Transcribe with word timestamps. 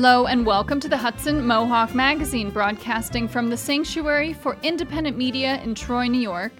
Hello 0.00 0.24
and 0.24 0.46
welcome 0.46 0.80
to 0.80 0.88
the 0.88 0.96
Hudson 0.96 1.46
Mohawk 1.46 1.94
Magazine, 1.94 2.48
broadcasting 2.48 3.28
from 3.28 3.50
the 3.50 3.56
Sanctuary 3.58 4.32
for 4.32 4.56
Independent 4.62 5.18
Media 5.18 5.60
in 5.60 5.74
Troy, 5.74 6.06
New 6.06 6.22
York, 6.22 6.52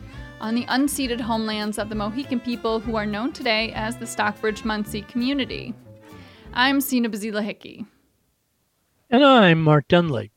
on 0.43 0.55
the 0.55 0.67
unceded 0.67 1.23
homelands 1.23 1.79
of 1.79 1.89
the 1.89 1.95
Mohican 1.95 2.39
people 2.39 2.81
who 2.81 2.97
are 2.97 3.07
known 3.07 3.33
today 3.33 3.73
as 3.73 3.97
the 3.97 4.07
Stockbridge 4.07 4.65
Munsee 4.65 5.09
community. 5.09 5.73
I'm 6.53 6.83
Sina 6.83 7.09
Bazila 7.09 7.43
Hickey. 7.43 7.87
And 9.09 9.25
I'm 9.25 9.63
Mark 9.63 9.89
Dunlea. 9.89 10.29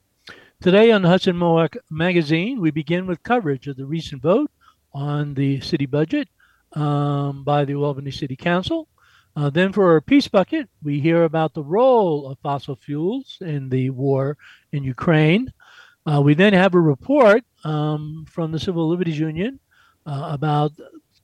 Today 0.62 0.90
on 0.90 1.02
the 1.02 1.10
Hudson 1.10 1.36
Mohawk 1.36 1.76
Magazine, 1.90 2.62
we 2.62 2.72
begin 2.72 3.06
with 3.06 3.22
coverage 3.22 3.68
of 3.68 3.76
the 3.76 3.86
recent 3.86 4.22
vote 4.22 4.50
on 4.94 5.34
the 5.34 5.60
city 5.60 5.88
budget 5.88 6.30
um, 6.72 7.44
by 7.44 7.66
the 7.66 7.76
Albany 7.76 8.12
City 8.12 8.38
Council. 8.38 8.88
Uh, 9.36 9.50
then, 9.50 9.74
for 9.74 9.92
our 9.92 10.02
peace 10.02 10.28
bucket, 10.28 10.70
we 10.84 11.00
hear 11.00 11.24
about 11.24 11.54
the 11.54 11.64
role 11.64 12.28
of 12.28 12.38
fossil 12.40 12.76
fuels 12.76 13.38
in 13.42 13.70
the 13.70 13.90
war 13.90 14.38
in 14.72 14.84
Ukraine. 14.84 15.52
Uh, 16.06 16.22
we 16.22 16.34
then 16.34 16.54
have 16.54 16.76
a 16.76 16.80
report 16.80 17.44
um, 17.64 18.26
from 18.30 18.52
the 18.52 18.60
Civil 18.60 18.88
Liberties 18.88 19.18
Union 19.18 19.60
uh, 20.06 20.30
about 20.32 20.74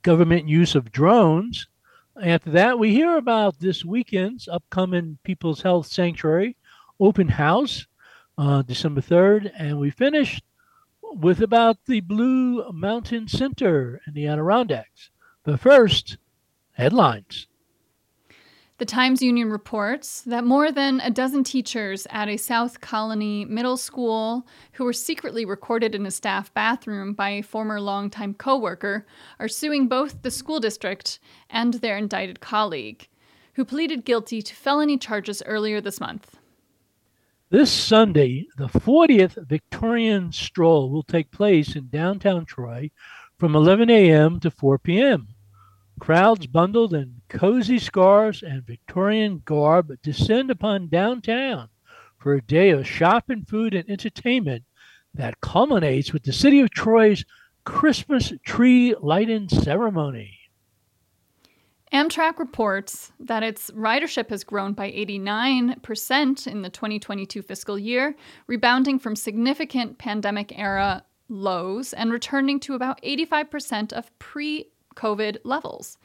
government 0.02 0.48
use 0.48 0.74
of 0.74 0.92
drones. 0.92 1.68
After 2.22 2.50
that, 2.52 2.80
we 2.80 2.94
hear 2.94 3.18
about 3.18 3.60
this 3.60 3.86
weekend's 3.86 4.48
upcoming 4.48 5.20
People's 5.24 5.62
Health 5.62 5.88
Sanctuary 5.88 6.56
open 7.00 7.28
house, 7.28 7.86
uh, 8.38 8.62
December 8.62 9.02
3rd. 9.02 9.52
And 9.58 9.80
we 9.80 9.90
finish 9.90 10.42
with 11.02 11.42
about 11.42 11.78
the 11.86 12.02
Blue 12.02 12.72
Mountain 12.72 13.28
Center 13.28 14.02
in 14.08 14.14
the 14.14 14.28
Adirondacks. 14.28 15.12
But 15.44 15.60
first, 15.60 16.18
headlines. 16.72 17.48
The 18.80 18.86
Times 18.86 19.22
Union 19.22 19.50
reports 19.50 20.22
that 20.22 20.46
more 20.46 20.72
than 20.72 21.02
a 21.02 21.10
dozen 21.10 21.44
teachers 21.44 22.08
at 22.12 22.30
a 22.30 22.38
South 22.38 22.80
Colonie 22.80 23.46
middle 23.46 23.76
school 23.76 24.48
who 24.72 24.86
were 24.86 24.94
secretly 24.94 25.44
recorded 25.44 25.96
in 25.96 26.06
a 26.06 26.12
staff 26.12 26.54
bathroom 26.54 27.12
by 27.12 27.32
a 27.32 27.42
former 27.42 27.82
longtime 27.82 28.36
coworker 28.36 29.06
are 29.38 29.50
suing 29.50 29.90
both 29.90 30.22
the 30.22 30.32
school 30.32 30.62
district 30.62 31.20
and 31.50 31.74
their 31.74 31.98
indicted 31.98 32.40
colleague, 32.40 33.10
who 33.56 33.66
pleaded 33.66 34.06
guilty 34.06 34.42
to 34.42 34.56
felony 34.56 34.98
charges 34.98 35.44
earlier 35.46 35.82
this 35.82 36.00
month. 36.00 36.38
This 37.50 37.74
Sunday, 37.74 38.48
the 38.56 38.68
40th 38.68 39.46
Victorian 39.46 40.32
Stroll 40.32 40.90
will 40.90 41.04
take 41.04 41.32
place 41.32 41.76
in 41.76 41.90
downtown 41.90 42.46
Troy 42.46 42.92
from 43.38 43.58
11 43.58 43.90
a.m. 43.90 44.40
to 44.40 44.50
4 44.50 44.80
p.m. 44.80 45.29
Crowds 46.00 46.48
bundled 46.48 46.94
in 46.94 47.22
cozy 47.28 47.78
scarves 47.78 48.42
and 48.42 48.66
Victorian 48.66 49.42
garb 49.46 50.02
descend 50.02 50.50
upon 50.50 50.88
downtown 50.88 51.70
for 52.18 52.34
a 52.34 52.42
day 52.42 52.70
of 52.72 52.88
shopping, 52.88 53.46
food, 53.46 53.74
and 53.74 53.90
entertainment 53.90 54.64
that 55.14 55.42
culminates 55.42 56.14
with 56.14 56.24
the 56.24 56.34
city 56.34 56.62
of 56.62 56.72
Troy's 56.72 57.26
Christmas 57.66 58.34
tree 58.46 58.96
lighting 59.00 59.50
ceremony. 59.50 60.40
Amtrak 61.92 62.38
reports 62.38 63.12
that 63.20 63.42
its 63.42 63.72
ridership 63.72 64.30
has 64.30 64.44
grown 64.44 64.74
by 64.74 64.92
89% 64.92 66.48
in 66.48 66.62
the 66.62 66.70
2022 66.70 67.42
fiscal 67.42 67.80
year, 67.80 68.16
rebounding 68.48 69.00
from 69.00 69.16
significant 69.16 69.98
pandemic 69.98 70.58
era 70.58 71.04
lows 71.30 71.94
and 71.94 72.12
returning 72.12 72.60
to 72.60 72.76
about 72.76 73.02
85% 73.02 73.92
of 73.94 74.18
pre 74.20 74.70
COVID 75.00 75.38
levels. 75.44 75.98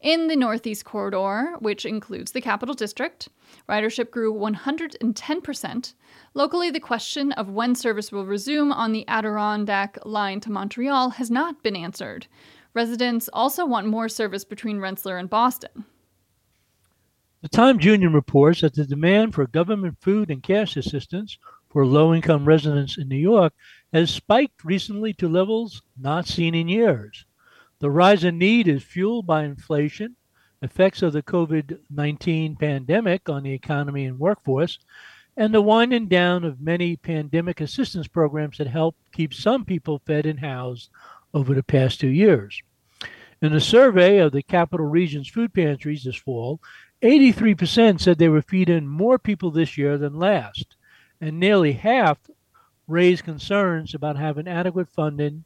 In 0.00 0.28
the 0.28 0.36
Northeast 0.36 0.84
Corridor, 0.84 1.56
which 1.58 1.84
includes 1.84 2.32
the 2.32 2.40
Capital 2.40 2.74
District, 2.74 3.28
ridership 3.68 4.10
grew 4.10 4.32
110%. 4.32 5.94
Locally, 6.34 6.70
the 6.70 6.80
question 6.80 7.32
of 7.32 7.50
when 7.50 7.74
service 7.74 8.12
will 8.12 8.24
resume 8.24 8.70
on 8.70 8.92
the 8.92 9.04
Adirondack 9.08 9.98
line 10.04 10.40
to 10.40 10.50
Montreal 10.50 11.10
has 11.10 11.30
not 11.30 11.62
been 11.62 11.74
answered. 11.74 12.26
Residents 12.72 13.28
also 13.32 13.66
want 13.66 13.86
more 13.86 14.08
service 14.08 14.44
between 14.44 14.80
Rensselaer 14.80 15.18
and 15.18 15.28
Boston. 15.28 15.84
The 17.42 17.48
Times 17.48 17.84
Union 17.84 18.12
reports 18.14 18.62
that 18.62 18.74
the 18.74 18.86
demand 18.86 19.34
for 19.34 19.46
government 19.46 19.98
food 20.00 20.30
and 20.30 20.42
cash 20.42 20.76
assistance 20.76 21.38
for 21.68 21.84
low 21.84 22.14
income 22.14 22.46
residents 22.46 22.96
in 22.96 23.08
New 23.08 23.18
York 23.18 23.52
has 23.92 24.10
spiked 24.10 24.64
recently 24.64 25.12
to 25.12 25.28
levels 25.28 25.82
not 26.00 26.26
seen 26.26 26.54
in 26.54 26.68
years. 26.68 27.25
The 27.78 27.90
rise 27.90 28.24
in 28.24 28.38
need 28.38 28.68
is 28.68 28.82
fueled 28.82 29.26
by 29.26 29.44
inflation, 29.44 30.16
effects 30.62 31.02
of 31.02 31.12
the 31.12 31.22
COVID 31.22 31.80
19 31.90 32.56
pandemic 32.56 33.28
on 33.28 33.42
the 33.42 33.52
economy 33.52 34.06
and 34.06 34.18
workforce, 34.18 34.78
and 35.36 35.52
the 35.52 35.60
winding 35.60 36.08
down 36.08 36.44
of 36.44 36.60
many 36.60 36.96
pandemic 36.96 37.60
assistance 37.60 38.08
programs 38.08 38.56
that 38.56 38.68
helped 38.68 39.12
keep 39.12 39.34
some 39.34 39.66
people 39.66 40.00
fed 40.06 40.24
and 40.24 40.40
housed 40.40 40.88
over 41.34 41.52
the 41.52 41.62
past 41.62 42.00
two 42.00 42.08
years. 42.08 42.62
In 43.42 43.52
a 43.52 43.60
survey 43.60 44.18
of 44.18 44.32
the 44.32 44.42
capital 44.42 44.86
region's 44.86 45.28
food 45.28 45.52
pantries 45.52 46.04
this 46.04 46.16
fall, 46.16 46.60
83% 47.02 48.00
said 48.00 48.16
they 48.16 48.30
were 48.30 48.40
feeding 48.40 48.86
more 48.86 49.18
people 49.18 49.50
this 49.50 49.76
year 49.76 49.98
than 49.98 50.18
last, 50.18 50.76
and 51.20 51.38
nearly 51.38 51.72
half 51.72 52.18
raised 52.88 53.24
concerns 53.24 53.94
about 53.94 54.16
having 54.16 54.48
adequate 54.48 54.88
funding 54.88 55.44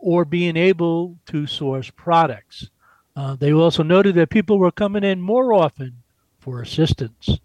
or 0.00 0.24
being 0.24 0.56
able 0.56 1.18
to 1.26 1.46
source 1.46 1.90
products. 1.90 2.70
Uh, 3.14 3.36
they 3.36 3.52
also 3.52 3.82
noted 3.82 4.14
that 4.14 4.30
people 4.30 4.58
were 4.58 4.70
coming 4.70 5.04
in 5.04 5.20
more 5.20 5.52
often 5.52 6.02
for 6.38 6.62
assistance. 6.62 7.38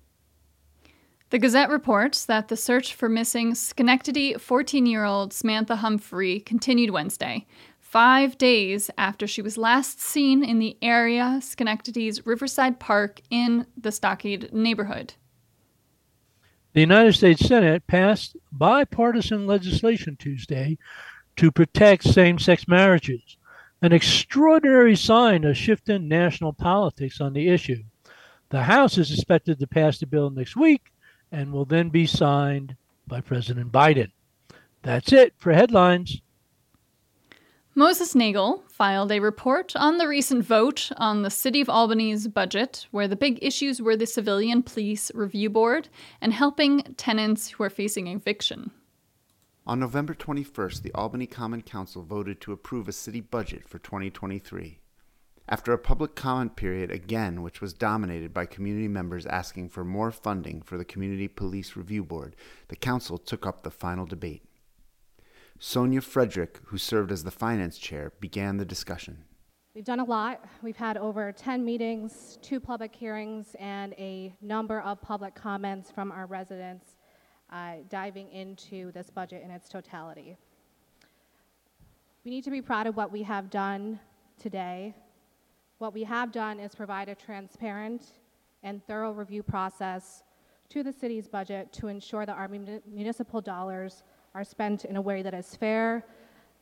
The 1.31 1.39
Gazette 1.39 1.69
reports 1.69 2.25
that 2.25 2.47
the 2.47 2.55
search 2.55 2.93
for 2.93 3.09
missing 3.09 3.55
Schenectady 3.55 4.35
14 4.35 4.85
year 4.85 5.03
old 5.03 5.33
Samantha 5.33 5.77
Humphrey 5.77 6.39
continued 6.39 6.91
Wednesday, 6.91 7.45
five 7.79 8.37
days 8.37 8.89
after 8.97 9.27
she 9.27 9.41
was 9.41 9.57
last 9.57 9.99
seen 9.99 10.43
in 10.43 10.59
the 10.59 10.77
area 10.81 11.39
Schenectady's 11.41 12.25
Riverside 12.25 12.79
Park 12.79 13.21
in 13.29 13.65
the 13.75 13.91
Stockade 13.91 14.53
neighborhood. 14.53 15.15
The 16.73 16.81
United 16.81 17.13
States 17.13 17.45
Senate 17.45 17.87
passed 17.87 18.35
bipartisan 18.51 19.47
legislation 19.47 20.17
Tuesday 20.17 20.77
to 21.37 21.51
protect 21.51 22.03
same 22.03 22.39
sex 22.39 22.67
marriages, 22.67 23.37
an 23.81 23.91
extraordinary 23.91 24.95
sign 24.95 25.43
of 25.43 25.57
shifting 25.57 26.07
national 26.07 26.53
politics 26.53 27.19
on 27.21 27.33
the 27.33 27.49
issue. 27.49 27.83
The 28.49 28.63
House 28.63 28.97
is 28.97 29.11
expected 29.11 29.59
to 29.59 29.67
pass 29.67 29.99
the 29.99 30.05
bill 30.05 30.29
next 30.29 30.55
week 30.55 30.93
and 31.31 31.51
will 31.51 31.65
then 31.65 31.89
be 31.89 32.05
signed 32.05 32.75
by 33.07 33.21
President 33.21 33.71
Biden. 33.71 34.11
That's 34.81 35.11
it 35.11 35.33
for 35.37 35.51
headlines. 35.51 36.21
Moses 37.77 38.15
Nagel 38.15 38.63
filed 38.69 39.11
a 39.11 39.19
report 39.19 39.75
on 39.75 39.97
the 39.97 40.07
recent 40.07 40.45
vote 40.45 40.91
on 40.95 41.23
the 41.23 41.29
City 41.29 41.59
of 41.59 41.67
Albany's 41.67 42.25
budget, 42.29 42.87
where 42.91 43.07
the 43.07 43.17
big 43.17 43.37
issues 43.41 43.81
were 43.81 43.97
the 43.97 44.05
Civilian 44.05 44.63
Police 44.63 45.11
Review 45.13 45.49
Board 45.49 45.89
and 46.21 46.31
helping 46.31 46.83
tenants 46.95 47.49
who 47.49 47.63
are 47.63 47.69
facing 47.69 48.07
eviction. 48.07 48.71
On 49.67 49.79
November 49.79 50.13
21st, 50.13 50.83
the 50.83 50.93
Albany 50.93 51.25
Common 51.25 51.63
Council 51.63 52.03
voted 52.03 52.39
to 52.41 52.51
approve 52.51 52.87
a 52.87 52.91
city 52.91 53.19
budget 53.19 53.67
for 53.67 53.79
2023. 53.79 54.77
After 55.49 55.73
a 55.73 55.79
public 55.79 56.13
comment 56.13 56.55
period 56.55 56.91
again, 56.91 57.41
which 57.41 57.61
was 57.61 57.73
dominated 57.73 58.31
by 58.31 58.45
community 58.45 58.87
members 58.87 59.25
asking 59.25 59.69
for 59.69 59.83
more 59.83 60.11
funding 60.11 60.61
for 60.61 60.77
the 60.77 60.85
Community 60.85 61.27
Police 61.27 61.75
Review 61.75 62.03
Board, 62.03 62.35
the 62.67 62.75
council 62.75 63.17
took 63.17 63.47
up 63.47 63.63
the 63.63 63.71
final 63.71 64.05
debate. 64.05 64.43
Sonia 65.57 66.01
Frederick, 66.01 66.59
who 66.65 66.77
served 66.77 67.11
as 67.11 67.23
the 67.23 67.31
finance 67.31 67.79
chair, 67.79 68.13
began 68.19 68.57
the 68.57 68.65
discussion. 68.65 69.23
We've 69.73 69.83
done 69.83 69.99
a 69.99 70.05
lot. 70.05 70.45
We've 70.61 70.77
had 70.77 70.95
over 70.95 71.31
10 71.31 71.65
meetings, 71.65 72.37
two 72.43 72.59
public 72.59 72.95
hearings, 72.95 73.55
and 73.59 73.93
a 73.93 74.31
number 74.41 74.81
of 74.81 75.01
public 75.01 75.33
comments 75.33 75.89
from 75.89 76.11
our 76.11 76.27
residents 76.27 76.94
uh, 77.51 77.75
diving 77.89 78.31
into 78.31 78.91
this 78.91 79.09
budget 79.09 79.43
in 79.43 79.51
its 79.51 79.69
totality. 79.69 80.37
We 82.23 82.31
need 82.31 82.43
to 82.43 82.51
be 82.51 82.61
proud 82.61 82.87
of 82.87 82.95
what 82.97 83.11
we 83.11 83.21
have 83.23 83.49
done 83.49 83.99
today. 84.41 84.95
What 85.77 85.93
we 85.93 86.03
have 86.03 86.31
done 86.31 86.59
is 86.59 86.73
provide 86.73 87.09
a 87.09 87.15
transparent 87.15 88.03
and 88.63 88.85
thorough 88.87 89.11
review 89.11 89.43
process 89.43 90.23
to 90.69 90.81
the 90.81 90.91
city's 90.91 91.27
budget 91.27 91.71
to 91.73 91.87
ensure 91.87 92.25
that 92.25 92.35
our 92.35 92.47
municipal 92.47 93.41
dollars 93.41 94.03
are 94.33 94.43
spent 94.43 94.85
in 94.85 94.95
a 94.95 95.01
way 95.01 95.21
that 95.21 95.33
is 95.33 95.55
fair, 95.55 96.03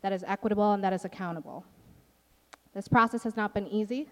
that 0.01 0.11
is 0.11 0.23
equitable, 0.27 0.73
and 0.73 0.83
that 0.83 0.91
is 0.93 1.05
accountable. 1.05 1.65
This 2.73 2.87
process 2.87 3.23
has 3.23 3.37
not 3.37 3.53
been 3.53 3.67
easy. 3.67 4.09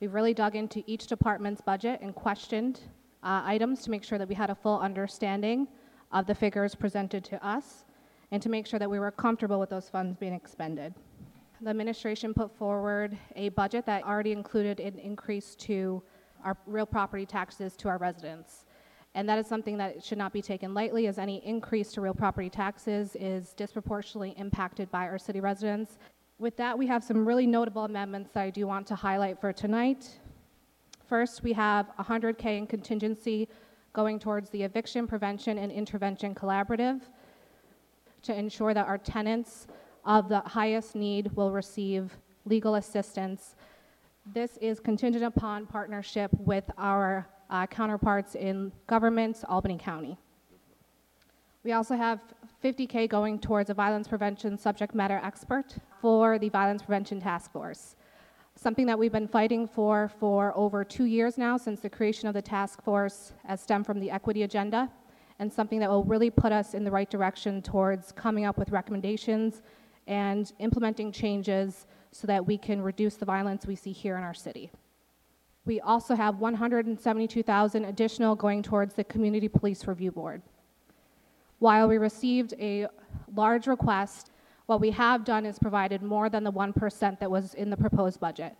We've 0.00 0.12
really 0.12 0.34
dug 0.34 0.56
into 0.56 0.82
each 0.86 1.06
department's 1.06 1.62
budget 1.62 2.00
and 2.02 2.14
questioned 2.14 2.80
uh, 3.22 3.42
items 3.44 3.82
to 3.84 3.90
make 3.90 4.04
sure 4.04 4.18
that 4.18 4.28
we 4.28 4.34
had 4.34 4.50
a 4.50 4.54
full 4.54 4.78
understanding 4.78 5.66
of 6.12 6.26
the 6.26 6.34
figures 6.34 6.74
presented 6.74 7.24
to 7.24 7.46
us 7.46 7.84
and 8.30 8.42
to 8.42 8.48
make 8.48 8.66
sure 8.66 8.78
that 8.78 8.90
we 8.90 8.98
were 8.98 9.10
comfortable 9.10 9.58
with 9.58 9.70
those 9.70 9.88
funds 9.88 10.16
being 10.16 10.32
expended. 10.32 10.94
The 11.60 11.70
administration 11.70 12.34
put 12.34 12.54
forward 12.56 13.16
a 13.34 13.48
budget 13.50 13.86
that 13.86 14.04
already 14.04 14.32
included 14.32 14.80
an 14.80 14.98
increase 14.98 15.54
to 15.56 16.02
our 16.44 16.56
real 16.66 16.86
property 16.86 17.24
taxes 17.24 17.76
to 17.76 17.88
our 17.88 17.98
residents. 17.98 18.66
And 19.14 19.26
that 19.28 19.38
is 19.38 19.46
something 19.46 19.78
that 19.78 20.04
should 20.04 20.18
not 20.18 20.32
be 20.34 20.42
taken 20.42 20.74
lightly, 20.74 21.06
as 21.06 21.18
any 21.18 21.44
increase 21.46 21.92
to 21.92 22.02
real 22.02 22.12
property 22.12 22.50
taxes 22.50 23.16
is 23.18 23.54
disproportionately 23.54 24.34
impacted 24.36 24.90
by 24.90 25.06
our 25.06 25.18
city 25.18 25.40
residents. 25.40 25.96
With 26.38 26.56
that, 26.58 26.76
we 26.76 26.86
have 26.88 27.02
some 27.02 27.26
really 27.26 27.46
notable 27.46 27.84
amendments 27.86 28.30
that 28.34 28.42
I 28.42 28.50
do 28.50 28.66
want 28.66 28.86
to 28.88 28.94
highlight 28.94 29.40
for 29.40 29.54
tonight. 29.54 30.20
First, 31.08 31.42
we 31.42 31.54
have 31.54 31.86
100K 31.98 32.58
in 32.58 32.66
contingency 32.66 33.48
going 33.96 34.18
towards 34.18 34.50
the 34.50 34.62
Eviction 34.62 35.06
Prevention 35.06 35.56
and 35.56 35.72
Intervention 35.72 36.34
Collaborative 36.34 37.00
to 38.20 38.38
ensure 38.38 38.74
that 38.74 38.86
our 38.86 38.98
tenants 38.98 39.68
of 40.04 40.28
the 40.28 40.40
highest 40.40 40.94
need 40.94 41.34
will 41.34 41.50
receive 41.50 42.14
legal 42.44 42.74
assistance. 42.74 43.56
This 44.34 44.58
is 44.58 44.80
contingent 44.80 45.24
upon 45.24 45.64
partnership 45.64 46.30
with 46.38 46.64
our 46.76 47.26
uh, 47.48 47.66
counterparts 47.68 48.34
in 48.34 48.70
government, 48.86 49.42
Albany 49.48 49.78
County. 49.78 50.18
We 51.64 51.72
also 51.72 51.96
have 51.96 52.20
50K 52.62 53.08
going 53.08 53.38
towards 53.38 53.70
a 53.70 53.74
violence 53.74 54.08
prevention 54.08 54.58
subject 54.58 54.94
matter 54.94 55.22
expert 55.24 55.74
for 56.02 56.38
the 56.38 56.50
Violence 56.50 56.82
Prevention 56.82 57.18
Task 57.18 57.50
Force. 57.50 57.96
Something 58.58 58.86
that 58.86 58.98
we've 58.98 59.12
been 59.12 59.28
fighting 59.28 59.68
for 59.68 60.10
for 60.18 60.56
over 60.56 60.82
two 60.82 61.04
years 61.04 61.36
now 61.36 61.58
since 61.58 61.80
the 61.80 61.90
creation 61.90 62.26
of 62.26 62.32
the 62.32 62.40
task 62.40 62.82
force 62.82 63.34
has 63.44 63.60
stemmed 63.60 63.84
from 63.84 64.00
the 64.00 64.10
equity 64.10 64.44
agenda, 64.44 64.90
and 65.38 65.52
something 65.52 65.78
that 65.78 65.90
will 65.90 66.04
really 66.04 66.30
put 66.30 66.52
us 66.52 66.72
in 66.72 66.82
the 66.82 66.90
right 66.90 67.10
direction 67.10 67.60
towards 67.60 68.12
coming 68.12 68.46
up 68.46 68.56
with 68.56 68.70
recommendations 68.70 69.60
and 70.06 70.52
implementing 70.58 71.12
changes 71.12 71.86
so 72.12 72.26
that 72.26 72.46
we 72.46 72.56
can 72.56 72.80
reduce 72.80 73.16
the 73.16 73.26
violence 73.26 73.66
we 73.66 73.76
see 73.76 73.92
here 73.92 74.16
in 74.16 74.22
our 74.22 74.32
city. 74.32 74.70
We 75.66 75.82
also 75.82 76.14
have 76.14 76.38
172,000 76.38 77.84
additional 77.84 78.34
going 78.34 78.62
towards 78.62 78.94
the 78.94 79.04
Community 79.04 79.48
Police 79.48 79.86
Review 79.86 80.12
Board. 80.12 80.40
While 81.58 81.88
we 81.88 81.98
received 81.98 82.54
a 82.58 82.86
large 83.34 83.66
request, 83.66 84.30
what 84.66 84.80
we 84.80 84.90
have 84.90 85.24
done 85.24 85.46
is 85.46 85.58
provided 85.58 86.02
more 86.02 86.28
than 86.28 86.44
the 86.44 86.52
1% 86.52 87.18
that 87.18 87.30
was 87.30 87.54
in 87.54 87.70
the 87.70 87.76
proposed 87.76 88.20
budget. 88.20 88.54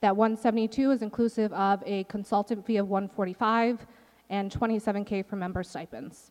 That 0.00 0.16
172 0.16 0.90
is 0.90 1.02
inclusive 1.02 1.52
of 1.52 1.82
a 1.86 2.04
consultant 2.04 2.66
fee 2.66 2.76
of 2.76 2.88
145 2.88 3.86
and 4.30 4.52
27K 4.52 5.26
for 5.26 5.36
member 5.36 5.62
stipends. 5.62 6.30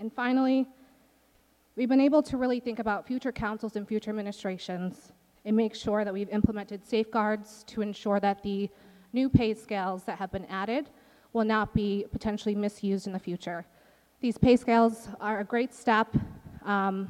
And 0.00 0.12
finally, 0.12 0.66
we've 1.76 1.88
been 1.88 2.00
able 2.00 2.22
to 2.22 2.36
really 2.36 2.60
think 2.60 2.78
about 2.78 3.06
future 3.06 3.32
councils 3.32 3.74
and 3.76 3.86
future 3.86 4.10
administrations 4.10 5.12
and 5.44 5.56
make 5.56 5.74
sure 5.74 6.04
that 6.04 6.12
we've 6.12 6.28
implemented 6.28 6.84
safeguards 6.86 7.64
to 7.68 7.80
ensure 7.80 8.20
that 8.20 8.42
the 8.42 8.68
new 9.12 9.28
pay 9.28 9.54
scales 9.54 10.04
that 10.04 10.18
have 10.18 10.30
been 10.30 10.44
added 10.46 10.90
will 11.32 11.44
not 11.44 11.74
be 11.74 12.04
potentially 12.12 12.54
misused 12.54 13.06
in 13.06 13.12
the 13.12 13.18
future. 13.18 13.64
These 14.20 14.38
pay 14.38 14.56
scales 14.56 15.08
are 15.20 15.40
a 15.40 15.44
great 15.44 15.72
step 15.72 16.14
um, 16.68 17.08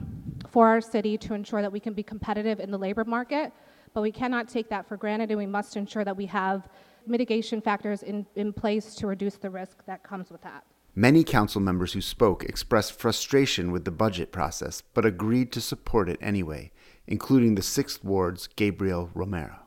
for 0.48 0.68
our 0.68 0.80
city 0.80 1.18
to 1.18 1.34
ensure 1.34 1.60
that 1.60 1.70
we 1.70 1.80
can 1.80 1.92
be 1.92 2.02
competitive 2.02 2.60
in 2.60 2.70
the 2.70 2.78
labor 2.78 3.04
market, 3.04 3.52
but 3.92 4.00
we 4.00 4.12
cannot 4.12 4.48
take 4.48 4.70
that 4.70 4.88
for 4.88 4.96
granted 4.96 5.30
and 5.30 5.38
we 5.38 5.46
must 5.46 5.76
ensure 5.76 6.04
that 6.04 6.16
we 6.16 6.26
have 6.26 6.68
mitigation 7.06 7.60
factors 7.60 8.02
in, 8.02 8.24
in 8.36 8.52
place 8.52 8.94
to 8.94 9.06
reduce 9.06 9.36
the 9.36 9.50
risk 9.50 9.84
that 9.86 10.02
comes 10.02 10.30
with 10.30 10.40
that. 10.42 10.64
Many 10.94 11.22
council 11.24 11.60
members 11.60 11.92
who 11.92 12.00
spoke 12.00 12.44
expressed 12.44 12.92
frustration 12.92 13.72
with 13.72 13.84
the 13.84 13.90
budget 13.90 14.32
process, 14.32 14.82
but 14.94 15.04
agreed 15.04 15.52
to 15.52 15.60
support 15.60 16.08
it 16.08 16.18
anyway, 16.20 16.70
including 17.06 17.54
the 17.54 17.62
6th 17.62 18.02
Ward's 18.04 18.46
Gabriel 18.46 19.10
Romero. 19.14 19.60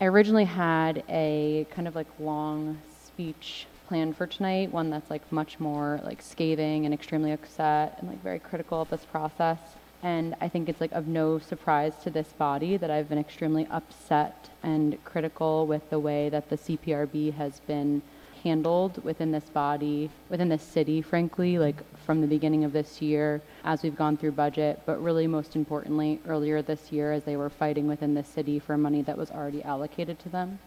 I 0.00 0.06
originally 0.06 0.44
had 0.44 1.04
a 1.08 1.66
kind 1.70 1.86
of 1.86 1.94
like 1.94 2.08
long 2.18 2.80
speech 3.06 3.66
planned 3.92 4.16
for 4.16 4.26
tonight, 4.26 4.72
one 4.72 4.88
that's 4.88 5.10
like 5.10 5.30
much 5.30 5.60
more 5.60 6.00
like 6.02 6.22
scathing 6.22 6.86
and 6.86 6.94
extremely 6.94 7.30
upset 7.30 7.98
and 7.98 8.08
like 8.08 8.22
very 8.22 8.38
critical 8.38 8.80
of 8.80 8.88
this 8.88 9.04
process. 9.04 9.58
And 10.02 10.34
I 10.40 10.48
think 10.48 10.70
it's 10.70 10.80
like 10.80 10.92
of 10.92 11.08
no 11.08 11.38
surprise 11.38 11.92
to 12.04 12.08
this 12.08 12.28
body 12.28 12.78
that 12.78 12.90
I've 12.90 13.10
been 13.10 13.18
extremely 13.18 13.68
upset 13.70 14.48
and 14.62 14.96
critical 15.04 15.66
with 15.66 15.90
the 15.90 15.98
way 15.98 16.30
that 16.30 16.48
the 16.48 16.56
CPRB 16.56 17.34
has 17.34 17.60
been 17.60 18.00
handled 18.42 19.04
within 19.04 19.30
this 19.30 19.50
body, 19.50 20.08
within 20.30 20.48
this 20.48 20.62
city, 20.62 21.02
frankly, 21.02 21.58
like 21.58 21.76
from 22.06 22.22
the 22.22 22.26
beginning 22.26 22.64
of 22.64 22.72
this 22.72 23.02
year 23.02 23.42
as 23.62 23.82
we've 23.82 23.94
gone 23.94 24.16
through 24.16 24.32
budget, 24.32 24.80
but 24.86 25.02
really 25.02 25.26
most 25.26 25.54
importantly, 25.54 26.18
earlier 26.26 26.62
this 26.62 26.90
year 26.90 27.12
as 27.12 27.24
they 27.24 27.36
were 27.36 27.50
fighting 27.50 27.86
within 27.86 28.14
the 28.14 28.24
city 28.24 28.58
for 28.58 28.78
money 28.78 29.02
that 29.02 29.18
was 29.18 29.30
already 29.30 29.62
allocated 29.62 30.18
to 30.18 30.30
them. 30.30 30.58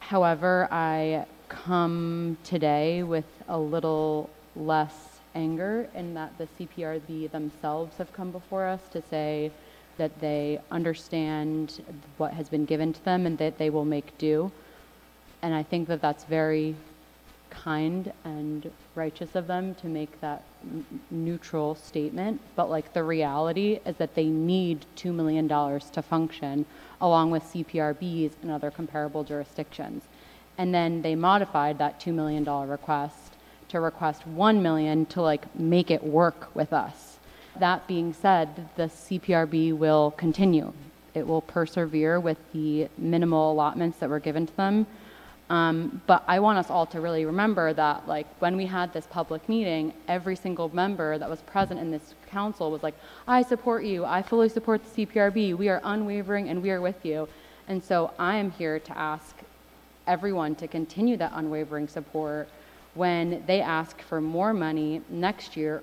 However, 0.00 0.68
I 0.70 1.24
come 1.48 2.36
today 2.44 3.02
with 3.02 3.24
a 3.48 3.58
little 3.58 4.30
less 4.56 5.20
anger 5.34 5.88
in 5.94 6.14
that 6.14 6.32
the 6.38 6.46
CPRB 6.58 7.30
themselves 7.30 7.96
have 7.98 8.12
come 8.12 8.30
before 8.30 8.66
us 8.66 8.80
to 8.92 9.02
say 9.02 9.50
that 9.96 10.20
they 10.20 10.60
understand 10.70 11.82
what 12.16 12.32
has 12.32 12.48
been 12.48 12.64
given 12.64 12.92
to 12.92 13.04
them 13.04 13.26
and 13.26 13.38
that 13.38 13.58
they 13.58 13.70
will 13.70 13.84
make 13.84 14.16
do 14.18 14.50
and 15.44 15.54
I 15.54 15.62
think 15.62 15.88
that 15.88 16.00
that's 16.00 16.24
very 16.24 16.74
kind 17.50 18.10
and 18.24 18.70
righteous 18.94 19.34
of 19.34 19.46
them 19.46 19.74
to 19.74 19.86
make 19.86 20.18
that 20.22 20.42
n- 20.62 20.86
neutral 21.10 21.74
statement. 21.74 22.40
But 22.56 22.70
like 22.70 22.94
the 22.94 23.04
reality 23.04 23.78
is 23.84 23.96
that 23.96 24.14
they 24.14 24.24
need 24.24 24.86
$2 24.96 25.14
million 25.14 25.46
to 25.46 26.02
function 26.02 26.64
along 26.98 27.30
with 27.30 27.42
CPRBs 27.44 28.32
and 28.40 28.50
other 28.50 28.70
comparable 28.70 29.22
jurisdictions. 29.22 30.04
And 30.58 30.74
then 30.74 31.02
they 31.02 31.14
modified 31.14 31.78
that 31.78 32.00
$2 32.00 32.12
million 32.12 32.44
request 32.44 33.34
to 33.68 33.80
request 33.80 34.26
1 34.26 34.62
million 34.62 35.06
to 35.06 35.20
like 35.20 35.54
make 35.58 35.90
it 35.90 36.02
work 36.02 36.54
with 36.54 36.72
us. 36.72 37.18
That 37.58 37.86
being 37.86 38.12
said, 38.12 38.68
the 38.76 38.84
CPRB 38.84 39.76
will 39.76 40.12
continue. 40.12 40.72
It 41.14 41.26
will 41.26 41.42
persevere 41.42 42.18
with 42.20 42.38
the 42.52 42.88
minimal 42.98 43.52
allotments 43.52 43.98
that 43.98 44.10
were 44.10 44.20
given 44.20 44.46
to 44.46 44.56
them 44.56 44.86
um, 45.50 46.00
but 46.06 46.24
I 46.26 46.40
want 46.40 46.58
us 46.58 46.70
all 46.70 46.86
to 46.86 47.00
really 47.00 47.26
remember 47.26 47.74
that, 47.74 48.08
like, 48.08 48.26
when 48.38 48.56
we 48.56 48.64
had 48.64 48.92
this 48.94 49.06
public 49.06 49.46
meeting, 49.46 49.92
every 50.08 50.36
single 50.36 50.74
member 50.74 51.18
that 51.18 51.28
was 51.28 51.42
present 51.42 51.78
in 51.80 51.90
this 51.90 52.14
council 52.30 52.70
was 52.70 52.82
like, 52.82 52.94
I 53.28 53.42
support 53.42 53.84
you. 53.84 54.06
I 54.06 54.22
fully 54.22 54.48
support 54.48 54.80
the 54.82 55.06
CPRB. 55.06 55.56
We 55.56 55.68
are 55.68 55.82
unwavering 55.84 56.48
and 56.48 56.62
we 56.62 56.70
are 56.70 56.80
with 56.80 57.04
you. 57.04 57.28
And 57.68 57.84
so 57.84 58.12
I 58.18 58.36
am 58.36 58.50
here 58.52 58.78
to 58.78 58.98
ask 58.98 59.36
everyone 60.06 60.54
to 60.56 60.68
continue 60.68 61.16
that 61.16 61.32
unwavering 61.34 61.88
support 61.88 62.48
when 62.94 63.42
they 63.46 63.60
ask 63.60 64.00
for 64.02 64.20
more 64.20 64.54
money 64.54 65.00
next 65.10 65.56
year 65.56 65.82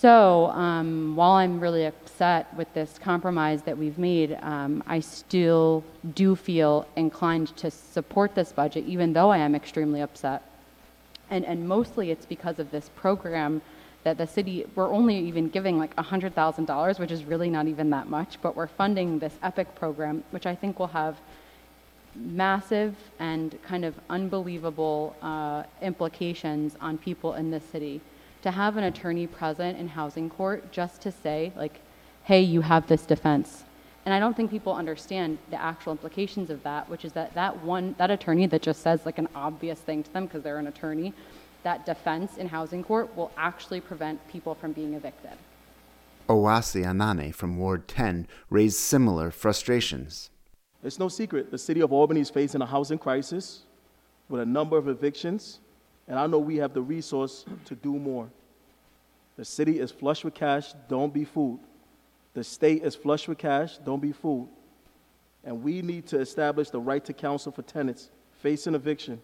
so 0.00 0.46
um, 0.52 1.14
while 1.14 1.32
I'm 1.32 1.60
really 1.60 1.84
upset 1.84 2.54
with 2.56 2.72
this 2.72 2.98
compromise 2.98 3.60
that 3.62 3.76
we've 3.76 3.98
made, 3.98 4.38
um, 4.40 4.82
I 4.86 5.00
still 5.00 5.84
do 6.14 6.34
feel 6.36 6.86
inclined 6.96 7.54
to 7.58 7.70
support 7.70 8.34
this 8.34 8.50
budget, 8.50 8.86
even 8.86 9.12
though 9.12 9.28
I 9.28 9.38
am 9.38 9.54
extremely 9.54 10.00
upset. 10.00 10.42
And, 11.28 11.44
and 11.44 11.68
mostly 11.68 12.10
it's 12.10 12.24
because 12.24 12.58
of 12.58 12.70
this 12.70 12.88
program 12.96 13.60
that 14.04 14.16
the 14.16 14.26
city, 14.26 14.64
we're 14.74 14.90
only 14.90 15.18
even 15.18 15.50
giving 15.50 15.78
like 15.78 15.94
$100,000, 15.96 16.98
which 16.98 17.10
is 17.10 17.24
really 17.24 17.50
not 17.50 17.66
even 17.66 17.90
that 17.90 18.08
much, 18.08 18.40
but 18.40 18.56
we're 18.56 18.68
funding 18.68 19.18
this 19.18 19.34
EPIC 19.42 19.74
program, 19.74 20.24
which 20.30 20.46
I 20.46 20.54
think 20.54 20.78
will 20.78 20.86
have 20.86 21.18
massive 22.14 22.96
and 23.18 23.58
kind 23.62 23.84
of 23.84 23.94
unbelievable 24.08 25.16
uh, 25.22 25.62
implications 25.82 26.76
on 26.80 26.98
people 26.98 27.34
in 27.34 27.50
this 27.50 27.64
city 27.64 28.00
to 28.42 28.50
have 28.50 28.76
an 28.76 28.84
attorney 28.84 29.26
present 29.26 29.78
in 29.78 29.88
housing 29.88 30.30
court 30.30 30.72
just 30.72 31.00
to 31.02 31.12
say, 31.12 31.52
like, 31.56 31.80
hey, 32.24 32.40
you 32.40 32.60
have 32.60 32.86
this 32.86 33.04
defense. 33.04 33.64
And 34.06 34.14
I 34.14 34.18
don't 34.18 34.34
think 34.34 34.50
people 34.50 34.74
understand 34.74 35.38
the 35.50 35.60
actual 35.60 35.92
implications 35.92 36.48
of 36.48 36.62
that, 36.62 36.88
which 36.88 37.04
is 37.04 37.12
that 37.12 37.34
that 37.34 37.62
one, 37.62 37.94
that 37.98 38.10
attorney 38.10 38.46
that 38.46 38.62
just 38.62 38.82
says 38.82 39.04
like 39.04 39.18
an 39.18 39.28
obvious 39.34 39.78
thing 39.78 40.02
to 40.02 40.12
them 40.12 40.26
because 40.26 40.42
they're 40.42 40.58
an 40.58 40.68
attorney, 40.68 41.12
that 41.62 41.84
defense 41.84 42.38
in 42.38 42.48
housing 42.48 42.82
court 42.82 43.14
will 43.14 43.30
actually 43.36 43.80
prevent 43.80 44.26
people 44.28 44.54
from 44.54 44.72
being 44.72 44.94
evicted. 44.94 45.32
Owusu 46.28 46.84
Anane 46.84 47.34
from 47.34 47.58
Ward 47.58 47.88
10 47.88 48.26
raised 48.48 48.76
similar 48.76 49.30
frustrations. 49.30 50.30
It's 50.82 50.98
no 50.98 51.08
secret 51.08 51.50
the 51.50 51.58
city 51.58 51.80
of 51.80 51.92
Albany 51.92 52.20
is 52.20 52.30
facing 52.30 52.62
a 52.62 52.66
housing 52.66 52.98
crisis 52.98 53.62
with 54.28 54.40
a 54.40 54.46
number 54.46 54.76
of 54.76 54.88
evictions 54.88 55.60
and 56.08 56.18
I 56.18 56.26
know 56.26 56.38
we 56.38 56.56
have 56.56 56.74
the 56.74 56.82
resource 56.82 57.44
to 57.66 57.76
do 57.76 57.94
more. 57.94 58.28
The 59.36 59.44
city 59.44 59.78
is 59.78 59.92
flush 59.92 60.24
with 60.24 60.34
cash, 60.34 60.74
don't 60.88 61.14
be 61.14 61.24
fooled. 61.24 61.60
The 62.34 62.42
state 62.42 62.82
is 62.82 62.96
flush 62.96 63.28
with 63.28 63.38
cash, 63.38 63.78
don't 63.78 64.00
be 64.00 64.12
fooled. 64.12 64.48
And 65.44 65.62
we 65.62 65.82
need 65.82 66.06
to 66.08 66.18
establish 66.18 66.70
the 66.70 66.80
right 66.80 67.04
to 67.04 67.12
counsel 67.12 67.52
for 67.52 67.62
tenants 67.62 68.10
facing 68.42 68.74
eviction 68.74 69.20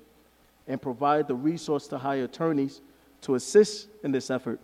and 0.69 0.81
provide 0.81 1.27
the 1.29 1.35
resource 1.35 1.89
to 1.89 1.99
hire 1.99 2.25
attorneys 2.25 2.81
to 3.23 3.35
assist 3.35 3.89
in 4.03 4.13
this 4.13 4.31
effort. 4.31 4.61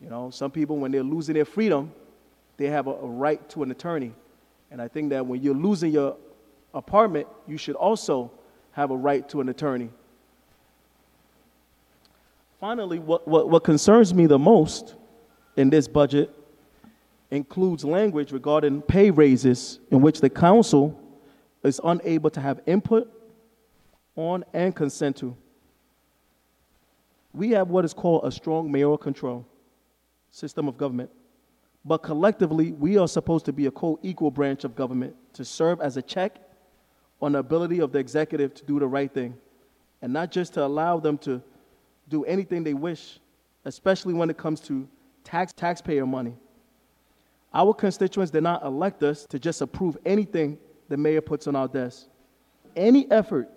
You 0.00 0.10
know, 0.10 0.30
some 0.30 0.50
people, 0.50 0.76
when 0.76 0.92
they're 0.92 1.02
losing 1.02 1.34
their 1.34 1.44
freedom, 1.44 1.92
they 2.56 2.66
have 2.66 2.86
a, 2.86 2.90
a 2.90 3.06
right 3.06 3.48
to 3.50 3.62
an 3.62 3.70
attorney. 3.70 4.12
And 4.74 4.82
I 4.82 4.88
think 4.88 5.10
that 5.10 5.24
when 5.24 5.40
you're 5.40 5.54
losing 5.54 5.92
your 5.92 6.16
apartment, 6.74 7.28
you 7.46 7.56
should 7.56 7.76
also 7.76 8.32
have 8.72 8.90
a 8.90 8.96
right 8.96 9.28
to 9.28 9.40
an 9.40 9.48
attorney. 9.48 9.88
Finally, 12.58 12.98
what, 12.98 13.28
what, 13.28 13.48
what 13.48 13.62
concerns 13.62 14.12
me 14.12 14.26
the 14.26 14.36
most 14.36 14.96
in 15.56 15.70
this 15.70 15.86
budget 15.86 16.34
includes 17.30 17.84
language 17.84 18.32
regarding 18.32 18.82
pay 18.82 19.12
raises 19.12 19.78
in 19.92 20.00
which 20.00 20.20
the 20.20 20.28
council 20.28 21.00
is 21.62 21.80
unable 21.84 22.30
to 22.30 22.40
have 22.40 22.60
input 22.66 23.08
on 24.16 24.44
and 24.52 24.74
consent 24.74 25.16
to. 25.18 25.36
We 27.32 27.50
have 27.50 27.68
what 27.68 27.84
is 27.84 27.94
called 27.94 28.24
a 28.24 28.32
strong 28.32 28.72
mayoral 28.72 28.98
control 28.98 29.46
system 30.32 30.66
of 30.66 30.76
government, 30.76 31.10
but 31.84 31.98
collectively, 31.98 32.72
we 32.72 32.96
are 32.96 33.08
supposed 33.08 33.44
to 33.46 33.52
be 33.52 33.66
a 33.66 33.70
co 33.70 33.98
equal 34.02 34.30
branch 34.30 34.64
of 34.64 34.74
government 34.74 35.14
to 35.34 35.44
serve 35.44 35.80
as 35.80 35.96
a 35.96 36.02
check 36.02 36.38
on 37.20 37.32
the 37.32 37.38
ability 37.38 37.80
of 37.80 37.92
the 37.92 37.98
executive 37.98 38.54
to 38.54 38.64
do 38.64 38.78
the 38.78 38.86
right 38.86 39.12
thing 39.12 39.34
and 40.02 40.12
not 40.12 40.30
just 40.30 40.54
to 40.54 40.64
allow 40.64 40.98
them 40.98 41.18
to 41.18 41.42
do 42.08 42.24
anything 42.24 42.62
they 42.64 42.74
wish, 42.74 43.18
especially 43.64 44.14
when 44.14 44.28
it 44.30 44.36
comes 44.36 44.60
to 44.60 44.88
tax, 45.24 45.52
taxpayer 45.52 46.06
money. 46.06 46.36
Our 47.52 47.72
constituents 47.72 48.30
did 48.30 48.42
not 48.42 48.62
elect 48.64 49.02
us 49.02 49.26
to 49.26 49.38
just 49.38 49.60
approve 49.60 49.96
anything 50.04 50.58
the 50.88 50.96
mayor 50.96 51.20
puts 51.20 51.46
on 51.46 51.56
our 51.56 51.68
desk. 51.68 52.06
Any 52.76 53.10
effort 53.10 53.48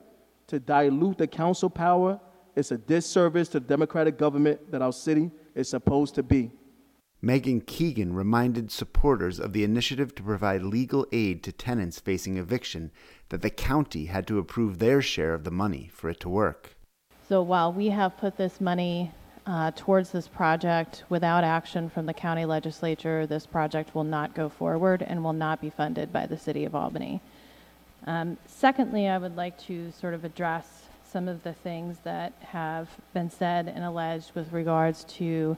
to 0.48 0.60
dilute 0.60 1.18
the 1.18 1.28
council 1.28 1.70
power 1.70 2.20
is 2.56 2.72
a 2.72 2.78
disservice 2.78 3.50
to 3.50 3.60
the 3.60 3.68
democratic 3.68 4.18
government 4.18 4.72
that 4.72 4.82
our 4.82 4.94
city 4.94 5.32
is 5.56 5.68
supposed 5.68 6.16
to 6.16 6.24
be. 6.24 6.52
Megan 7.22 7.62
Keegan 7.62 8.14
reminded 8.14 8.70
supporters 8.72 9.40
of 9.40 9.52
the 9.52 9.64
initiative 9.64 10.14
to 10.16 10.24
provide 10.24 10.62
legal 10.62 11.08
aid 11.12 11.42
to 11.44 11.52
tenants 11.52 12.00
facing 12.00 12.38
eviction 12.38 12.92
that 13.30 13.42
the 13.42 13.50
county 13.50 14.06
had 14.06 14.28
to 14.28 14.38
approve 14.38 14.78
their 14.78 15.02
share 15.02 15.34
of 15.34 15.44
the 15.44 15.52
money 15.52 15.90
for 15.92 16.10
it 16.10 16.20
to 16.20 16.30
work. 16.30 16.76
So 17.28 17.42
while 17.42 17.74
we 17.74 17.88
have 17.90 18.18
put 18.18 18.38
this 18.38 18.62
money 18.62 19.12
uh, 19.48 19.72
towards 19.76 20.12
this 20.12 20.28
project 20.28 21.06
without 21.10 21.44
action 21.44 21.90
from 21.90 22.06
the 22.06 22.14
county 22.14 22.46
legislature, 22.46 23.26
this 23.26 23.48
project 23.48 23.96
will 23.96 24.04
not 24.04 24.36
go 24.36 24.48
forward 24.48 25.02
and 25.02 25.24
will 25.24 25.34
not 25.34 25.60
be 25.60 25.72
funded 25.72 26.14
by 26.14 26.28
the 26.28 26.38
city 26.38 26.66
of 26.66 26.76
Albany. 26.76 27.20
Um, 28.06 28.38
secondly, 28.46 29.08
I 29.08 29.18
would 29.18 29.36
like 29.36 29.58
to 29.66 29.92
sort 29.92 30.14
of 30.14 30.24
address 30.24 30.84
some 31.04 31.28
of 31.28 31.42
the 31.44 31.54
things 31.54 31.98
that 32.04 32.34
have 32.42 32.90
been 33.14 33.30
said 33.30 33.68
and 33.68 33.84
alleged 33.84 34.36
with 34.36 34.52
regards 34.52 35.04
to 35.06 35.58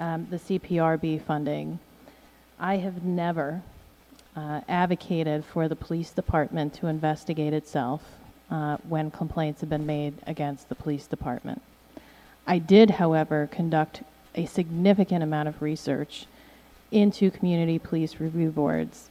um, 0.00 0.26
the 0.30 0.38
CPRB 0.38 1.22
funding. 1.22 1.78
I 2.58 2.78
have 2.78 3.04
never 3.04 3.62
uh, 4.34 4.62
advocated 4.68 5.44
for 5.44 5.68
the 5.68 5.76
police 5.76 6.10
department 6.10 6.74
to 6.74 6.88
investigate 6.88 7.52
itself 7.52 8.02
uh, 8.50 8.78
when 8.88 9.10
complaints 9.10 9.60
have 9.60 9.70
been 9.70 9.86
made 9.86 10.14
against 10.26 10.68
the 10.68 10.74
police 10.74 11.06
department. 11.06 11.62
I 12.46 12.58
did, 12.58 12.90
however, 12.90 13.48
conduct 13.52 14.02
a 14.34 14.46
significant 14.46 15.22
amount 15.22 15.48
of 15.48 15.62
research 15.62 16.26
into 16.90 17.30
community 17.30 17.78
police 17.78 18.18
review 18.18 18.50
boards. 18.50 19.10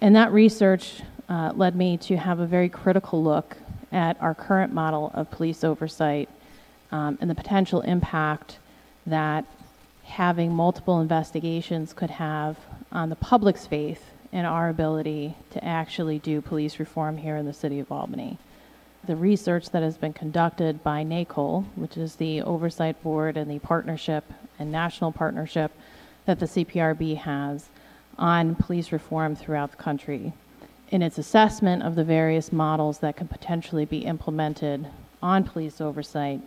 And 0.00 0.16
that 0.16 0.32
research 0.32 1.02
uh, 1.28 1.52
led 1.54 1.76
me 1.76 1.96
to 1.98 2.16
have 2.16 2.38
a 2.38 2.46
very 2.46 2.68
critical 2.68 3.22
look 3.22 3.56
at 3.92 4.20
our 4.20 4.34
current 4.34 4.72
model 4.72 5.10
of 5.14 5.30
police 5.30 5.64
oversight 5.64 6.28
um, 6.92 7.18
and 7.20 7.28
the 7.28 7.34
potential 7.34 7.80
impact 7.82 8.58
that 9.06 9.44
having 10.04 10.54
multiple 10.54 11.00
investigations 11.00 11.92
could 11.92 12.10
have 12.10 12.56
on 12.92 13.08
the 13.08 13.16
public's 13.16 13.66
faith 13.66 14.10
in 14.32 14.44
our 14.44 14.68
ability 14.68 15.36
to 15.50 15.64
actually 15.64 16.18
do 16.18 16.40
police 16.40 16.78
reform 16.78 17.16
here 17.16 17.36
in 17.36 17.46
the 17.46 17.52
city 17.52 17.80
of 17.80 17.90
Albany. 17.90 18.38
The 19.06 19.16
research 19.16 19.70
that 19.70 19.82
has 19.82 19.96
been 19.96 20.12
conducted 20.12 20.82
by 20.82 21.04
NACOLE, 21.04 21.66
which 21.76 21.96
is 21.96 22.16
the 22.16 22.42
oversight 22.42 23.02
board 23.02 23.36
and 23.36 23.50
the 23.50 23.58
partnership 23.58 24.24
and 24.58 24.72
national 24.72 25.12
partnership 25.12 25.72
that 26.26 26.38
the 26.38 26.46
CPRB 26.46 27.18
has 27.18 27.68
on 28.16 28.54
police 28.54 28.92
reform 28.92 29.36
throughout 29.36 29.72
the 29.72 29.76
country, 29.76 30.32
in 30.90 31.02
its 31.02 31.18
assessment 31.18 31.82
of 31.82 31.96
the 31.96 32.04
various 32.04 32.52
models 32.52 32.98
that 32.98 33.16
could 33.16 33.30
potentially 33.30 33.84
be 33.84 33.98
implemented 33.98 34.86
on 35.22 35.44
police 35.44 35.80
oversight, 35.80 36.40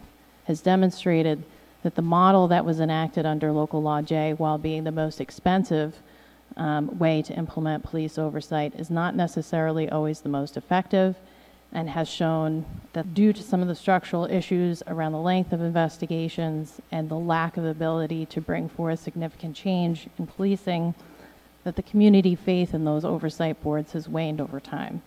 has 0.46 0.62
demonstrated 0.62 1.44
that 1.84 1.96
the 1.96 2.02
model 2.02 2.48
that 2.48 2.66
was 2.66 2.80
enacted 2.80 3.26
under 3.26 3.52
Local 3.52 3.82
Law 3.82 4.02
J, 4.02 4.34
while 4.34 4.58
being 4.58 4.84
the 4.84 4.92
most 4.92 5.22
expensive 5.22 5.96
um, 6.56 6.98
way 6.98 7.22
to 7.22 7.34
implement 7.34 7.84
police 7.84 8.18
oversight, 8.18 8.74
is 8.76 8.90
not 8.90 9.16
necessarily 9.16 9.90
always 9.90 10.22
the 10.22 10.30
most 10.30 10.58
effective 10.58 11.16
and 11.72 11.90
has 11.90 12.08
shown 12.08 12.66
that 12.94 13.14
due 13.14 13.34
to 13.34 13.44
some 13.44 13.62
of 13.62 13.68
the 13.68 13.76
structural 13.76 14.26
issues 14.26 14.82
around 14.88 15.12
the 15.12 15.20
length 15.20 15.52
of 15.52 15.62
investigations 15.62 16.80
and 16.92 17.10
the 17.10 17.16
lack 17.16 17.58
of 17.58 17.66
ability 17.66 18.26
to 18.26 18.42
bring 18.42 18.70
forth 18.70 19.00
significant 19.00 19.56
change 19.56 20.08
in 20.18 20.26
policing, 20.26 20.96
that 21.64 21.76
the 21.76 21.84
community 21.84 22.36
faith 22.36 22.74
in 22.74 22.86
those 22.86 23.04
oversight 23.04 23.62
boards 23.62 23.92
has 23.92 24.08
waned 24.08 24.40
over 24.40 24.60
time. 24.60 25.02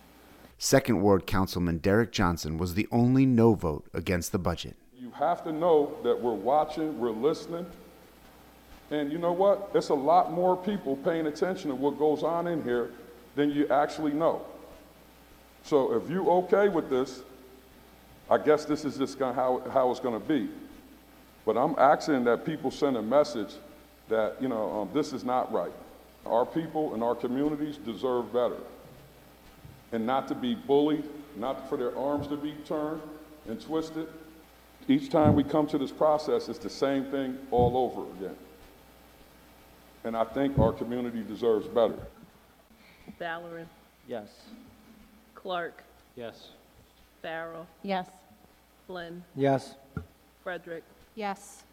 Second 0.59 1.01
Ward 1.01 1.25
Councilman 1.25 1.79
Derek 1.79 2.11
Johnson 2.11 2.59
was 2.59 2.75
the 2.75 2.87
only 2.91 3.25
no 3.25 3.55
vote 3.55 3.87
against 3.95 4.31
the 4.31 4.37
budget. 4.37 4.75
Have 5.21 5.43
to 5.43 5.51
know 5.51 5.95
that 6.03 6.19
we're 6.19 6.33
watching, 6.33 6.99
we're 6.99 7.11
listening, 7.11 7.67
and 8.89 9.11
you 9.11 9.19
know 9.19 9.31
what? 9.31 9.69
It's 9.75 9.89
a 9.89 9.93
lot 9.93 10.33
more 10.33 10.57
people 10.57 10.95
paying 10.95 11.27
attention 11.27 11.69
to 11.69 11.75
what 11.75 11.99
goes 11.99 12.23
on 12.23 12.47
in 12.47 12.63
here 12.63 12.89
than 13.35 13.51
you 13.51 13.67
actually 13.67 14.13
know. 14.13 14.41
So 15.63 15.93
if 15.93 16.09
you 16.09 16.27
okay 16.31 16.69
with 16.69 16.89
this, 16.89 17.21
I 18.31 18.39
guess 18.39 18.65
this 18.65 18.83
is 18.83 18.97
just 18.97 19.19
gonna, 19.19 19.35
how, 19.35 19.61
how 19.71 19.91
it's 19.91 19.99
going 19.99 20.19
to 20.19 20.27
be. 20.27 20.49
But 21.45 21.55
I'm 21.55 21.75
asking 21.77 22.23
that 22.23 22.43
people 22.43 22.71
send 22.71 22.97
a 22.97 23.01
message 23.03 23.53
that, 24.09 24.41
you 24.41 24.49
know, 24.49 24.81
um, 24.81 24.89
this 24.91 25.13
is 25.13 25.23
not 25.23 25.53
right. 25.53 25.71
Our 26.25 26.47
people 26.47 26.95
and 26.95 27.03
our 27.03 27.13
communities 27.13 27.77
deserve 27.77 28.33
better. 28.33 28.57
And 29.91 30.07
not 30.07 30.27
to 30.29 30.35
be 30.35 30.55
bullied, 30.55 31.07
not 31.37 31.69
for 31.69 31.77
their 31.77 31.95
arms 31.95 32.25
to 32.29 32.37
be 32.37 32.55
turned 32.65 33.03
and 33.47 33.61
twisted. 33.61 34.07
Each 34.91 35.09
time 35.09 35.35
we 35.35 35.43
come 35.45 35.67
to 35.67 35.77
this 35.77 35.89
process, 35.91 36.49
it's 36.49 36.59
the 36.59 36.69
same 36.69 37.05
thing 37.05 37.37
all 37.49 37.77
over 37.77 38.01
again. 38.17 38.35
And 40.03 40.17
I 40.17 40.25
think 40.25 40.59
our 40.59 40.73
community 40.73 41.23
deserves 41.23 41.65
better. 41.67 41.95
Balarin, 43.17 43.67
Yes. 44.09 44.27
Clark, 45.33 45.81
Yes. 46.17 46.49
Farrell, 47.21 47.67
Yes. 47.83 48.09
Flynn, 48.85 49.23
Yes. 49.33 49.75
Frederick, 50.43 50.83
Yes. 51.15 51.63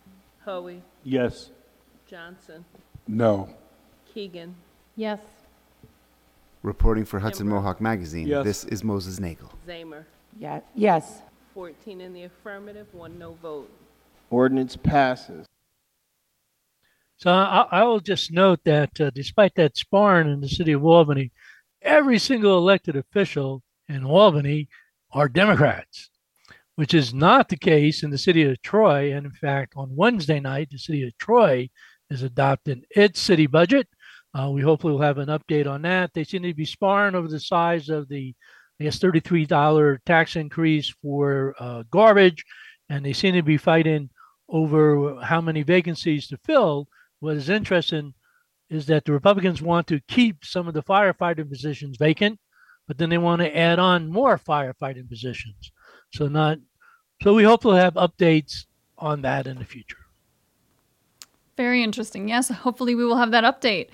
Hoey, 0.45 0.81
Yes. 1.03 1.51
Johnson, 2.07 2.65
No. 3.09 3.49
Keegan, 4.15 4.55
Yes. 4.95 5.19
Reporting 6.63 7.05
for 7.05 7.19
Hudson 7.19 7.47
Kimber. 7.47 7.57
Mohawk 7.57 7.81
Magazine, 7.81 8.29
Yes. 8.29 8.45
this 8.45 8.65
is 8.65 8.85
Moses 8.85 9.19
Nagel. 9.19 9.51
Zamer. 9.67 10.05
Yeah, 10.39 10.61
yes. 10.77 11.23
14 11.59 12.01
in 12.01 12.13
the 12.13 12.23
affirmative, 12.23 12.87
one 12.93 13.19
no 13.19 13.33
vote. 13.43 13.69
Ordinance 14.31 14.77
passes. 14.77 15.45
So 17.17 17.33
I, 17.33 17.67
I 17.73 17.83
will 17.83 17.99
just 17.99 18.31
note 18.31 18.61
that 18.65 19.01
uh, 19.01 19.11
despite 19.11 19.57
that 19.57 19.77
sparring 19.77 20.33
in 20.33 20.41
the 20.41 20.49
city 20.49 20.71
of 20.71 20.85
Albany, 20.85 21.33
every 21.83 22.21
single 22.21 22.59
elected 22.59 22.95
official 22.95 23.65
in 23.89 24.05
Albany 24.05 24.69
are 25.11 25.29
Democrats, 25.29 26.11
which 26.77 26.95
is 26.95 27.13
not 27.13 27.49
the 27.49 27.57
case 27.57 28.05
in 28.05 28.11
the 28.11 28.19
city 28.19 28.45
of 28.45 28.63
Troy. 28.63 29.13
And 29.13 29.27
in 29.27 29.33
fact, 29.33 29.73
on 29.77 29.97
Wednesday 29.97 30.39
night, 30.39 30.69
the 30.71 30.79
city 30.79 31.03
of 31.03 31.19
Troy 31.19 31.69
is 32.09 32.23
adopting 32.23 32.85
its 32.91 33.19
city 33.19 33.49
budget. 33.49 33.89
Uh, 34.33 34.49
we 34.51 34.63
hopefully 34.63 34.93
will 34.93 35.01
have 35.01 35.19
an 35.19 35.29
update 35.29 35.69
on 35.69 35.83
that. 35.83 36.13
They 36.15 36.23
seem 36.23 36.45
to 36.45 36.55
be 36.55 36.65
sparring 36.65 37.17
over 37.17 37.27
the 37.27 37.41
size 37.41 37.89
of 37.89 38.09
the, 38.09 38.29
I 38.29 38.58
guess, 38.85 38.99
$33 38.99 39.99
tax 40.05 40.37
increase 40.37 40.95
for 41.03 41.55
uh, 41.59 41.83
garbage, 41.91 42.45
and 42.89 43.05
they 43.05 43.13
seem 43.13 43.35
to 43.35 43.43
be 43.43 43.57
fighting 43.57 44.11
over 44.49 45.21
how 45.23 45.41
many 45.41 45.63
vacancies 45.63 46.29
to 46.29 46.39
fill. 46.39 46.89
What 47.21 47.37
is 47.37 47.49
interesting 47.49 48.15
is 48.71 48.87
that 48.87 49.05
the 49.05 49.13
Republicans 49.13 49.63
want 49.63 49.87
to 49.89 50.01
keep 50.09 50.45
some 50.45 50.69
of 50.69 50.75
the 50.75 50.83
firefighting 50.83 51.51
positions 51.51 51.97
vacant, 51.97 52.39
but 52.87 52.99
then 52.99 53.11
they 53.11 53.19
want 53.19 53.41
to 53.43 53.57
add 53.57 53.79
on 53.79 54.11
more 54.11 54.39
firefighting 54.39 55.09
positions. 55.09 55.73
So 56.13 56.29
not 56.29 56.59
so 57.23 57.35
we 57.35 57.43
hope 57.43 57.65
we'll 57.65 57.75
have 57.75 57.95
updates 57.95 58.67
on 58.97 59.23
that 59.23 59.47
in 59.47 59.59
the 59.59 59.65
future. 59.65 59.97
Very 61.57 61.83
interesting. 61.83 62.29
Yes, 62.29 62.49
hopefully 62.49 62.95
we 62.95 63.05
will 63.05 63.17
have 63.17 63.33
that 63.33 63.43
update. 63.43 63.89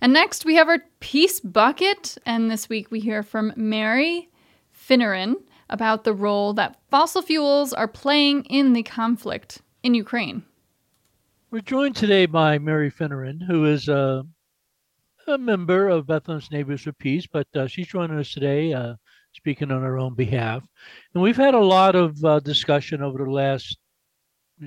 And 0.00 0.12
next 0.14 0.44
we 0.44 0.54
have 0.54 0.68
our 0.68 0.78
peace 1.00 1.40
bucket. 1.40 2.16
And 2.24 2.50
this 2.50 2.68
week 2.68 2.90
we 2.90 3.00
hear 3.00 3.22
from 3.22 3.52
Mary 3.56 4.30
Finneran 4.74 5.34
about 5.68 6.04
the 6.04 6.14
role 6.14 6.54
that 6.54 6.80
fossil 6.90 7.22
fuels 7.22 7.72
are 7.72 7.88
playing 7.88 8.44
in 8.44 8.72
the 8.72 8.82
conflict 8.82 9.60
in 9.82 9.94
Ukraine. 9.94 10.42
We're 11.50 11.60
joined 11.60 11.96
today 11.96 12.26
by 12.26 12.58
Mary 12.58 12.90
Finneran, 12.90 13.42
who 13.42 13.66
is 13.66 13.88
a, 13.88 14.24
a 15.26 15.36
member 15.36 15.88
of 15.88 16.06
Bethlehem's 16.06 16.50
Neighbors 16.50 16.82
for 16.82 16.92
Peace, 16.92 17.26
but 17.26 17.46
uh, 17.54 17.66
she's 17.66 17.88
joining 17.88 18.18
us 18.18 18.32
today, 18.32 18.72
uh, 18.72 18.94
speaking 19.32 19.70
on 19.70 19.82
her 19.82 19.98
own 19.98 20.14
behalf. 20.14 20.64
And 21.12 21.22
we've 21.22 21.36
had 21.36 21.54
a 21.54 21.58
lot 21.58 21.94
of 21.94 22.24
uh, 22.24 22.40
discussion 22.40 23.02
over 23.02 23.24
the 23.24 23.30
last 23.30 23.78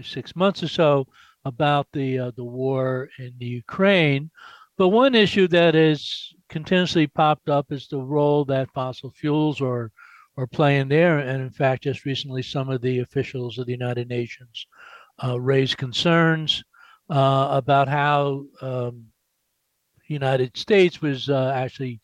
six 0.04 0.36
months 0.36 0.62
or 0.62 0.68
so 0.68 1.08
about 1.46 1.88
the 1.94 2.20
uh, 2.20 2.32
the 2.36 2.44
war 2.44 3.10
in 3.18 3.34
the 3.38 3.46
Ukraine. 3.46 4.30
But 4.78 4.90
one 4.90 5.16
issue 5.16 5.48
that 5.50 5.76
has 5.76 6.34
continuously 6.50 7.08
popped 7.08 7.50
up 7.50 7.72
is 7.72 7.88
the 7.88 8.00
role 8.00 8.46
that 8.46 8.72
fossil 8.74 9.12
fuels 9.12 9.62
are 9.62 9.92
are 10.36 10.48
playing 10.48 10.88
there. 10.88 11.20
And 11.20 11.42
in 11.44 11.52
fact, 11.52 11.84
just 11.84 12.06
recently, 12.06 12.42
some 12.42 12.70
of 12.70 12.82
the 12.82 13.00
officials 13.00 13.60
of 13.60 13.68
the 13.68 13.72
United 13.72 14.10
Nations 14.10 14.66
uh, 15.24 15.40
raised 15.40 15.78
concerns 15.78 16.64
uh, 17.10 17.50
about 17.52 17.88
how 17.88 18.46
um, 18.62 19.06
United 20.08 20.58
States 20.58 21.02
was 21.02 21.30
uh, 21.30 21.52
actually 21.56 22.02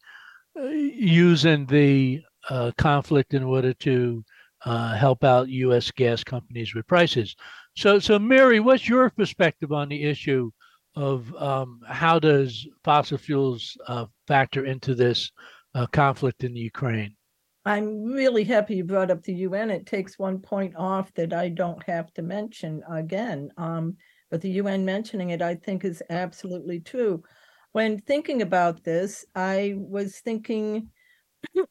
uh, 0.59 0.67
using 0.67 1.65
the 1.65 2.21
uh, 2.49 2.71
conflict 2.77 3.33
in 3.33 3.43
order 3.43 3.73
to 3.73 4.23
uh, 4.65 4.93
help 4.93 5.23
out 5.23 5.49
U.S. 5.49 5.89
gas 5.91 6.23
companies 6.23 6.75
with 6.75 6.87
prices. 6.87 7.35
So, 7.75 7.99
so 7.99 8.19
Mary, 8.19 8.59
what's 8.59 8.87
your 8.87 9.09
perspective 9.09 9.71
on 9.71 9.89
the 9.89 10.03
issue 10.03 10.51
of 10.99 11.33
um, 11.35 11.79
how 11.87 12.19
does 12.19 12.67
fossil 12.83 13.17
fuels 13.17 13.77
uh, 13.87 14.05
factor 14.27 14.65
into 14.65 14.93
this 14.93 15.31
uh, 15.73 15.87
conflict 15.87 16.43
in 16.43 16.55
Ukraine? 16.57 17.15
I'm 17.63 18.03
really 18.03 18.43
happy 18.43 18.75
you 18.75 18.83
brought 18.83 19.09
up 19.09 19.23
the 19.23 19.33
UN. 19.47 19.69
It 19.71 19.85
takes 19.85 20.19
one 20.19 20.39
point 20.39 20.75
off 20.75 21.13
that 21.13 21.31
I 21.31 21.47
don't 21.47 21.81
have 21.83 22.13
to 22.15 22.21
mention 22.21 22.83
again. 22.91 23.49
Um, 23.55 23.95
but 24.29 24.41
the 24.41 24.51
UN 24.61 24.83
mentioning 24.83 25.29
it, 25.29 25.41
I 25.41 25.55
think, 25.55 25.85
is 25.85 26.03
absolutely 26.09 26.81
true. 26.81 27.23
When 27.71 27.99
thinking 27.99 28.41
about 28.41 28.83
this, 28.83 29.25
I 29.35 29.75
was 29.77 30.19
thinking, 30.19 30.89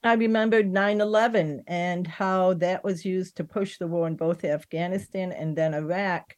I 0.03 0.15
remembered 0.15 0.73
9 0.73 1.01
11 1.03 1.65
and 1.67 2.07
how 2.07 2.55
that 2.55 2.83
was 2.83 3.05
used 3.05 3.37
to 3.37 3.45
push 3.45 3.77
the 3.77 3.87
war 3.87 4.07
in 4.07 4.17
both 4.17 4.45
Afghanistan 4.45 5.33
and 5.33 5.55
then 5.55 5.75
Iraq 5.75 6.35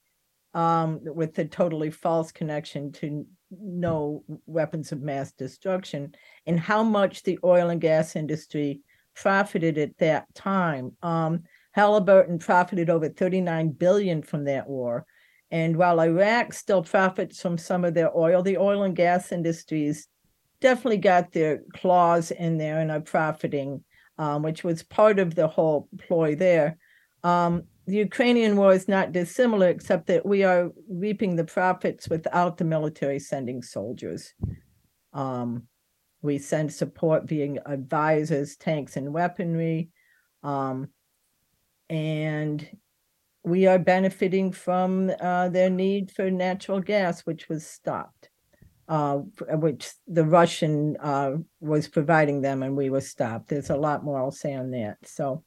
um, 0.54 1.00
with 1.02 1.34
the 1.34 1.44
totally 1.44 1.90
false 1.90 2.32
connection 2.32 2.92
to 2.92 3.26
no 3.50 4.24
weapons 4.46 4.92
of 4.92 5.00
mass 5.00 5.32
destruction, 5.32 6.14
and 6.46 6.58
how 6.58 6.82
much 6.82 7.22
the 7.22 7.38
oil 7.44 7.70
and 7.70 7.80
gas 7.80 8.16
industry 8.16 8.80
profited 9.14 9.78
at 9.78 9.96
that 9.98 10.32
time. 10.34 10.96
Um, 11.02 11.44
Halliburton 11.72 12.38
profited 12.38 12.90
over 12.90 13.08
39 13.08 13.70
billion 13.70 14.22
from 14.22 14.44
that 14.44 14.68
war. 14.68 15.06
And 15.50 15.76
while 15.76 16.00
Iraq 16.00 16.52
still 16.52 16.82
profits 16.82 17.40
from 17.40 17.58
some 17.58 17.84
of 17.84 17.94
their 17.94 18.16
oil, 18.16 18.42
the 18.42 18.56
oil 18.56 18.84
and 18.84 18.94
gas 18.94 19.32
industries 19.32 20.06
definitely 20.60 20.98
got 20.98 21.32
their 21.32 21.62
claws 21.74 22.30
in 22.30 22.58
there 22.58 22.78
and 22.80 22.90
are 22.90 23.00
profiting, 23.00 23.82
um, 24.18 24.42
which 24.42 24.62
was 24.62 24.82
part 24.82 25.18
of 25.18 25.34
the 25.34 25.48
whole 25.48 25.88
ploy 26.06 26.34
there. 26.34 26.78
Um, 27.24 27.64
the 27.90 27.96
Ukrainian 27.96 28.56
war 28.56 28.72
is 28.72 28.86
not 28.86 29.12
dissimilar, 29.12 29.68
except 29.68 30.06
that 30.06 30.24
we 30.24 30.44
are 30.44 30.70
reaping 30.88 31.34
the 31.34 31.44
profits 31.44 32.08
without 32.08 32.56
the 32.56 32.64
military 32.64 33.18
sending 33.18 33.62
soldiers. 33.62 34.32
Um, 35.12 35.64
we 36.22 36.38
send 36.38 36.72
support 36.72 37.26
being 37.26 37.58
advisors, 37.66 38.56
tanks, 38.56 38.96
and 38.96 39.12
weaponry. 39.12 39.90
Um, 40.44 40.88
and 41.88 42.68
we 43.42 43.66
are 43.66 43.78
benefiting 43.78 44.52
from 44.52 45.10
uh, 45.20 45.48
their 45.48 45.70
need 45.70 46.12
for 46.12 46.30
natural 46.30 46.78
gas, 46.78 47.22
which 47.22 47.48
was 47.48 47.66
stopped, 47.66 48.30
uh, 48.88 49.16
which 49.16 49.90
the 50.06 50.24
Russian 50.24 50.96
uh, 51.00 51.32
was 51.60 51.88
providing 51.88 52.40
them, 52.40 52.62
and 52.62 52.76
we 52.76 52.88
were 52.88 53.00
stopped. 53.00 53.48
There's 53.48 53.70
a 53.70 53.76
lot 53.76 54.04
more 54.04 54.20
I'll 54.20 54.30
say 54.30 54.54
on 54.54 54.70
that. 54.70 54.98
So, 55.04 55.42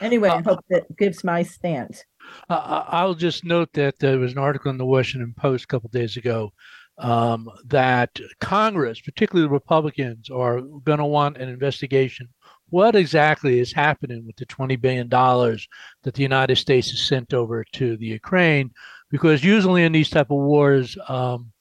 anyway, 0.00 0.28
I 0.28 0.42
hope 0.42 0.60
that 0.70 0.96
gives 0.96 1.24
my 1.24 1.42
stance. 1.42 2.04
I'll 2.48 3.14
just 3.14 3.44
note 3.44 3.72
that 3.74 3.98
there 3.98 4.18
was 4.18 4.32
an 4.32 4.38
article 4.38 4.70
in 4.70 4.78
the 4.78 4.86
Washington 4.86 5.34
Post 5.36 5.64
a 5.64 5.66
couple 5.66 5.88
days 5.88 6.16
ago 6.16 6.52
um, 6.98 7.48
that 7.66 8.18
Congress, 8.40 9.00
particularly 9.00 9.46
the 9.46 9.52
Republicans, 9.52 10.30
are 10.30 10.60
going 10.60 10.98
to 10.98 11.04
want 11.04 11.36
an 11.38 11.48
investigation. 11.48 12.28
What 12.70 12.96
exactly 12.96 13.58
is 13.58 13.72
happening 13.72 14.24
with 14.26 14.36
the 14.36 14.46
$20 14.46 14.80
billion 14.80 15.08
that 15.08 16.14
the 16.14 16.22
United 16.22 16.56
States 16.56 16.90
has 16.90 17.00
sent 17.00 17.34
over 17.34 17.64
to 17.72 17.96
the 17.96 18.06
Ukraine? 18.06 18.70
Because 19.10 19.44
usually 19.44 19.84
in 19.84 19.92
these 19.92 20.08
type 20.08 20.30
of 20.30 20.38
wars, 20.38 20.96
um, 21.08 21.52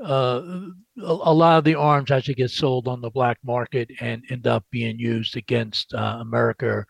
uh, 0.00 0.40
a, 0.98 1.02
a, 1.02 1.34
lot 1.34 1.58
of 1.58 1.64
the 1.64 1.74
arms 1.74 2.10
actually 2.10 2.34
get 2.34 2.50
sold 2.50 2.88
on 2.88 3.00
the 3.00 3.10
black 3.10 3.38
market 3.44 3.90
and 4.00 4.24
end 4.30 4.46
up 4.46 4.64
being 4.70 4.98
used 4.98 5.36
against 5.36 5.94
uh, 5.94 6.18
America 6.20 6.84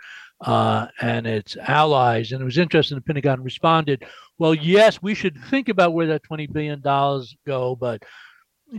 uh, 0.45 0.87
and 1.01 1.27
its 1.27 1.57
allies. 1.57 2.33
And 2.33 2.41
it 2.41 2.45
was 2.45 2.59
interesting. 2.59 2.97
The 2.97 3.03
Pentagon 3.03 3.43
responded, 3.43 4.05
"Well, 4.39 4.55
yes, 4.55 5.03
we 5.03 5.15
should 5.15 5.37
think 5.51 5.69
about 5.69 5.95
where 5.95 6.07
that 6.07 6.23
twenty 6.23 6.47
billion 6.47 6.81
dollars 6.81 7.37
go, 7.47 7.75
but." 7.75 8.03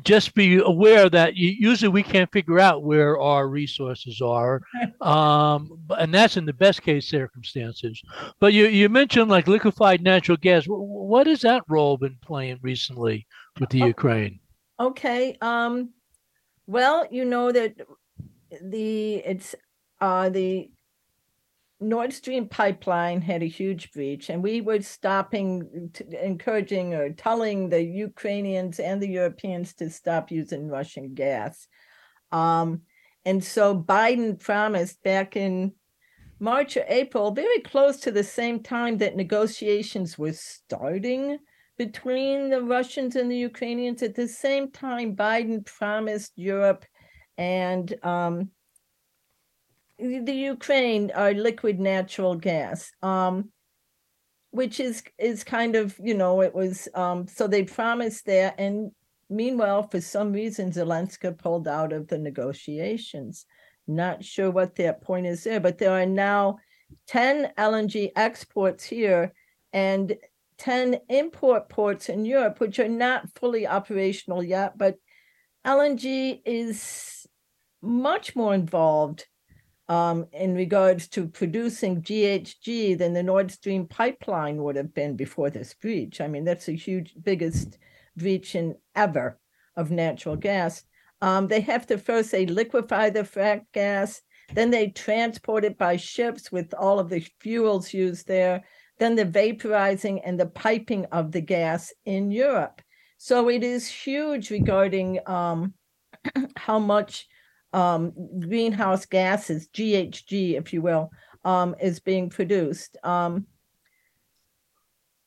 Just 0.04 0.34
be 0.34 0.58
aware 0.58 1.10
that 1.10 1.36
usually 1.38 1.89
we 1.89 2.04
can't 2.04 2.30
figure 2.32 2.60
out 2.60 2.84
where 2.84 3.17
our 3.17 3.47
resources 3.47 4.19
are, 4.19 4.62
um, 5.01 5.80
and 5.97 6.13
that's 6.13 6.36
in 6.36 6.45
the 6.45 6.51
best 6.51 6.82
case 6.82 7.08
circumstances. 7.08 8.01
But 8.39 8.51
you, 8.51 8.65
you 8.65 8.89
mentioned 8.89 9.30
like 9.30 9.47
liquefied 9.47 10.01
natural 10.01 10.38
gas. 10.38 10.65
What 10.67 11.28
has 11.28 11.41
that 11.41 11.63
role 11.69 11.97
been 11.97 12.17
playing 12.21 12.60
recently 12.62 13.25
with 13.58 13.69
the 13.69 13.84
oh, 13.84 13.86
Ukraine? 13.86 14.39
Okay. 14.82 15.38
Um, 15.39 15.91
well, 16.67 17.08
you 17.10 17.23
know 17.23 17.51
that 17.51 17.75
the 18.62 19.15
it's 19.17 19.56
uh, 20.01 20.30
the 20.30 20.69
Nord 21.79 22.13
Stream 22.13 22.47
pipeline 22.47 23.21
had 23.21 23.43
a 23.43 23.47
huge 23.47 23.91
breach, 23.91 24.29
and 24.29 24.41
we 24.41 24.61
were 24.61 24.81
stopping, 24.81 25.91
encouraging, 26.21 26.93
or 26.93 27.09
telling 27.11 27.69
the 27.69 27.83
Ukrainians 27.83 28.79
and 28.79 29.01
the 29.01 29.09
Europeans 29.09 29.73
to 29.75 29.89
stop 29.89 30.31
using 30.31 30.69
Russian 30.69 31.13
gas. 31.13 31.67
Um, 32.31 32.81
and 33.25 33.43
so 33.43 33.77
Biden 33.77 34.39
promised 34.39 35.03
back 35.03 35.35
in 35.35 35.73
March 36.39 36.77
or 36.77 36.85
April, 36.88 37.31
very 37.31 37.59
close 37.61 37.97
to 37.97 38.11
the 38.11 38.23
same 38.23 38.61
time 38.61 38.97
that 38.99 39.15
negotiations 39.15 40.17
were 40.17 40.33
starting 40.33 41.39
between 41.77 42.49
the 42.49 42.61
Russians 42.61 43.15
and 43.15 43.29
the 43.29 43.38
Ukrainians. 43.38 44.03
At 44.03 44.15
the 44.15 44.27
same 44.27 44.71
time, 44.71 45.15
Biden 45.15 45.65
promised 45.65 46.33
Europe 46.35 46.85
and 47.38 47.93
um, 48.03 48.51
the 49.97 50.34
Ukraine 50.34 51.12
are 51.12 51.34
liquid 51.34 51.79
natural 51.79 52.36
gas, 52.36 52.91
um, 53.01 53.49
which 54.51 54.79
is 54.79 55.03
is 55.17 55.43
kind 55.43 55.75
of 55.75 55.97
you 56.01 56.13
know 56.13 56.41
it 56.41 56.53
was 56.53 56.88
um, 56.93 57.27
so 57.27 57.47
they 57.47 57.63
promised 57.63 58.25
that, 58.25 58.60
and 58.60 58.91
meanwhile, 59.29 59.88
for 59.88 60.01
some 60.01 60.34
reason, 60.34 60.71
Zelensky 60.71 61.38
pulled 61.38 61.67
out 61.67 61.93
of 61.93 62.08
the 62.08 62.17
negotiations. 62.17 63.45
Not 63.88 64.23
sure 64.23 64.49
what 64.51 64.75
that 64.75 65.01
point 65.01 65.27
is 65.27 65.43
there, 65.43 65.60
but 65.60 65.77
there 65.77 65.91
are 65.91 66.05
now 66.05 66.58
ten 67.08 67.51
LNG 67.58 68.12
exports 68.15 68.84
here 68.84 69.34
and 69.73 70.15
10 70.58 71.01
import 71.10 71.67
ports 71.67 72.08
in 72.08 72.23
Europe, 72.23 72.62
which 72.62 72.79
are 72.79 72.88
not 72.88 73.27
fully 73.38 73.67
operational 73.67 74.41
yet, 74.41 74.77
but 74.77 74.95
LNG 75.65 76.41
is 76.45 77.27
much 77.81 78.38
more 78.38 78.53
involved 78.53 79.25
um, 79.88 80.26
in 80.32 80.56
regards 80.56 81.08
to 81.10 81.28
producing 81.28 82.02
GHG 82.02 82.98
than 82.98 83.13
the 83.13 83.24
Nord 83.24 83.52
Stream 83.52 83.88
pipeline 83.88 84.63
would 84.63 84.76
have 84.76 84.93
been 84.93 85.15
before 85.15 85.50
this 85.50 85.74
breach. 85.74 86.21
I 86.21 86.28
mean, 86.28 86.43
that's 86.43 86.67
a 86.67 86.74
huge, 86.74 87.13
biggest 87.21 87.78
breach 88.17 88.56
in 88.56 88.76
ever 88.95 89.39
of 89.76 89.91
natural 89.91 90.36
gas. 90.36 90.84
Um, 91.21 91.48
they 91.48 91.62
have 91.62 91.86
to 91.88 91.98
first 91.98 92.32
they 92.32 92.45
liquefy 92.45 93.10
the 93.10 93.21
frack 93.21 93.65
gas, 93.74 94.21
then 94.54 94.69
they 94.69 94.89
transport 94.89 95.65
it 95.65 95.78
by 95.78 95.98
ships 95.98 96.52
with 96.52 96.74
all 96.74 97.00
of 97.00 97.10
the 97.10 97.26
fuels 97.39 97.93
used 97.93 98.28
there, 98.28 98.63
then 98.98 99.15
the 99.15 99.26
vaporizing 99.26 100.21
and 100.26 100.39
the 100.39 100.45
piping 100.48 101.06
of 101.12 101.32
the 101.32 101.41
gas 101.41 101.93
in 102.06 102.32
Europe. 102.32 102.82
So 103.17 103.50
it 103.50 103.63
is 103.63 103.88
huge 103.88 104.52
regarding 104.52 105.19
um, 105.28 105.74
how 106.58 106.80
much 106.80 107.28
um, 107.75 108.13
greenhouse 108.39 109.05
gases, 109.05 109.67
GHG, 109.67 110.57
if 110.57 110.71
you 110.71 110.81
will, 110.81 111.11
um, 111.43 111.75
is 111.81 111.99
being 111.99 112.29
produced. 112.29 112.97
Um, 113.03 113.47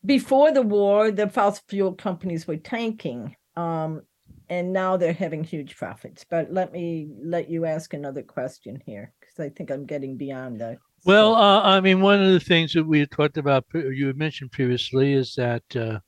before 0.05 0.51
the 0.51 0.63
war, 0.63 1.11
the 1.11 1.29
fossil 1.29 1.63
fuel 1.69 1.93
companies 1.93 2.47
were 2.47 2.57
tanking, 2.57 3.37
um, 3.55 4.01
and 4.49 4.73
now 4.73 4.97
they're 4.97 5.13
having 5.13 5.45
huge 5.45 5.77
profits. 5.77 6.25
But 6.29 6.51
let 6.51 6.73
me 6.73 7.11
let 7.23 7.51
you 7.51 7.67
ask 7.67 7.93
another 7.93 8.23
question 8.23 8.83
here, 8.87 9.13
because 9.21 9.39
I 9.39 9.51
think 9.51 9.71
I'm 9.71 9.85
getting 9.85 10.17
beyond 10.17 10.59
that. 10.63 10.79
Well, 11.05 11.35
uh, 11.35 11.61
I 11.63 11.81
mean, 11.81 12.01
one 12.01 12.23
of 12.23 12.33
the 12.33 12.41
things 12.41 12.73
that 12.73 12.85
we 12.85 13.01
had 13.01 13.11
talked 13.11 13.37
about, 13.37 13.67
you 13.75 14.07
had 14.07 14.17
mentioned 14.17 14.53
previously, 14.53 15.13
is 15.13 15.35
that 15.35 15.65
uh, 15.77 15.99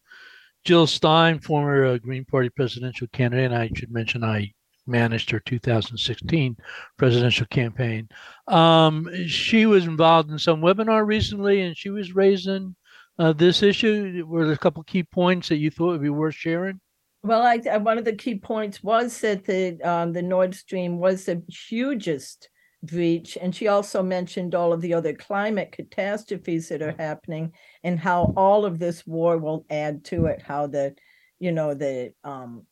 Jill 0.65 0.87
Stein, 0.87 1.39
former 1.39 1.85
uh, 1.85 1.99
Green 1.99 2.25
Party 2.25 2.49
presidential 2.49 3.09
candidate, 3.13 3.53
and 3.53 3.55
I 3.55 3.71
should 3.77 3.93
mention 3.93 4.25
I 4.25 4.53
managed 4.87 5.31
her 5.31 5.41
2016 5.41 6.57
presidential 6.97 7.47
campaign. 7.47 8.09
Um, 8.49 9.09
she 9.27 9.67
was 9.67 9.87
involved 9.87 10.31
in 10.31 10.39
some 10.39 10.61
webinar 10.61 11.07
recently, 11.07 11.61
and 11.63 11.77
she 11.77 11.91
was 11.91 12.15
raising 12.15 12.75
uh, 13.21 13.35
this 13.35 13.63
issue? 13.63 14.25
Were 14.27 14.47
there 14.47 14.55
a 14.55 14.59
couple 14.59 14.83
key 14.83 15.03
points 15.03 15.51
that 15.51 15.59
you 15.59 15.71
thought 15.71 15.91
would 15.91 16.03
be 16.03 16.09
worth 16.09 16.35
sharing? 16.35 16.81
Well, 17.23 17.43
I, 17.43 17.61
I 17.71 17.77
one 17.77 17.99
of 17.99 18.07
the 18.07 18.15
key 18.15 18.39
points 18.39 18.83
was 18.83 19.21
that 19.21 19.45
the 19.45 19.79
um, 19.83 20.13
the 20.15 20.23
Nord 20.23 20.55
Stream 20.55 20.99
was 20.99 21.27
the 21.27 21.43
hugest 21.69 22.49
breach, 22.83 23.37
and 23.39 23.55
she 23.55 23.69
also 23.69 24.03
mentioned 24.03 24.55
all 24.55 24.73
of 24.73 24.81
the 24.81 24.95
other 24.95 25.13
climate 25.13 25.71
catastrophes 25.71 26.71
that 26.71 26.81
are 26.81 26.97
happening, 26.99 27.53
and 27.85 28.01
how 28.01 28.33
all 28.39 28.65
of 28.65 28.79
this 28.79 29.07
war 29.07 29.37
will 29.37 29.67
add 29.69 30.03
to 30.05 30.25
it. 30.27 30.41
How 30.41 30.67
the, 30.67 30.95
you 31.39 31.53
know, 31.53 31.75
the 31.75 32.15
um, 32.25 32.65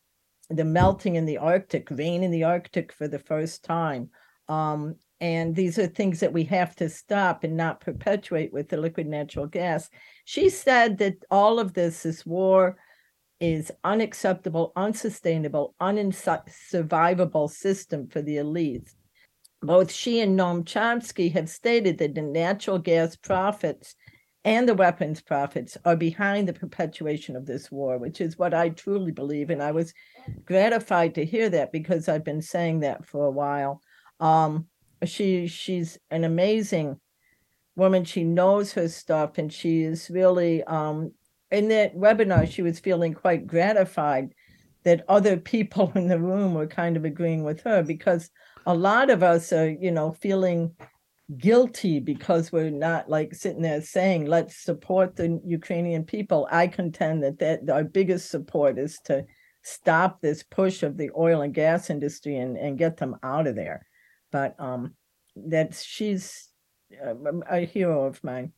the 0.51 0.65
melting 0.65 1.17
in 1.17 1.27
the 1.27 1.39
Arctic, 1.39 1.91
rain 1.91 2.23
in 2.23 2.31
the 2.31 2.45
Arctic 2.45 2.93
for 2.93 3.09
the 3.09 3.19
first 3.19 3.65
time, 3.65 4.11
um, 4.49 4.97
and 5.21 5.55
these 5.55 5.79
are 5.79 5.87
things 5.87 6.21
that 6.21 6.33
we 6.33 6.45
have 6.45 6.77
to 6.77 6.89
stop 6.89 7.43
and 7.43 7.57
not 7.57 7.81
perpetuate 7.81 8.53
with 8.53 8.69
the 8.69 8.77
liquid 8.77 9.07
natural 9.07 9.47
gas. 9.47 9.91
She 10.25 10.49
said 10.49 10.99
that 10.99 11.17
all 11.31 11.59
of 11.59 11.75
this, 11.75 12.05
this 12.05 12.25
war 12.25 12.77
is 13.41 13.73
unacceptable, 13.85 14.73
unsustainable, 14.77 15.75
unsurvivable 15.81 17.51
system 17.51 18.09
for 18.09 18.23
the 18.23 18.37
elites. 18.37 18.95
Both 19.61 19.91
she 19.91 20.21
and 20.21 20.39
Noam 20.39 20.65
Chomsky 20.65 21.33
have 21.33 21.49
stated 21.49 21.99
that 21.99 22.15
the 22.15 22.23
natural 22.23 22.79
gas 22.79 23.17
profits 23.17 23.97
and 24.49 24.67
the 24.67 24.75
weapons 24.75 25.21
profits 25.21 25.77
are 25.85 25.95
behind 25.95 26.49
the 26.49 26.55
perpetuation 26.55 27.37
of 27.37 27.45
this 27.45 27.71
war, 27.71 27.99
which 27.99 28.19
is 28.23 28.39
what 28.39 28.55
I 28.55 28.71
truly 28.71 29.13
believe. 29.13 29.51
And 29.51 29.63
I 29.63 29.73
was 29.73 29.93
gratified 30.47 31.15
to 31.17 31.25
hear 31.27 31.51
that 31.51 31.71
because 31.71 32.09
I've 32.09 32.25
been 32.25 32.41
saying 32.41 32.81
that 32.81 33.05
for 33.05 33.27
a 33.27 33.31
while. 33.31 33.83
Um, 34.21 34.67
she 35.05 35.49
she's 35.49 35.99
an 36.11 36.25
amazing 36.25 36.99
woman. 37.77 38.05
She 38.05 38.25
knows 38.25 38.73
her 38.73 38.89
stuff, 38.89 39.37
and 39.37 39.53
she 39.53 39.83
is 39.83 40.09
really 40.09 40.65
um, 40.65 41.13
in 41.51 41.69
that 41.69 41.95
webinar, 41.95 42.51
she 42.51 42.63
was 42.63 42.81
feeling 42.81 43.13
quite 43.13 43.47
gratified 43.47 44.35
that 44.85 45.05
other 45.09 45.37
people 45.37 45.93
in 45.95 46.09
the 46.09 46.19
room 46.19 46.55
were 46.55 46.67
kind 46.67 46.97
of 46.97 47.05
agreeing 47.05 47.45
with 47.45 47.61
her 47.63 47.83
because 47.83 48.31
a 48.67 48.75
lot 48.75 49.11
of 49.11 49.23
us 49.23 49.53
are, 49.53 49.69
you 49.69 49.91
know, 49.91 50.13
feeling 50.13 50.75
guilty 51.37 52.01
because 52.01 52.51
we're 52.51 52.71
not 52.71 53.09
like 53.09 53.35
sitting 53.35 53.63
there 53.63 53.83
saying, 53.83 54.27
let's 54.27 54.57
support 54.57 55.17
the 55.17 55.41
Ukrainian 55.45 56.05
people. 56.05 56.49
I 56.51 56.67
contend 56.67 57.23
that, 57.23 57.39
that 57.41 57.69
our 57.71 57.85
biggest 57.85 58.31
support 58.31 58.79
is 58.79 58.99
to 59.05 59.25
stop 59.63 60.21
this 60.21 60.43
push 60.43 60.83
of 60.83 60.97
the 60.97 61.11
oil 61.17 61.43
and 61.43 61.53
gas 61.53 61.91
industry 61.91 62.37
and, 62.37 62.57
and 62.57 62.79
get 62.79 62.97
them 62.97 63.17
out 63.23 63.47
of 63.47 63.55
there. 63.55 63.87
But 64.33 64.59
um, 64.59 64.95
that's 65.37 65.83
she's 65.85 66.49
a, 67.03 67.15
a 67.51 67.61
hero 67.61 68.07
of 68.07 68.23
mine. 68.25 68.53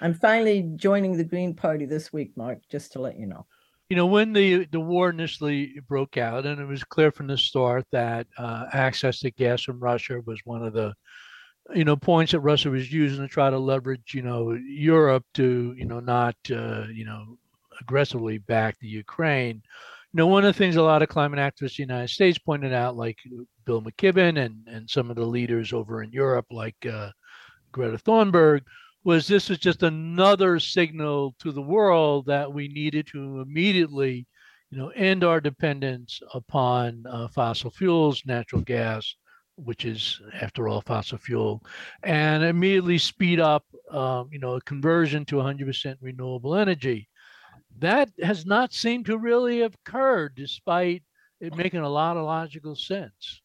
I'm 0.00 0.14
finally 0.14 0.70
joining 0.76 1.16
the 1.16 1.24
Green 1.24 1.54
Party 1.54 1.86
this 1.86 2.12
week, 2.12 2.32
Mark, 2.36 2.58
just 2.70 2.92
to 2.92 3.00
let 3.00 3.18
you 3.18 3.26
know. 3.26 3.46
You 3.88 3.96
know, 3.96 4.06
when 4.06 4.34
the, 4.34 4.66
the 4.66 4.80
war 4.80 5.08
initially 5.08 5.80
broke 5.88 6.18
out, 6.18 6.44
and 6.44 6.60
it 6.60 6.66
was 6.66 6.84
clear 6.84 7.10
from 7.10 7.26
the 7.26 7.38
start 7.38 7.86
that 7.92 8.26
uh, 8.36 8.66
access 8.72 9.20
to 9.20 9.30
gas 9.30 9.62
from 9.62 9.80
Russia 9.80 10.20
was 10.26 10.40
one 10.44 10.62
of 10.62 10.74
the, 10.74 10.92
you 11.74 11.84
know, 11.84 11.96
points 11.96 12.32
that 12.32 12.40
Russia 12.40 12.70
was 12.70 12.92
using 12.92 13.20
to 13.20 13.28
try 13.28 13.50
to 13.50 13.58
leverage, 13.58 14.14
you 14.14 14.22
know, 14.22 14.52
Europe 14.52 15.24
to, 15.34 15.74
you 15.76 15.84
know, 15.84 16.00
not, 16.00 16.34
uh, 16.50 16.84
you 16.92 17.04
know, 17.04 17.36
aggressively 17.80 18.38
back 18.38 18.78
the 18.78 18.88
Ukraine. 18.88 19.62
You 20.12 20.18
know, 20.18 20.26
one 20.26 20.44
of 20.44 20.54
the 20.54 20.58
things 20.58 20.76
a 20.76 20.82
lot 20.82 21.02
of 21.02 21.08
climate 21.08 21.38
activists 21.38 21.78
in 21.78 21.88
the 21.88 21.94
United 21.94 22.08
States 22.08 22.38
pointed 22.38 22.72
out, 22.72 22.96
like 22.96 23.18
Bill 23.66 23.82
McKibben 23.82 24.38
and, 24.38 24.66
and 24.66 24.88
some 24.88 25.10
of 25.10 25.16
the 25.16 25.26
leaders 25.26 25.72
over 25.72 26.02
in 26.02 26.10
Europe, 26.10 26.46
like 26.50 26.86
uh, 26.86 27.10
Greta 27.72 27.98
Thunberg, 27.98 28.62
was 29.04 29.26
this 29.26 29.48
was 29.48 29.58
just 29.58 29.82
another 29.82 30.58
signal 30.58 31.34
to 31.40 31.52
the 31.52 31.62
world 31.62 32.26
that 32.26 32.52
we 32.52 32.68
needed 32.68 33.06
to 33.08 33.40
immediately, 33.40 34.26
you 34.70 34.78
know, 34.78 34.88
end 34.88 35.22
our 35.24 35.40
dependence 35.40 36.20
upon 36.34 37.04
uh, 37.08 37.28
fossil 37.28 37.70
fuels, 37.70 38.22
natural 38.24 38.62
gas, 38.62 39.14
which 39.64 39.84
is 39.84 40.20
after 40.40 40.68
all 40.68 40.80
fossil 40.80 41.18
fuel, 41.18 41.62
and 42.02 42.42
immediately 42.42 42.98
speed 42.98 43.40
up, 43.40 43.64
um, 43.90 44.28
you 44.32 44.38
know, 44.38 44.54
a 44.54 44.60
conversion 44.62 45.24
to 45.26 45.36
100% 45.36 45.96
renewable 46.00 46.54
energy. 46.54 47.08
That 47.78 48.10
has 48.22 48.46
not 48.46 48.72
seemed 48.72 49.06
to 49.06 49.18
really 49.18 49.60
have 49.60 49.74
occurred, 49.74 50.34
despite 50.34 51.02
it 51.40 51.56
making 51.56 51.80
a 51.80 51.88
lot 51.88 52.16
of 52.16 52.24
logical 52.24 52.74
sense. 52.74 53.42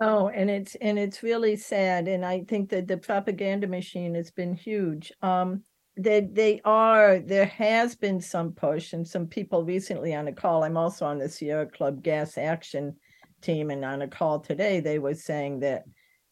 Oh, 0.00 0.28
and 0.28 0.50
it's 0.50 0.74
and 0.76 0.98
it's 0.98 1.22
really 1.22 1.56
sad. 1.56 2.08
And 2.08 2.24
I 2.24 2.44
think 2.48 2.70
that 2.70 2.88
the 2.88 2.96
propaganda 2.96 3.66
machine 3.66 4.14
has 4.14 4.30
been 4.30 4.54
huge. 4.54 5.12
Um, 5.22 5.62
they 5.96 6.20
they 6.20 6.60
are 6.64 7.18
there 7.18 7.46
has 7.46 7.94
been 7.94 8.20
some 8.20 8.52
push 8.52 8.92
and 8.94 9.06
some 9.06 9.26
people 9.26 9.64
recently 9.64 10.14
on 10.14 10.28
a 10.28 10.32
call. 10.32 10.64
I'm 10.64 10.76
also 10.76 11.06
on 11.06 11.18
the 11.18 11.28
Sierra 11.28 11.66
Club 11.66 12.02
Gas 12.02 12.36
Action 12.36 12.96
team, 13.42 13.70
and 13.70 13.84
on 13.84 14.02
a 14.02 14.08
call 14.08 14.40
today, 14.40 14.80
they 14.80 14.98
were 14.98 15.14
saying 15.14 15.60
that 15.60 15.84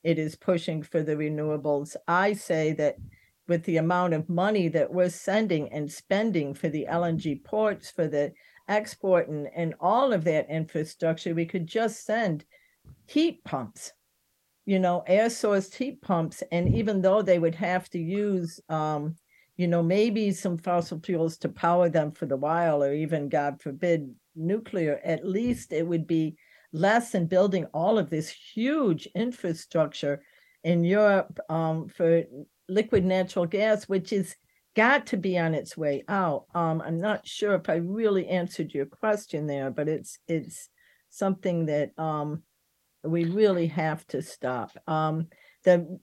it 0.03 0.19
is 0.19 0.37
pushing 0.37 0.83
for 0.83 1.03
the 1.03 1.17
renewables. 1.17 1.97
I 2.09 2.33
say 2.33 2.73
that 2.75 2.97
with 3.49 3.65
the 3.65 3.79
amount 3.79 4.15
of 4.15 4.29
money 4.29 4.69
that 4.69 4.93
we're 4.93 5.11
sending 5.11 5.73
and 5.73 5.91
spending 5.91 6.55
for 6.55 6.69
the 6.69 6.87
LNG 6.89 7.43
ports, 7.45 7.91
for 7.91 8.07
the 8.07 8.33
export 8.69 9.29
and, 9.29 9.49
and 9.55 9.75
all 9.81 10.13
of 10.13 10.25
that 10.25 10.49
infrastructure, 10.49 11.35
we 11.35 11.45
could 11.45 11.67
just 11.67 12.07
send 12.07 12.45
heat 13.07 13.43
pumps, 13.45 13.93
you 14.65 14.79
know, 14.79 15.03
air 15.07 15.29
source 15.29 15.75
heat 15.75 16.01
pumps. 16.01 16.43
And 16.53 16.75
even 16.75 17.03
though 17.03 17.23
they 17.23 17.39
would 17.39 17.57
have 17.57 17.91
to 17.91 17.99
use, 17.99 18.61
um, 18.69 19.17
you 19.57 19.67
know, 19.67 19.83
maybe 19.83 20.31
some 20.31 20.57
fossil 20.57 21.01
fuels 21.05 21.37
to 21.39 21.49
power 21.49 21.89
them 21.89 22.13
for 22.13 22.27
the 22.27 22.37
while, 22.37 22.83
or 22.83 22.95
even, 22.95 23.29
God 23.29 23.61
forbid, 23.61 24.15
nuclear, 24.37 25.01
at 25.05 25.27
least 25.27 25.73
it 25.73 25.87
would 25.87 26.07
be 26.07 26.37
less 26.73 27.15
in 27.15 27.27
building 27.27 27.67
all 27.67 27.99
of 27.99 28.11
this 28.11 28.29
huge 28.29 29.07
infrastructure 29.15 30.23
in 30.63 30.85
Europe 30.85 31.39
um, 31.49 31.89
for 31.89 32.25
liquid 32.69 33.05
natural 33.05 33.47
gas, 33.47 33.89
which 33.89 34.13
is 34.13 34.37
got 34.77 35.07
to 35.07 35.17
be 35.17 35.39
on 35.39 35.55
its 35.55 35.77
way 35.77 36.05
out. 36.09 36.45
Um, 36.55 36.81
I'm 36.81 36.99
not 36.99 37.27
sure 37.27 37.55
if 37.55 37.69
I 37.69 37.77
really 37.77 38.29
answered 38.29 38.73
your 38.73 38.87
question 38.87 39.47
there, 39.47 39.71
but 39.71 39.89
it's 39.89 40.19
it's 40.29 40.69
something 41.11 41.67
that 41.67 41.91
um, 41.99 42.43
we 43.03 43.25
really 43.25 43.67
have 43.69 44.07
to 44.09 44.23
stop. 44.23 44.71
Um, 44.87 45.29
the 45.65 45.99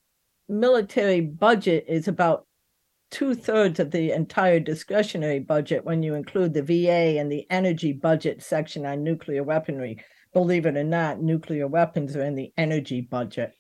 military 0.49 1.21
budget 1.21 1.85
is 1.87 2.07
about 2.07 2.45
two 3.09 3.33
thirds 3.33 3.79
of 3.79 3.91
the 3.91 4.11
entire 4.11 4.59
discretionary 4.59 5.39
budget 5.39 5.85
when 5.85 6.03
you 6.03 6.15
include 6.15 6.53
the 6.53 6.61
VA 6.61 7.19
and 7.19 7.31
the 7.31 7.47
energy 7.49 7.93
budget 7.93 8.43
section 8.43 8.85
on 8.85 9.03
nuclear 9.03 9.43
weaponry. 9.43 10.03
Believe 10.37 10.67
it 10.67 10.77
or 10.77 10.83
not, 10.83 11.19
nuclear 11.19 11.65
weapons 11.65 12.15
are 12.15 12.21
in 12.23 12.35
the 12.35 12.53
energy 12.57 13.01
budget, 13.01 13.53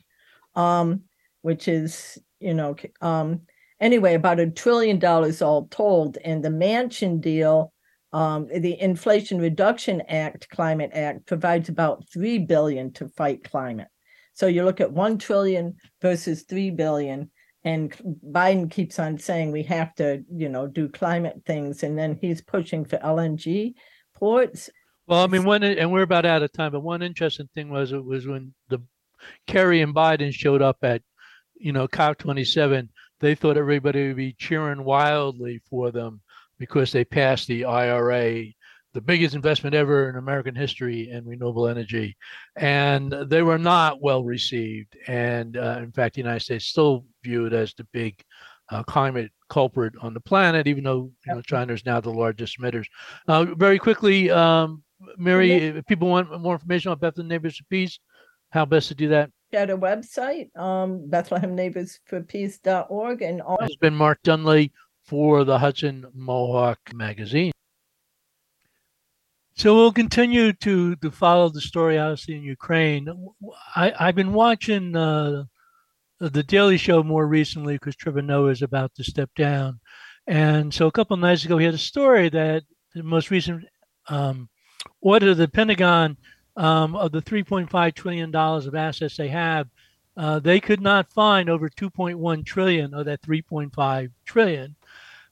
um, 0.53 1.01
which 1.41 1.67
is, 1.67 2.19
you 2.39 2.53
know, 2.53 2.75
um, 3.01 3.41
anyway, 3.81 4.13
about 4.13 4.39
a 4.39 4.47
trillion 4.47 4.99
dollars 4.99 5.41
all 5.41 5.65
told. 5.69 6.19
And 6.23 6.45
the 6.45 6.49
Manchin 6.49 7.19
deal 7.19 7.73
um, 8.13 8.47
the 8.55 8.79
Inflation 8.79 9.39
Reduction 9.39 10.01
Act, 10.01 10.49
Climate 10.49 10.91
Act, 10.93 11.25
provides 11.25 11.67
about 11.67 12.07
three 12.13 12.37
billion 12.37 12.93
to 12.93 13.09
fight 13.09 13.43
climate. 13.43 13.87
So 14.35 14.45
you 14.45 14.63
look 14.63 14.79
at 14.79 14.93
one 14.93 15.17
trillion 15.17 15.77
versus 15.99 16.43
three 16.43 16.69
billion, 16.69 17.31
and 17.63 17.91
Biden 18.23 18.69
keeps 18.69 18.99
on 18.99 19.17
saying 19.17 19.51
we 19.51 19.63
have 19.63 19.95
to, 19.95 20.23
you 20.31 20.47
know, 20.47 20.67
do 20.67 20.89
climate 20.89 21.41
things, 21.43 21.81
and 21.81 21.97
then 21.97 22.19
he's 22.21 22.43
pushing 22.43 22.85
for 22.85 22.97
LNG 22.97 23.73
ports. 24.13 24.69
Well, 25.07 25.23
I 25.23 25.27
mean, 25.27 25.45
one 25.45 25.63
and 25.63 25.91
we're 25.91 26.01
about 26.01 26.25
out 26.25 26.43
of 26.43 26.51
time, 26.51 26.73
but 26.73 26.81
one 26.81 27.01
interesting 27.01 27.49
thing 27.55 27.69
was 27.69 27.93
it 27.93 28.03
was 28.03 28.27
when 28.27 28.53
the 28.69 28.79
Kerry 29.47 29.81
and 29.81 29.95
Biden 29.95 30.33
showed 30.33 30.61
up 30.61 30.77
at, 30.83 31.01
you 31.55 31.71
know, 31.71 31.87
COP27. 31.87 32.89
They 33.19 33.33
thought 33.33 33.57
everybody 33.57 34.07
would 34.07 34.17
be 34.17 34.33
cheering 34.33 34.83
wildly 34.83 35.61
for 35.69 35.91
them 35.91 36.21
because 36.59 36.91
they 36.91 37.05
passed 37.05 37.47
the 37.47 37.65
IRA, 37.65 38.45
the 38.93 39.01
biggest 39.01 39.33
investment 39.33 39.75
ever 39.75 40.09
in 40.09 40.17
American 40.17 40.55
history 40.55 41.09
in 41.09 41.25
renewable 41.25 41.67
energy. 41.67 42.17
And 42.57 43.11
they 43.11 43.43
were 43.43 43.57
not 43.57 44.01
well 44.01 44.23
received. 44.25 44.97
And 45.07 45.55
uh, 45.55 45.79
in 45.81 45.91
fact, 45.93 46.15
the 46.15 46.21
United 46.21 46.41
States 46.41 46.65
still 46.65 47.05
viewed 47.23 47.53
as 47.53 47.73
the 47.73 47.87
big 47.93 48.21
uh, 48.69 48.83
climate 48.83 49.31
culprit 49.49 49.93
on 50.01 50.13
the 50.13 50.19
planet, 50.19 50.67
even 50.67 50.83
though 50.83 51.11
you 51.25 51.33
know 51.33 51.41
China 51.41 51.71
is 51.71 51.85
now 51.85 52.01
the 52.01 52.09
largest 52.09 52.59
emitters. 52.59 52.85
Uh, 53.27 53.45
very 53.55 53.79
quickly, 53.79 54.29
um, 54.29 54.83
Mary, 55.17 55.51
if 55.51 55.85
people 55.85 56.07
want 56.09 56.41
more 56.41 56.53
information 56.53 56.91
on 56.91 56.99
Bethlehem 56.99 57.27
Neighbors 57.27 57.57
for 57.57 57.65
Peace, 57.65 57.99
how 58.49 58.65
best 58.65 58.87
to 58.89 58.95
do 58.95 59.09
that? 59.09 59.29
At 59.53 59.69
a 59.69 59.77
website, 59.77 60.49
um, 60.57 61.07
BethlehemNeighborsForPeace.org, 61.09 63.21
and 63.21 63.41
all. 63.41 63.59
Has 63.61 63.75
been 63.77 63.95
Mark 63.95 64.23
Dunlea 64.23 64.71
for 65.03 65.43
the 65.43 65.59
Hudson 65.59 66.05
Mohawk 66.13 66.79
magazine. 66.93 67.51
So 69.55 69.73
we'll 69.73 69.93
continue 69.93 70.53
to 70.53 70.95
to 70.97 71.09
follow 71.09 71.49
the 71.49 71.61
story 71.61 71.97
obviously 71.97 72.35
in 72.35 72.43
Ukraine. 72.43 73.07
I, 73.75 73.91
I've 73.99 74.13
been 74.15 74.33
watching 74.33 74.95
uh, 74.95 75.45
the 76.19 76.43
Daily 76.43 76.77
Show 76.77 77.01
more 77.01 77.25
recently 77.25 77.73
because 77.75 77.95
Trevor 77.95 78.21
Noah 78.21 78.51
is 78.51 78.61
about 78.61 78.93
to 78.95 79.03
step 79.03 79.31
down, 79.35 79.79
And 80.27 80.71
so 80.73 80.87
a 80.87 80.91
couple 80.91 81.15
of 81.15 81.21
nights 81.21 81.45
ago, 81.45 81.57
he 81.57 81.65
had 81.65 81.73
a 81.73 81.79
story 81.79 82.29
that 82.29 82.63
the 82.93 83.03
most 83.03 83.31
recent 83.31 83.65
um, 84.09 84.49
of 85.03 85.37
the 85.37 85.47
Pentagon 85.47 86.17
um, 86.55 86.95
of 86.95 87.11
the 87.11 87.21
3.5 87.21 87.93
trillion 87.93 88.31
dollars 88.31 88.65
of 88.65 88.75
assets 88.75 89.17
they 89.17 89.27
have, 89.27 89.67
uh, 90.17 90.39
they 90.39 90.59
could 90.59 90.81
not 90.81 91.11
find 91.11 91.49
over 91.49 91.69
2.1 91.69 92.45
trillion 92.45 92.93
of 92.93 93.05
that 93.05 93.21
3.5 93.21 94.11
trillion. 94.25 94.75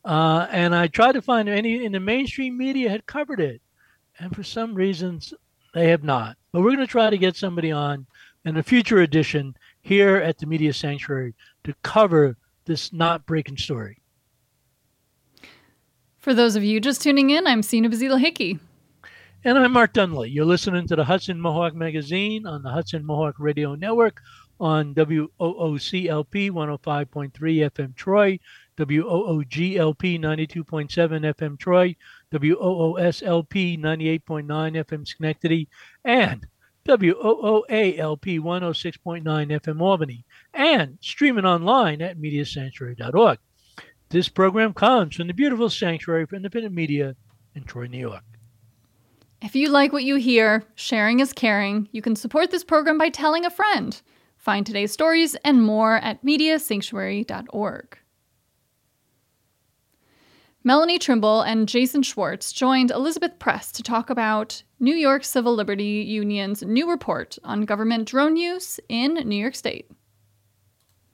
Uh, 0.03 0.47
and 0.51 0.75
I 0.75 0.87
tried 0.87 1.13
to 1.13 1.21
find 1.21 1.49
any 1.49 1.83
in 1.83 1.91
the 1.91 1.99
mainstream 1.99 2.55
media 2.55 2.89
had 2.91 3.07
covered 3.07 3.39
it, 3.39 3.61
and 4.19 4.35
for 4.35 4.43
some 4.43 4.75
reasons 4.75 5.33
they 5.73 5.89
have 5.89 6.03
not. 6.03 6.37
But 6.51 6.61
we're 6.61 6.75
going 6.75 6.79
to 6.79 6.87
try 6.87 7.09
to 7.09 7.17
get 7.17 7.35
somebody 7.35 7.71
on 7.71 8.05
in 8.45 8.57
a 8.57 8.63
future 8.63 9.01
edition 9.01 9.57
here 9.81 10.17
at 10.17 10.37
the 10.37 10.45
Media 10.45 10.71
Sanctuary 10.71 11.33
to 11.63 11.73
cover 11.81 12.37
this 12.65 12.93
not 12.93 13.25
breaking 13.25 13.57
story. 13.57 13.99
For 16.19 16.33
those 16.33 16.55
of 16.55 16.63
you 16.63 16.79
just 16.79 17.01
tuning 17.01 17.31
in, 17.31 17.47
I'm 17.47 17.63
Sina 17.63 17.89
Bazila 17.89 18.19
Hickey. 18.19 18.59
And 19.45 19.59
I'm 19.59 19.73
Mark 19.73 19.93
Dunlea. 19.93 20.33
You're 20.33 20.43
listening 20.43 20.87
to 20.87 20.95
the 20.95 21.03
Hudson 21.03 21.39
Mohawk 21.39 21.75
Magazine 21.75 22.47
on 22.47 22.63
the 22.63 22.71
Hudson 22.71 23.05
Mohawk 23.05 23.35
Radio 23.37 23.75
Network 23.75 24.19
on 24.59 24.95
WOOCLP 24.95 26.49
105.3 26.49 27.31
FM 27.31 27.95
Troy, 27.95 28.39
WOOGLP 28.75 30.19
92.7 30.19 31.35
FM 31.35 31.59
Troy, 31.59 31.95
WOOSLP 32.33 33.79
98.9 33.79 34.83
FM 34.83 35.07
Schenectady, 35.07 35.69
and 36.03 36.47
WOOALP 36.87 38.39
106.9 38.39 39.23
FM 39.23 39.79
Albany, 39.79 40.25
and 40.55 40.97
streaming 41.01 41.45
online 41.45 42.01
at 42.01 42.17
MediaSanctuary.org. 42.17 43.37
This 44.09 44.27
program 44.27 44.73
comes 44.73 45.15
from 45.15 45.27
the 45.27 45.35
beautiful 45.35 45.69
Sanctuary 45.69 46.25
for 46.25 46.35
Independent 46.35 46.73
Media 46.73 47.15
in 47.53 47.63
Troy, 47.63 47.85
New 47.85 47.99
York. 47.99 48.23
If 49.45 49.55
you 49.55 49.69
like 49.69 49.93
what 49.93 50.03
you 50.03 50.15
hear, 50.15 50.63
sharing 50.73 51.19
is 51.19 51.31
caring. 51.31 51.87
You 51.91 52.01
can 52.01 52.15
support 52.15 52.49
this 52.49 52.63
program 52.63 52.97
by 52.97 53.09
telling 53.09 53.45
a 53.45 53.51
friend. 53.51 54.01
Find 54.37 54.65
today's 54.65 54.91
stories 54.91 55.35
and 55.45 55.61
more 55.61 55.97
at 55.97 56.25
MediaSanctuary.org. 56.25 57.99
Melanie 60.63 60.97
Trimble 60.97 61.41
and 61.41 61.69
Jason 61.69 62.01
Schwartz 62.01 62.51
joined 62.51 62.89
Elizabeth 62.89 63.37
Press 63.37 63.71
to 63.73 63.83
talk 63.83 64.09
about 64.09 64.63
New 64.79 64.95
York 64.95 65.23
Civil 65.23 65.53
Liberty 65.53 66.03
Union's 66.07 66.63
new 66.63 66.89
report 66.89 67.37
on 67.43 67.65
government 67.65 68.07
drone 68.07 68.37
use 68.37 68.79
in 68.89 69.13
New 69.13 69.37
York 69.37 69.53
State. 69.53 69.91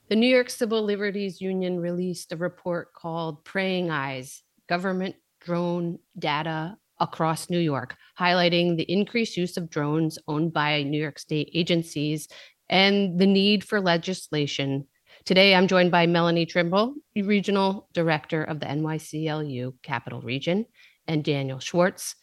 The 0.08 0.16
New 0.16 0.34
York 0.34 0.50
Civil 0.50 0.84
Liberties 0.84 1.42
Union 1.42 1.82
released 1.82 2.32
a 2.32 2.38
report 2.38 2.94
called 2.94 3.44
Prying 3.44 3.92
Eyes 3.92 4.42
Government 4.70 5.16
Drone 5.42 6.00
Data 6.18 6.78
Across 7.02 7.50
New 7.50 7.60
York, 7.60 7.98
highlighting 8.18 8.78
the 8.78 8.90
increased 8.90 9.36
use 9.36 9.58
of 9.58 9.70
drones 9.70 10.18
owned 10.28 10.54
by 10.54 10.84
New 10.84 11.02
York 11.02 11.20
State 11.20 11.50
agencies 11.54 12.30
and 12.70 13.20
the 13.20 13.28
need 13.28 13.66
for 13.66 13.82
legislation 13.82 14.88
Today, 15.24 15.54
I'm 15.54 15.68
joined 15.68 15.92
by 15.92 16.08
Melanie 16.08 16.48
Trimble, 16.48 16.96
Regional 17.16 17.88
Director 17.94 18.44
of 18.44 18.60
the 18.60 18.66
NYCLU 18.66 19.74
Capital 19.84 20.20
Region, 20.20 20.66
and 21.08 21.24
Daniel 21.24 21.60
Schwartz, 21.60 22.16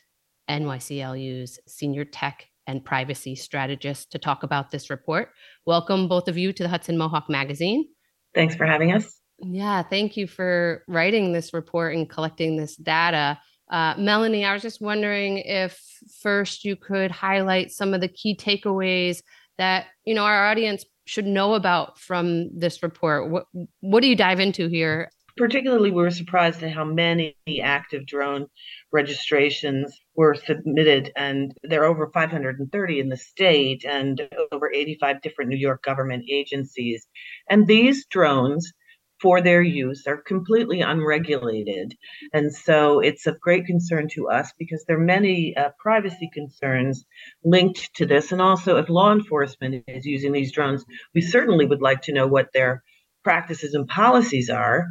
NYCLU's 0.50 1.60
Senior 1.68 2.04
Tech 2.04 2.48
and 2.66 2.84
Privacy 2.84 3.36
Strategist, 3.36 4.10
to 4.10 4.18
talk 4.18 4.42
about 4.42 4.72
this 4.72 4.90
report. 4.90 5.30
Welcome, 5.64 6.08
both 6.08 6.26
of 6.26 6.36
you, 6.36 6.52
to 6.52 6.62
the 6.64 6.68
Hudson 6.68 6.98
Mohawk 6.98 7.30
Magazine. 7.30 7.86
Thanks 8.34 8.56
for 8.56 8.66
having 8.66 8.90
us. 8.90 9.20
Yeah, 9.38 9.84
thank 9.84 10.16
you 10.16 10.26
for 10.26 10.82
writing 10.88 11.32
this 11.32 11.54
report 11.54 11.94
and 11.94 12.10
collecting 12.10 12.56
this 12.56 12.74
data. 12.74 13.38
Uh, 13.70 13.94
Melanie, 13.98 14.44
I 14.44 14.52
was 14.52 14.62
just 14.62 14.80
wondering 14.80 15.38
if 15.38 15.78
first 16.22 16.64
you 16.64 16.76
could 16.76 17.10
highlight 17.10 17.70
some 17.70 17.94
of 17.94 18.00
the 18.00 18.08
key 18.08 18.34
takeaways 18.34 19.22
that 19.58 19.86
you 20.04 20.14
know 20.14 20.24
our 20.24 20.46
audience 20.46 20.84
should 21.08 21.26
know 21.26 21.54
about 21.54 21.98
from 21.98 22.50
this 22.56 22.82
report? 22.82 23.30
What 23.30 23.46
what 23.80 24.00
do 24.00 24.08
you 24.08 24.16
dive 24.16 24.40
into 24.40 24.68
here? 24.68 25.10
Particularly, 25.38 25.90
we 25.90 26.02
were 26.02 26.10
surprised 26.10 26.62
at 26.62 26.72
how 26.72 26.84
many 26.84 27.36
active 27.62 28.06
drone 28.06 28.46
registrations 28.92 29.96
were 30.16 30.34
submitted, 30.34 31.12
and 31.16 31.54
there 31.62 31.82
are 31.82 31.86
over 31.86 32.10
530 32.12 33.00
in 33.00 33.08
the 33.08 33.16
state 33.16 33.84
and 33.84 34.28
over 34.52 34.70
85 34.72 35.22
different 35.22 35.50
New 35.50 35.56
York 35.56 35.82
government 35.82 36.24
agencies. 36.28 37.06
And 37.48 37.66
these 37.66 38.04
drones 38.06 38.72
for 39.20 39.40
their 39.40 39.62
use 39.62 40.06
are 40.06 40.22
completely 40.22 40.80
unregulated. 40.80 41.94
And 42.32 42.54
so 42.54 43.00
it's 43.00 43.26
of 43.26 43.40
great 43.40 43.66
concern 43.66 44.08
to 44.14 44.28
us 44.28 44.52
because 44.58 44.84
there 44.86 44.96
are 44.96 45.04
many 45.04 45.56
uh, 45.56 45.70
privacy 45.78 46.30
concerns 46.32 47.04
linked 47.44 47.94
to 47.94 48.06
this. 48.06 48.32
And 48.32 48.40
also, 48.40 48.76
if 48.76 48.88
law 48.88 49.12
enforcement 49.12 49.84
is 49.88 50.06
using 50.06 50.32
these 50.32 50.52
drones, 50.52 50.84
we 51.14 51.20
certainly 51.20 51.66
would 51.66 51.82
like 51.82 52.02
to 52.02 52.12
know 52.12 52.26
what 52.26 52.52
their 52.52 52.82
practices 53.24 53.74
and 53.74 53.88
policies 53.88 54.48
are 54.50 54.86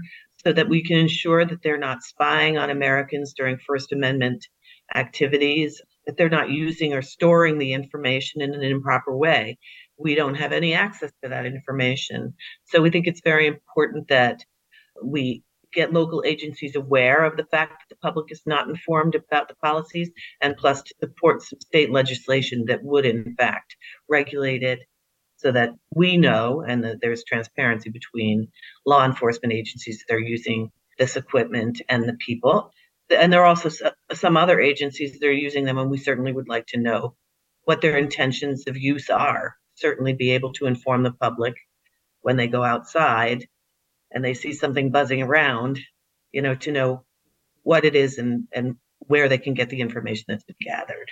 so 0.46 0.54
that 0.54 0.70
we 0.70 0.84
can 0.84 0.98
ensure 0.98 1.46
that 1.46 1.62
they're 1.64 1.78
not 1.78 2.04
spying 2.04 2.58
on 2.58 2.70
Americans 2.70 3.34
during 3.36 3.58
First 3.58 3.92
Amendment 3.92 4.46
activities, 4.96 5.82
that 6.08 6.18
they're 6.18 6.30
not 6.30 6.50
using 6.50 6.94
or 6.94 7.04
storing 7.04 7.60
the 7.60 7.74
information 7.74 8.42
in 8.42 8.56
an 8.56 8.64
improper 8.64 9.16
way 9.16 9.60
we 9.98 10.16
don't 10.16 10.36
have 10.36 10.52
any 10.52 10.74
access 10.74 11.12
to 11.24 11.30
that 11.30 11.46
information. 11.46 12.34
So 12.66 12.82
we 12.82 12.90
think 12.90 13.08
it's 13.08 13.22
very 13.24 13.48
important 13.48 14.08
that 14.10 14.44
we 15.04 15.44
get 15.74 15.94
local 15.94 16.24
agencies 16.26 16.76
aware 16.76 17.26
of 17.26 17.36
the 17.36 17.46
fact 17.46 17.72
that 17.72 17.96
the 17.96 18.00
public 18.02 18.32
is 18.32 18.42
not 18.46 18.70
informed 18.70 19.16
about 19.16 19.48
the 19.48 19.56
policies 19.56 20.10
and 20.42 20.56
plus 20.56 20.82
to 20.82 20.94
support 21.00 21.44
some 21.44 21.60
state 21.60 21.92
legislation 21.92 22.66
that 22.68 22.84
would 22.84 23.06
in 23.06 23.36
fact 23.36 23.76
regulate 24.08 24.64
it 24.64 24.80
so 25.36 25.52
that 25.52 25.72
we 25.94 26.18
know 26.18 26.64
and 26.68 26.84
that 26.84 27.00
there's 27.02 27.24
transparency 27.24 27.90
between 27.90 28.48
law 28.86 29.06
enforcement 29.06 29.54
agencies 29.54 30.04
that 30.08 30.16
are 30.16 30.20
using 30.20 30.72
this 30.98 31.16
equipment 31.16 31.82
and 31.90 32.08
the 32.08 32.18
people 32.26 32.72
and 33.10 33.32
there 33.32 33.42
are 33.42 33.48
also 33.48 33.70
uh, 33.86 33.92
some 34.14 34.38
other 34.38 34.60
agencies 34.60 35.20
that 35.20 35.28
are 35.28 35.32
using 35.32 35.66
them 35.66 35.78
and 35.78 35.90
we 35.90 35.98
certainly 35.98 36.32
would 36.32 36.48
like 36.48 36.66
to 36.68 36.80
know 36.80 37.16
what 37.64 37.82
their 37.82 37.98
intentions 37.98 38.66
of 38.68 38.78
use 38.78 39.10
are 39.10 39.56
certainly 39.78 40.14
be 40.14 40.32
able 40.32 40.54
to 40.54 40.66
inform 40.66 41.04
the 41.04 41.12
public 41.12 41.56
when 42.22 42.36
they 42.36 42.48
go 42.48 42.64
outside 42.64 43.48
and 44.12 44.24
they 44.24 44.34
see 44.34 44.54
something 44.54 44.92
buzzing 44.92 45.22
around, 45.22 45.80
you 46.32 46.42
know, 46.42 46.56
to 46.56 46.72
know 46.72 47.04
what 47.64 47.86
it 47.86 47.96
is 47.96 48.18
and, 48.18 48.48
and 48.52 48.76
where 49.00 49.30
they 49.30 49.38
can 49.38 49.54
get 49.54 49.70
the 49.70 49.82
information 49.82 50.26
that's 50.28 50.44
been 50.44 50.56
gathered. 50.60 51.10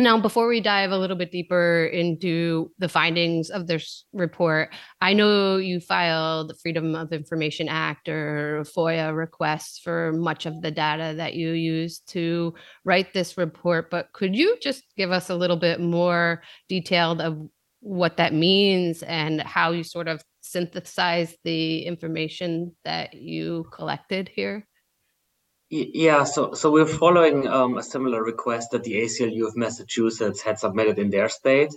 Now, 0.00 0.18
before 0.18 0.48
we 0.48 0.62
dive 0.62 0.92
a 0.92 0.96
little 0.96 1.14
bit 1.14 1.30
deeper 1.30 1.84
into 1.84 2.70
the 2.78 2.88
findings 2.88 3.50
of 3.50 3.66
this 3.66 4.06
report, 4.14 4.72
I 5.02 5.12
know 5.12 5.58
you 5.58 5.78
filed 5.78 6.48
the 6.48 6.54
Freedom 6.54 6.94
of 6.94 7.12
Information 7.12 7.68
Act 7.68 8.08
or 8.08 8.64
FOIA 8.74 9.14
requests 9.14 9.78
for 9.78 10.12
much 10.14 10.46
of 10.46 10.62
the 10.62 10.70
data 10.70 11.12
that 11.18 11.34
you 11.34 11.50
used 11.50 12.10
to 12.12 12.54
write 12.86 13.12
this 13.12 13.36
report, 13.36 13.90
but 13.90 14.10
could 14.14 14.34
you 14.34 14.56
just 14.62 14.84
give 14.96 15.12
us 15.12 15.28
a 15.28 15.36
little 15.36 15.58
bit 15.58 15.80
more 15.80 16.40
detailed 16.66 17.20
of 17.20 17.38
what 17.80 18.16
that 18.16 18.32
means 18.32 19.02
and 19.02 19.42
how 19.42 19.70
you 19.72 19.84
sort 19.84 20.08
of 20.08 20.22
synthesize 20.40 21.36
the 21.44 21.84
information 21.84 22.74
that 22.86 23.12
you 23.12 23.66
collected 23.70 24.30
here? 24.34 24.66
Yeah, 25.72 26.24
so 26.24 26.52
so 26.54 26.72
we're 26.72 26.84
following 26.84 27.46
um, 27.46 27.78
a 27.78 27.82
similar 27.82 28.24
request 28.24 28.72
that 28.72 28.82
the 28.82 29.02
ACLU 29.02 29.46
of 29.46 29.56
Massachusetts 29.56 30.42
had 30.42 30.58
submitted 30.58 30.98
in 30.98 31.10
their 31.10 31.28
state. 31.28 31.72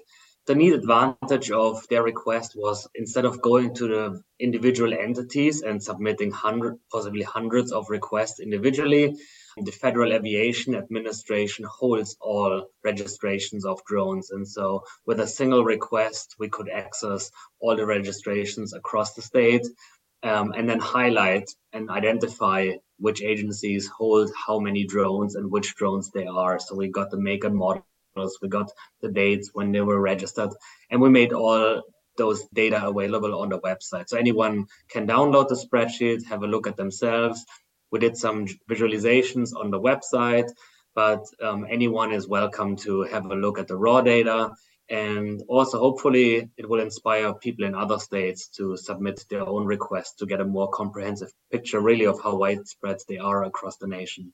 The 0.48 0.56
neat 0.56 0.74
advantage 0.74 1.52
of 1.52 1.88
their 1.90 2.02
request 2.02 2.54
was 2.56 2.88
instead 2.96 3.26
of 3.26 3.40
going 3.44 3.76
to 3.76 3.88
the 3.88 4.22
individual 4.40 4.96
entities 4.96 5.62
and 5.62 5.82
submitting 5.82 6.32
hundred, 6.32 6.80
possibly 6.92 7.22
hundreds 7.22 7.72
of 7.72 7.92
requests 7.92 8.40
individually, 8.40 9.16
the 9.58 9.72
Federal 9.72 10.12
Aviation 10.12 10.74
Administration 10.74 11.64
holds 11.64 12.18
all 12.20 12.66
registrations 12.84 13.64
of 13.64 13.86
drones. 13.86 14.32
And 14.32 14.48
so 14.48 14.84
with 15.06 15.20
a 15.20 15.28
single 15.28 15.64
request, 15.64 16.36
we 16.40 16.50
could 16.50 16.68
access 16.68 17.30
all 17.60 17.76
the 17.76 17.86
registrations 17.86 18.74
across 18.74 19.14
the 19.14 19.22
state 19.22 19.68
um, 20.24 20.52
and 20.58 20.68
then 20.68 20.80
highlight 20.80 21.48
and 21.74 21.92
identify 21.92 22.72
which 23.00 23.22
agencies 23.22 23.88
hold 23.88 24.32
how 24.46 24.60
many 24.60 24.86
drones 24.86 25.36
and 25.36 25.52
which 25.52 25.76
drones 25.76 26.10
they 26.12 26.26
are. 26.26 26.60
So 26.60 26.76
we 26.76 26.88
got 26.88 27.12
the 27.12 27.18
make 27.18 27.44
and 27.44 27.56
models, 27.56 28.38
we 28.42 28.48
got 28.48 28.72
the 29.02 29.10
dates 29.10 29.50
when 29.54 29.72
they 29.72 29.82
were 29.82 30.00
registered, 30.00 30.52
and 30.90 31.02
we 31.02 31.10
made 31.10 31.34
all 31.34 31.82
those 32.18 32.46
data 32.54 32.86
available 32.88 33.40
on 33.40 33.50
the 33.50 33.60
website. 33.60 34.08
So 34.08 34.18
anyone 34.18 34.68
can 34.88 35.08
download 35.08 35.50
the 35.50 35.56
spreadsheet, 35.56 36.26
have 36.26 36.44
a 36.44 36.48
look 36.48 36.68
at 36.68 36.78
themselves. 36.78 37.44
We 37.92 38.00
did 38.00 38.18
some 38.18 38.46
visualizations 38.70 39.56
on 39.56 39.72
the 39.72 39.80
website, 39.80 40.50
but 40.96 41.26
um, 41.42 41.66
anyone 41.70 42.12
is 42.12 42.28
welcome 42.28 42.76
to 42.78 43.02
have 43.04 43.26
a 43.26 43.36
look 43.36 43.58
at 43.58 43.68
the 43.68 43.76
raw 43.76 44.02
data 44.02 44.52
And 44.90 45.42
also, 45.48 45.80
hopefully, 45.80 46.50
it 46.58 46.68
will 46.68 46.82
inspire 46.82 47.34
people 47.34 47.66
in 47.66 47.74
other 47.74 47.98
states 47.98 48.48
to 48.50 48.76
submit 48.76 49.26
their 49.30 49.48
own 49.48 49.66
requests 49.66 50.16
to 50.16 50.26
get 50.26 50.42
a 50.42 50.46
more 50.46 50.70
comprehensive 50.70 51.32
picture, 51.52 51.80
really, 51.80 52.06
of 52.06 52.22
how 52.22 52.36
widespread 52.36 52.98
they 53.08 53.18
are 53.18 53.46
across 53.46 53.78
the 53.78 53.88
nation. 53.88 54.34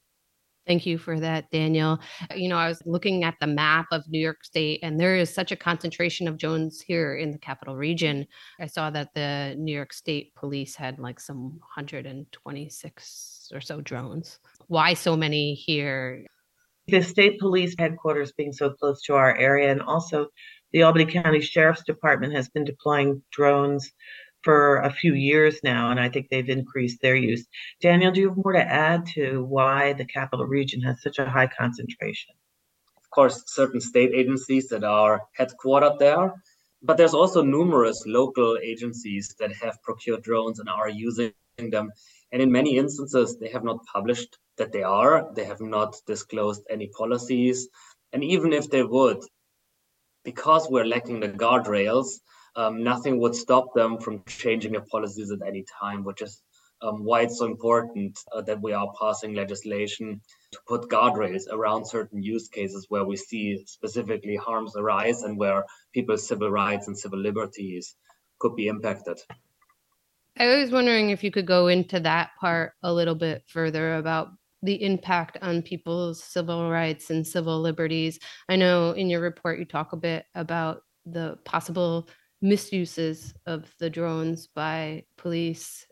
Thank 0.70 0.86
you 0.86 0.98
for 1.00 1.20
that, 1.20 1.50
Daniel. 1.52 2.00
You 2.36 2.48
know, 2.48 2.58
I 2.58 2.68
was 2.68 2.80
looking 2.86 3.24
at 3.24 3.34
the 3.42 3.48
map 3.48 3.88
of 3.92 4.04
New 4.08 4.20
York 4.20 4.44
State, 4.44 4.82
and 4.84 5.00
there 5.00 5.16
is 5.16 5.34
such 5.34 5.52
a 5.52 5.56
concentration 5.56 6.28
of 6.28 6.38
drones 6.38 6.80
here 6.80 7.16
in 7.16 7.32
the 7.32 7.40
capital 7.40 7.76
region. 7.76 8.28
I 8.60 8.68
saw 8.68 8.92
that 8.92 9.14
the 9.16 9.56
New 9.58 9.74
York 9.74 9.94
State 9.94 10.36
police 10.36 10.76
had 10.76 11.00
like 11.00 11.20
some 11.20 11.60
126 11.76 13.50
or 13.52 13.62
so 13.62 13.82
drones. 13.82 14.40
Why 14.68 14.94
so 14.94 15.18
many 15.18 15.56
here? 15.56 16.28
The 16.89 17.04
state 17.04 17.39
police 17.39 17.75
headquarters 17.78 18.32
being 18.32 18.52
so 18.52 18.71
close 18.71 19.04
to 19.04 19.13
our 19.13 19.38
area, 19.38 19.71
and 19.71 19.82
also 19.82 20.28
the 20.71 20.82
Albany 20.84 21.06
County 21.06 21.39
Sheriff's 21.39 21.84
Department 21.84 22.34
has 22.34 22.49
been 22.49 22.63
deploying 22.63 23.21
drones 23.32 23.91
for 24.41 24.78
a 24.78 24.91
few 24.91 25.13
years 25.13 25.60
now, 25.63 25.91
and 25.91 25.99
I 25.99 26.10
think 26.10 26.30
they've 26.30 26.49
increased 26.49 27.02
their 27.02 27.15
use. 27.15 27.45
Daniel, 27.80 28.12
do 28.12 28.21
you 28.21 28.30
have 28.30 28.38
more 28.38 28.54
to 28.54 28.60
add 28.60 29.06
to 29.13 29.43
why 29.43 29.93
the 29.93 30.06
capital 30.06 30.45
region 30.45 30.82
has 30.82 31.02
such 31.04 31.19
a 31.19 31.30
high 31.30 31.47
concentration? 31.47 32.34
Of 32.97 33.08
course, 33.12 33.43
certain 33.45 33.82
state 33.82 34.12
agencies 34.15 34.67
that 34.69 34.84
are 34.84 35.21
headquartered 35.39 35.99
there, 35.99 36.34
but 36.82 36.97
there's 36.97 37.13
also 37.13 37.43
numerous 37.43 38.04
local 38.08 38.58
agencies 38.63 39.36
that 39.39 39.54
have 39.62 39.82
procured 39.84 40.23
drones 40.23 40.60
and 40.60 40.69
are 40.69 40.89
using 40.89 41.34
them. 41.58 41.91
And 42.32 42.41
in 42.41 42.52
many 42.52 42.78
instances, 42.78 43.38
they 43.38 43.49
have 43.49 43.63
not 43.63 43.86
published 43.93 44.38
that 44.60 44.72
they 44.72 44.84
are, 44.84 45.32
they 45.34 45.45
have 45.45 45.62
not 45.62 45.95
disclosed 46.06 46.62
any 46.69 46.88
policies. 46.88 47.67
And 48.13 48.24
even 48.24 48.54
if 48.54 48.69
they 48.69 48.84
would, 48.84 49.24
because 50.24 50.69
we're 50.69 50.86
lacking 50.86 51.19
the 51.19 51.30
guardrails, 51.30 52.19
um, 52.56 52.84
nothing 52.84 53.19
would 53.19 53.36
stop 53.36 53.74
them 53.74 53.98
from 53.98 54.24
changing 54.26 54.74
their 54.74 54.86
policies 54.91 55.32
at 55.32 55.48
any 55.48 55.65
time, 55.82 56.04
which 56.04 56.22
is 56.22 56.43
um, 56.82 57.04
why 57.04 57.22
it's 57.22 57.39
so 57.39 57.45
important 57.45 58.19
uh, 58.32 58.41
that 58.41 58.62
we 58.62 58.74
are 58.74 58.91
passing 59.00 59.34
legislation 59.34 60.22
to 60.52 60.60
put 60.67 60.89
guardrails 60.89 61.43
around 61.52 61.86
certain 61.86 62.22
use 62.22 62.48
cases 62.48 62.86
where 62.89 63.06
we 63.06 63.17
see 63.17 63.63
specifically 63.65 64.36
harms 64.36 64.76
arise 64.76 65.24
and 65.24 65.38
where 65.38 65.65
people's 65.93 66.28
civil 66.28 66.50
rights 66.50 66.88
and 66.88 66.98
civil 66.98 67.19
liberties 67.19 67.95
could 68.39 68.56
be 68.56 68.67
impacted. 68.67 69.19
I 70.38 70.56
was 70.56 70.72
wondering 70.72 71.10
if 71.10 71.24
you 71.24 71.32
could 71.32 71.45
go 71.45 71.67
into 71.67 72.00
that 72.00 72.32
part 72.39 72.72
a 72.82 72.93
little 72.93 73.15
bit 73.15 73.43
further 73.48 73.95
about 73.95 74.30
the 74.62 74.84
impact 74.84 75.38
on 75.41 75.62
people's 75.62 76.24
civil 76.24 76.69
rights 76.69 77.10
and 77.10 77.26
civil 77.26 77.62
liberties. 77.62 78.19
I 78.50 78.56
know 78.56 78.91
in 78.91 79.10
your 79.10 79.22
report 79.22 79.60
you 79.60 79.65
talk 79.65 79.93
a 79.93 79.98
bit 79.98 80.26
about 80.36 80.82
the 81.06 81.38
possible 81.45 82.10
misuses 82.41 83.34
of 83.45 83.74
the 83.80 83.89
drones 83.89 84.48
by 84.48 85.04
police? 85.17 85.86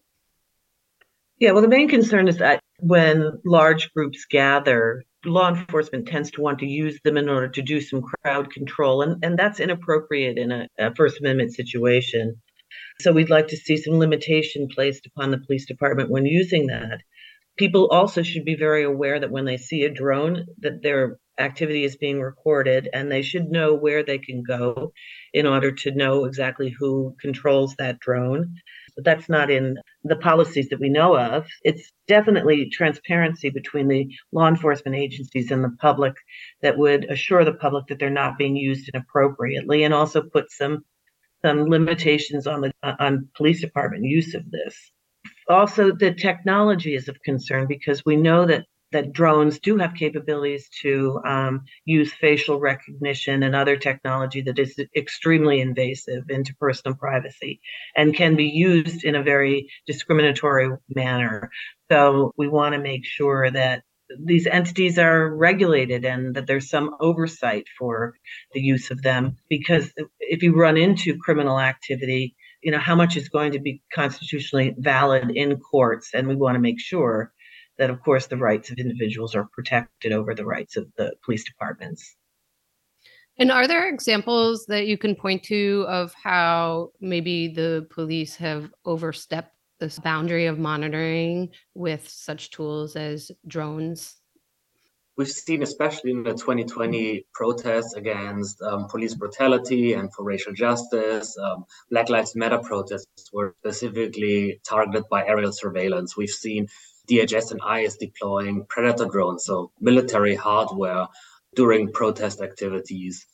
Yeah, 1.39 1.51
well, 1.51 1.61
the 1.61 1.67
main 1.67 1.87
concern 1.87 2.27
is 2.27 2.37
that 2.37 2.59
when 2.79 3.39
large 3.45 3.91
groups 3.93 4.25
gather, 4.25 5.03
law 5.25 5.49
enforcement 5.49 6.07
tends 6.07 6.31
to 6.31 6.41
want 6.41 6.59
to 6.59 6.65
use 6.65 6.99
them 7.03 7.17
in 7.17 7.29
order 7.29 7.47
to 7.49 7.61
do 7.61 7.81
some 7.81 8.01
crowd 8.01 8.51
control, 8.51 9.01
and, 9.01 9.23
and 9.23 9.37
that's 9.37 9.59
inappropriate 9.59 10.37
in 10.37 10.51
a, 10.51 10.67
a 10.79 10.95
First 10.95 11.19
Amendment 11.19 11.53
situation. 11.53 12.35
So 13.01 13.11
we'd 13.11 13.29
like 13.29 13.47
to 13.49 13.57
see 13.57 13.77
some 13.77 13.99
limitation 13.99 14.67
placed 14.67 15.05
upon 15.05 15.31
the 15.31 15.37
police 15.37 15.65
department 15.65 16.09
when 16.09 16.25
using 16.25 16.67
that. 16.67 17.01
People 17.57 17.87
also 17.89 18.21
should 18.23 18.45
be 18.45 18.55
very 18.55 18.83
aware 18.83 19.19
that 19.19 19.31
when 19.31 19.45
they 19.45 19.57
see 19.57 19.83
a 19.83 19.89
drone, 19.89 20.45
that 20.59 20.83
their 20.83 21.17
activity 21.39 21.83
is 21.83 21.95
being 21.95 22.19
recorded 22.21 22.89
and 22.93 23.11
they 23.11 23.21
should 23.21 23.49
know 23.49 23.73
where 23.73 24.03
they 24.03 24.17
can 24.17 24.43
go 24.43 24.91
in 25.33 25.45
order 25.45 25.71
to 25.71 25.91
know 25.91 26.25
exactly 26.25 26.69
who 26.69 27.15
controls 27.19 27.75
that 27.75 27.99
drone. 27.99 28.55
But 28.95 29.05
that's 29.05 29.29
not 29.29 29.51
in 29.51 29.77
the 30.03 30.15
policies 30.15 30.69
that 30.69 30.79
we 30.79 30.89
know 30.89 31.17
of. 31.17 31.45
It's 31.63 31.91
definitely 32.07 32.69
transparency 32.69 33.49
between 33.49 33.87
the 33.87 34.07
law 34.31 34.47
enforcement 34.47 34.95
agencies 34.95 35.51
and 35.51 35.63
the 35.63 35.75
public 35.79 36.15
that 36.61 36.77
would 36.77 37.05
assure 37.05 37.45
the 37.45 37.53
public 37.53 37.87
that 37.87 37.99
they're 37.99 38.09
not 38.09 38.37
being 38.37 38.55
used 38.55 38.89
inappropriately 38.91 39.83
and 39.83 39.93
also 39.93 40.21
put 40.21 40.51
some 40.51 40.83
some 41.43 41.65
limitations 41.65 42.47
on 42.47 42.61
the 42.61 42.71
on 42.83 43.29
police 43.35 43.61
department 43.61 44.03
use 44.03 44.33
of 44.33 44.49
this. 44.49 44.91
Also, 45.49 45.91
the 45.91 46.13
technology 46.13 46.95
is 46.95 47.07
of 47.07 47.21
concern 47.23 47.67
because 47.67 48.03
we 48.05 48.15
know 48.15 48.45
that 48.45 48.65
that 48.91 49.11
drones 49.11 49.59
do 49.59 49.77
have 49.77 49.93
capabilities 49.95 50.69
to 50.81 51.19
um, 51.25 51.61
use 51.85 52.13
facial 52.13 52.59
recognition 52.59 53.43
and 53.43 53.55
other 53.55 53.75
technology 53.75 54.41
that 54.41 54.59
is 54.59 54.79
extremely 54.95 55.59
invasive 55.59 56.23
into 56.29 56.55
personal 56.55 56.95
privacy 56.95 57.59
and 57.95 58.15
can 58.15 58.35
be 58.35 58.45
used 58.45 59.03
in 59.03 59.15
a 59.15 59.23
very 59.23 59.69
discriminatory 59.87 60.69
manner. 60.95 61.49
So 61.91 62.33
we 62.37 62.47
want 62.47 62.75
to 62.75 62.79
make 62.79 63.05
sure 63.05 63.51
that 63.51 63.83
these 64.23 64.47
entities 64.47 64.97
are 64.97 65.35
regulated 65.35 66.05
and 66.05 66.33
that 66.35 66.47
there's 66.47 66.69
some 66.69 66.95
oversight 67.01 67.65
for 67.77 68.13
the 68.53 68.61
use 68.61 68.89
of 68.89 69.01
them 69.01 69.35
because 69.49 69.91
if 70.21 70.41
you 70.43 70.55
run 70.55 70.77
into 70.77 71.17
criminal 71.17 71.59
activity 71.59 72.36
you 72.63 72.71
know 72.71 72.79
how 72.79 72.95
much 72.95 73.15
is 73.17 73.29
going 73.29 73.51
to 73.51 73.59
be 73.59 73.81
constitutionally 73.93 74.75
valid 74.79 75.31
in 75.31 75.57
courts 75.57 76.11
and 76.13 76.27
we 76.27 76.35
want 76.35 76.55
to 76.55 76.59
make 76.59 76.79
sure 76.79 77.33
that 77.77 77.89
of 77.89 78.01
course 78.01 78.27
the 78.27 78.37
rights 78.37 78.71
of 78.71 78.77
individuals 78.77 79.35
are 79.35 79.47
protected 79.53 80.11
over 80.11 80.33
the 80.33 80.45
rights 80.45 80.75
of 80.77 80.87
the 80.97 81.13
police 81.23 81.43
departments. 81.43 82.15
And 83.39 83.51
are 83.51 83.67
there 83.67 83.87
examples 83.87 84.65
that 84.65 84.87
you 84.87 84.97
can 84.97 85.15
point 85.15 85.43
to 85.43 85.85
of 85.87 86.13
how 86.15 86.91
maybe 86.99 87.47
the 87.47 87.87
police 87.91 88.35
have 88.37 88.71
overstepped 88.85 89.53
this 89.79 89.99
boundary 89.99 90.47
of 90.47 90.57
monitoring 90.57 91.49
with 91.75 92.09
such 92.09 92.49
tools 92.49 92.95
as 92.95 93.31
drones? 93.47 94.15
We've 95.17 95.27
seen, 95.27 95.63
especially 95.63 96.11
in 96.11 96.21
the 96.21 96.33
2020 96.33 97.25
protests 97.33 97.95
against 97.95 98.61
um, 98.61 98.87
police 98.87 99.15
brutality 99.15 99.93
and 99.93 100.13
for 100.13 100.23
racial 100.23 100.53
justice, 100.53 101.35
um, 101.39 101.65
Black 101.89 102.09
Lives 102.09 102.35
Matter 102.35 102.59
protests 102.59 103.31
were 103.33 103.55
specifically 103.57 104.61
targeted 104.63 105.05
by 105.09 105.25
aerial 105.25 105.51
surveillance. 105.51 106.15
We've 106.15 106.29
seen 106.29 106.67
DHS 107.09 107.49
and 107.49 107.61
ICE 107.65 107.97
deploying 107.97 108.67
Predator 108.69 109.05
drones, 109.05 109.45
so 109.45 109.71
military 109.79 110.35
hardware 110.35 111.07
during 111.55 111.91
protest 111.91 112.39
activities. 112.39 113.25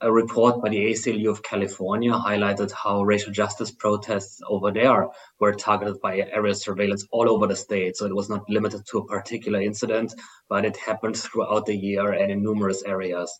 A 0.00 0.12
report 0.12 0.62
by 0.62 0.68
the 0.68 0.92
ACLU 0.92 1.28
of 1.28 1.42
California 1.42 2.12
highlighted 2.12 2.70
how 2.70 3.02
racial 3.02 3.32
justice 3.32 3.72
protests 3.72 4.40
over 4.48 4.70
there 4.70 5.08
were 5.40 5.52
targeted 5.52 6.00
by 6.00 6.18
aerial 6.18 6.54
surveillance 6.54 7.04
all 7.10 7.28
over 7.28 7.48
the 7.48 7.56
state. 7.56 7.96
So 7.96 8.06
it 8.06 8.14
was 8.14 8.30
not 8.30 8.48
limited 8.48 8.82
to 8.90 8.98
a 8.98 9.06
particular 9.06 9.60
incident, 9.60 10.14
but 10.48 10.64
it 10.64 10.76
happened 10.76 11.16
throughout 11.16 11.66
the 11.66 11.76
year 11.76 12.12
and 12.12 12.30
in 12.30 12.44
numerous 12.44 12.84
areas. 12.84 13.36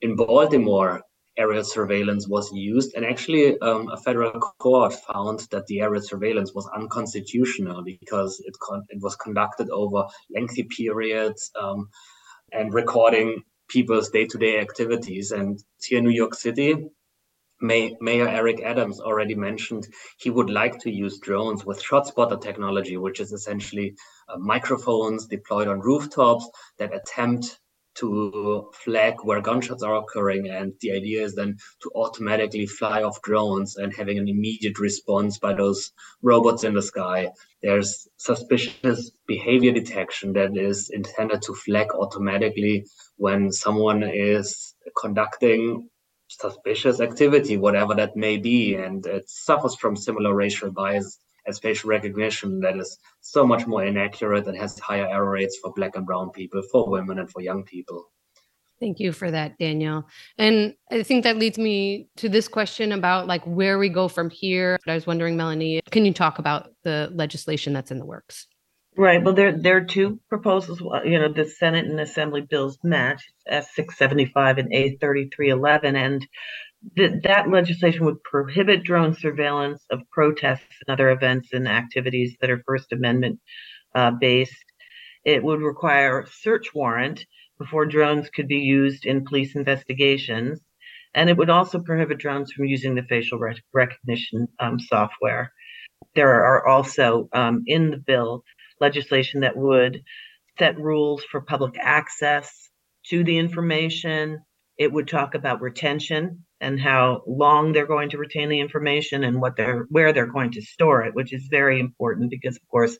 In 0.00 0.16
Baltimore, 0.16 1.02
aerial 1.36 1.64
surveillance 1.64 2.26
was 2.26 2.50
used. 2.52 2.94
And 2.94 3.04
actually, 3.04 3.58
um, 3.60 3.90
a 3.90 3.96
federal 3.98 4.32
court 4.32 4.94
found 5.12 5.40
that 5.50 5.66
the 5.66 5.82
aerial 5.82 6.02
surveillance 6.02 6.54
was 6.54 6.68
unconstitutional 6.74 7.82
because 7.84 8.40
it, 8.46 8.54
con- 8.60 8.86
it 8.88 9.02
was 9.02 9.14
conducted 9.16 9.68
over 9.68 10.06
lengthy 10.34 10.64
periods 10.64 11.50
um, 11.60 11.90
and 12.52 12.72
recording 12.72 13.42
people's 13.68 14.10
day 14.10 14.26
to 14.26 14.38
day 14.38 14.58
activities. 14.60 15.30
And 15.32 15.62
here 15.82 15.98
in 15.98 16.04
New 16.04 16.10
York 16.10 16.34
City, 16.34 16.88
May- 17.60 17.96
Mayor 18.00 18.28
Eric 18.28 18.60
Adams 18.62 19.00
already 19.00 19.34
mentioned 19.34 19.88
he 20.18 20.30
would 20.30 20.50
like 20.50 20.78
to 20.80 20.90
use 20.90 21.18
drones 21.18 21.66
with 21.66 21.82
ShotSpotter 21.82 22.40
technology, 22.40 22.96
which 22.96 23.20
is 23.20 23.32
essentially 23.32 23.94
uh, 24.28 24.38
microphones 24.38 25.26
deployed 25.26 25.68
on 25.68 25.80
rooftops 25.80 26.48
that 26.78 26.94
attempt 26.94 27.58
to 27.96 28.70
flag 28.72 29.14
where 29.24 29.40
gunshots 29.40 29.82
are 29.82 29.96
occurring. 29.96 30.48
And 30.48 30.72
the 30.80 30.92
idea 30.92 31.24
is 31.24 31.34
then 31.34 31.56
to 31.82 31.90
automatically 31.96 32.66
fly 32.66 33.02
off 33.02 33.20
drones 33.22 33.76
and 33.76 33.92
having 33.92 34.18
an 34.18 34.28
immediate 34.28 34.78
response 34.78 35.38
by 35.38 35.54
those 35.54 35.90
robots 36.22 36.62
in 36.62 36.74
the 36.74 36.82
sky. 36.82 37.32
There's 37.62 38.06
suspicious 38.18 39.10
behavior 39.26 39.72
detection 39.72 40.32
that 40.34 40.56
is 40.56 40.90
intended 40.90 41.42
to 41.42 41.54
flag 41.54 41.88
automatically 41.92 42.86
when 43.16 43.50
someone 43.50 44.02
is 44.04 44.74
conducting 45.00 45.88
suspicious 46.28 47.00
activity, 47.00 47.56
whatever 47.56 47.94
that 47.94 48.16
may 48.16 48.36
be. 48.36 48.74
And 48.74 49.04
it 49.06 49.28
suffers 49.28 49.74
from 49.74 49.96
similar 49.96 50.34
racial 50.34 50.70
bias 50.70 51.18
as 51.46 51.58
facial 51.58 51.90
recognition 51.90 52.60
that 52.60 52.76
is 52.76 52.98
so 53.20 53.46
much 53.46 53.66
more 53.66 53.84
inaccurate 53.84 54.46
and 54.46 54.56
has 54.56 54.78
higher 54.78 55.08
error 55.08 55.30
rates 55.30 55.58
for 55.60 55.72
black 55.72 55.96
and 55.96 56.06
brown 56.06 56.30
people, 56.30 56.62
for 56.70 56.88
women, 56.88 57.18
and 57.18 57.30
for 57.30 57.40
young 57.40 57.64
people. 57.64 58.10
Thank 58.80 59.00
you 59.00 59.12
for 59.12 59.30
that, 59.30 59.58
Daniel. 59.58 60.06
And 60.38 60.74
I 60.90 61.02
think 61.02 61.24
that 61.24 61.36
leads 61.36 61.58
me 61.58 62.08
to 62.16 62.28
this 62.28 62.46
question 62.46 62.92
about 62.92 63.26
like 63.26 63.44
where 63.44 63.78
we 63.78 63.88
go 63.88 64.06
from 64.06 64.30
here. 64.30 64.78
I 64.86 64.94
was 64.94 65.06
wondering, 65.06 65.36
Melanie, 65.36 65.80
can 65.90 66.04
you 66.04 66.12
talk 66.12 66.38
about 66.38 66.70
the 66.84 67.10
legislation 67.12 67.72
that's 67.72 67.90
in 67.90 67.98
the 67.98 68.06
works? 68.06 68.46
Right. 68.96 69.22
Well, 69.22 69.34
there 69.34 69.52
there 69.52 69.76
are 69.76 69.84
two 69.84 70.20
proposals. 70.28 70.80
You 71.04 71.18
know, 71.18 71.32
the 71.32 71.44
Senate 71.44 71.86
and 71.86 72.00
Assembly 72.00 72.40
bills 72.40 72.78
match 72.82 73.22
S 73.46 73.74
six 73.74 73.96
seventy 73.96 74.26
five 74.26 74.58
and 74.58 74.72
A 74.72 74.96
thirty 74.96 75.28
three 75.34 75.50
eleven, 75.50 75.94
and 75.94 76.26
that 76.96 77.22
that 77.24 77.48
legislation 77.48 78.04
would 78.04 78.22
prohibit 78.24 78.82
drone 78.82 79.14
surveillance 79.14 79.84
of 79.90 80.00
protests 80.10 80.74
and 80.86 80.92
other 80.92 81.10
events 81.10 81.52
and 81.52 81.68
activities 81.68 82.36
that 82.40 82.50
are 82.50 82.62
First 82.66 82.92
Amendment 82.92 83.40
uh, 83.94 84.12
based. 84.12 84.64
It 85.24 85.44
would 85.44 85.60
require 85.60 86.20
a 86.20 86.26
search 86.26 86.74
warrant 86.74 87.24
before 87.58 87.86
drones 87.86 88.30
could 88.30 88.48
be 88.48 88.58
used 88.58 89.04
in 89.06 89.24
police 89.24 89.54
investigations. 89.54 90.60
And 91.14 91.28
it 91.30 91.36
would 91.36 91.50
also 91.50 91.80
prohibit 91.80 92.18
drones 92.18 92.52
from 92.52 92.66
using 92.66 92.94
the 92.94 93.02
facial 93.02 93.38
rec- 93.38 93.62
recognition 93.72 94.48
um, 94.60 94.78
software. 94.78 95.52
There 96.14 96.44
are 96.44 96.66
also 96.66 97.28
um, 97.32 97.64
in 97.66 97.90
the 97.90 97.96
bill 97.96 98.44
legislation 98.80 99.40
that 99.40 99.56
would 99.56 100.02
set 100.58 100.78
rules 100.78 101.24
for 101.24 101.40
public 101.40 101.74
access 101.80 102.70
to 103.06 103.24
the 103.24 103.38
information. 103.38 104.42
It 104.76 104.92
would 104.92 105.08
talk 105.08 105.34
about 105.34 105.60
retention 105.60 106.44
and 106.60 106.80
how 106.80 107.22
long 107.26 107.72
they're 107.72 107.86
going 107.86 108.10
to 108.10 108.18
retain 108.18 108.48
the 108.48 108.60
information 108.60 109.24
and 109.24 109.40
what 109.40 109.56
they're 109.56 109.86
where 109.90 110.12
they're 110.12 110.26
going 110.26 110.52
to 110.52 110.62
store 110.62 111.02
it, 111.04 111.14
which 111.14 111.32
is 111.32 111.46
very 111.50 111.80
important 111.80 112.30
because, 112.30 112.56
of 112.56 112.68
course, 112.68 112.96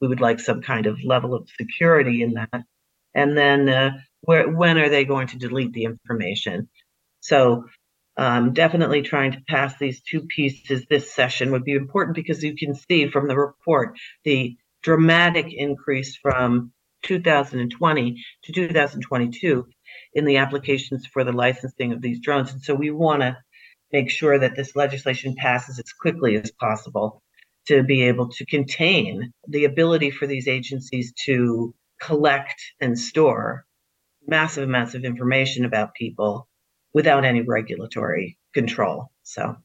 we 0.00 0.08
would 0.08 0.20
like 0.20 0.40
some 0.40 0.62
kind 0.62 0.86
of 0.86 0.98
level 1.04 1.34
of 1.34 1.48
security 1.58 2.22
in 2.22 2.34
that. 2.34 2.64
And 3.16 3.36
then 3.36 3.68
uh, 3.68 3.90
where, 4.20 4.48
when 4.48 4.76
are 4.76 4.90
they 4.90 5.06
going 5.06 5.28
to 5.28 5.38
delete 5.38 5.72
the 5.72 5.84
information? 5.84 6.68
So 7.20 7.64
um, 8.18 8.52
definitely 8.52 9.02
trying 9.02 9.32
to 9.32 9.42
pass 9.48 9.74
these 9.78 10.02
two 10.02 10.20
pieces 10.22 10.84
this 10.88 11.12
session 11.12 11.50
would 11.50 11.64
be 11.64 11.72
important 11.72 12.14
because 12.14 12.44
you 12.44 12.54
can 12.54 12.74
see 12.74 13.08
from 13.08 13.26
the 13.26 13.36
report 13.36 13.98
the 14.24 14.56
dramatic 14.82 15.46
increase 15.50 16.16
from 16.16 16.72
2020 17.02 18.22
to 18.44 18.52
2022 18.52 19.66
in 20.12 20.24
the 20.26 20.36
applications 20.36 21.06
for 21.06 21.24
the 21.24 21.32
licensing 21.32 21.92
of 21.92 22.02
these 22.02 22.20
drones. 22.20 22.52
And 22.52 22.62
so 22.62 22.74
we 22.74 22.90
want 22.90 23.22
to 23.22 23.36
make 23.92 24.10
sure 24.10 24.38
that 24.38 24.56
this 24.56 24.76
legislation 24.76 25.36
passes 25.36 25.78
as 25.78 25.92
quickly 25.92 26.36
as 26.36 26.50
possible 26.50 27.22
to 27.68 27.82
be 27.82 28.02
able 28.02 28.28
to 28.28 28.44
contain 28.44 29.32
the 29.48 29.64
ability 29.64 30.10
for 30.10 30.26
these 30.26 30.48
agencies 30.48 31.14
to 31.24 31.74
collect 32.00 32.60
and 32.80 32.98
store 32.98 33.64
massive 34.26 34.64
amounts 34.64 34.94
of 34.94 35.04
information 35.04 35.64
about 35.64 35.94
people 35.94 36.48
without 36.92 37.24
any 37.24 37.42
regulatory 37.42 38.38
control. 38.54 39.10
So, 39.22 39.56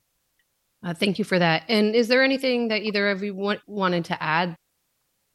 uh, 0.83 0.93
thank 0.93 1.19
you 1.19 1.25
for 1.25 1.37
that. 1.39 1.63
And 1.69 1.95
is 1.95 2.07
there 2.07 2.23
anything 2.23 2.69
that 2.69 2.81
either 2.81 3.09
of 3.09 3.23
you 3.23 3.35
want, 3.35 3.61
wanted 3.67 4.05
to 4.05 4.21
add? 4.21 4.55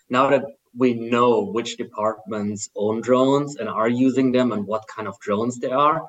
Now 0.08 0.30
that 0.30 0.44
we 0.76 0.94
know 0.94 1.44
which 1.44 1.76
departments 1.76 2.68
own 2.76 3.00
drones 3.00 3.56
and 3.56 3.68
are 3.68 3.88
using 3.88 4.32
them 4.32 4.52
and 4.52 4.66
what 4.66 4.84
kind 4.94 5.08
of 5.08 5.18
drones 5.20 5.58
they 5.58 5.70
are, 5.70 6.06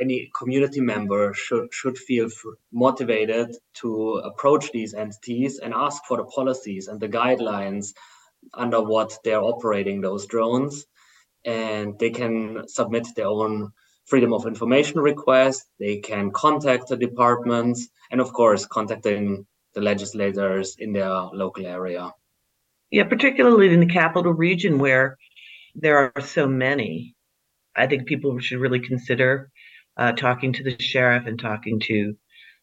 any 0.00 0.30
community 0.36 0.80
member 0.80 1.34
should 1.34 1.72
should 1.72 1.98
feel 1.98 2.28
motivated 2.72 3.56
to 3.74 4.20
approach 4.24 4.70
these 4.70 4.94
entities 4.94 5.58
and 5.58 5.74
ask 5.74 6.04
for 6.04 6.18
the 6.18 6.24
policies 6.24 6.88
and 6.88 7.00
the 7.00 7.08
guidelines 7.08 7.94
under 8.54 8.80
what 8.80 9.18
they're 9.24 9.42
operating 9.42 10.00
those 10.00 10.26
drones 10.26 10.86
and 11.44 11.98
they 11.98 12.10
can 12.10 12.66
submit 12.68 13.06
their 13.14 13.26
own 13.26 13.70
freedom 14.06 14.32
of 14.32 14.46
information 14.46 15.00
request. 15.00 15.66
They 15.78 15.98
can 15.98 16.30
contact 16.30 16.88
the 16.88 16.96
departments 16.96 17.88
and 18.10 18.20
of 18.20 18.32
course 18.32 18.66
contacting 18.66 19.46
the 19.74 19.80
legislators 19.80 20.76
in 20.78 20.92
their 20.92 21.10
local 21.10 21.66
area. 21.66 22.12
Yeah 22.90 23.04
particularly 23.04 23.72
in 23.72 23.80
the 23.80 23.86
capital 23.86 24.32
region 24.32 24.78
where 24.78 25.18
there 25.74 26.12
are 26.16 26.22
so 26.22 26.46
many 26.46 27.14
i 27.76 27.86
think 27.86 28.06
people 28.06 28.38
should 28.38 28.58
really 28.58 28.80
consider 28.80 29.50
uh, 29.96 30.12
talking 30.12 30.52
to 30.52 30.62
the 30.62 30.80
sheriff 30.80 31.26
and 31.26 31.38
talking 31.38 31.78
to 31.80 32.16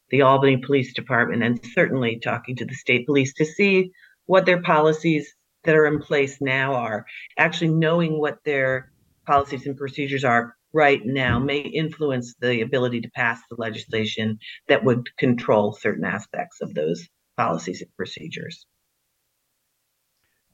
the 0.09 0.21
albany 0.21 0.57
police 0.57 0.93
department 0.93 1.43
and 1.43 1.59
certainly 1.73 2.19
talking 2.19 2.55
to 2.55 2.65
the 2.65 2.73
state 2.73 3.05
police 3.05 3.33
to 3.33 3.45
see 3.45 3.91
what 4.25 4.45
their 4.45 4.61
policies 4.61 5.33
that 5.65 5.75
are 5.75 5.85
in 5.85 5.99
place 5.99 6.37
now 6.41 6.73
are. 6.73 7.05
Actually, 7.37 7.69
knowing 7.69 8.19
what 8.19 8.39
their 8.45 8.91
policies 9.25 9.65
and 9.65 9.77
procedures 9.77 10.23
are 10.23 10.55
right 10.73 11.05
now 11.05 11.39
may 11.39 11.59
influence 11.59 12.35
the 12.39 12.61
ability 12.61 13.01
to 13.01 13.09
pass 13.11 13.39
the 13.49 13.55
legislation 13.57 14.37
that 14.67 14.83
would 14.83 15.15
control 15.17 15.73
certain 15.73 16.03
aspects 16.03 16.61
of 16.61 16.73
those 16.73 17.07
policies 17.37 17.81
and 17.81 17.95
procedures. 17.95 18.65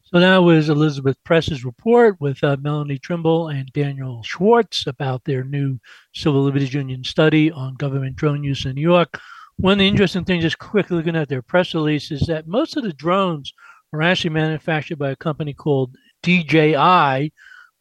So 0.04 0.20
now 0.20 0.50
is 0.50 0.68
Elizabeth 0.68 1.18
Press's 1.24 1.64
report 1.64 2.20
with 2.20 2.44
uh, 2.44 2.58
Melanie 2.60 3.00
Trimble 3.00 3.48
and 3.48 3.72
Daniel 3.72 4.22
Schwarz 4.24 4.84
about 4.86 5.24
their 5.24 5.46
new 5.46 5.80
Civil 6.14 6.44
Liberties 6.44 6.74
Union 6.74 7.04
study 7.06 7.50
on 7.50 7.76
government 7.76 8.18
drone 8.18 8.44
use 8.44 8.66
in 8.66 8.76
New 8.76 8.82
York. 8.82 9.20
One 9.56 9.74
of 9.74 9.80
the 9.80 9.88
interesting 9.88 10.26
things, 10.26 10.44
just 10.44 10.60
quickly 10.60 10.98
looking 10.98 11.16
at 11.16 11.30
their 11.30 11.42
press 11.42 11.74
release, 11.74 12.12
is 12.12 12.22
that 12.28 12.48
most 12.48 12.76
of 12.76 12.84
the 12.84 12.92
drones 12.92 13.54
were 13.92 14.02
actually 14.02 14.32
manufactured 14.32 14.98
by 14.98 15.12
a 15.12 15.16
company 15.16 15.54
called 15.54 15.96
DJI, 16.24 17.32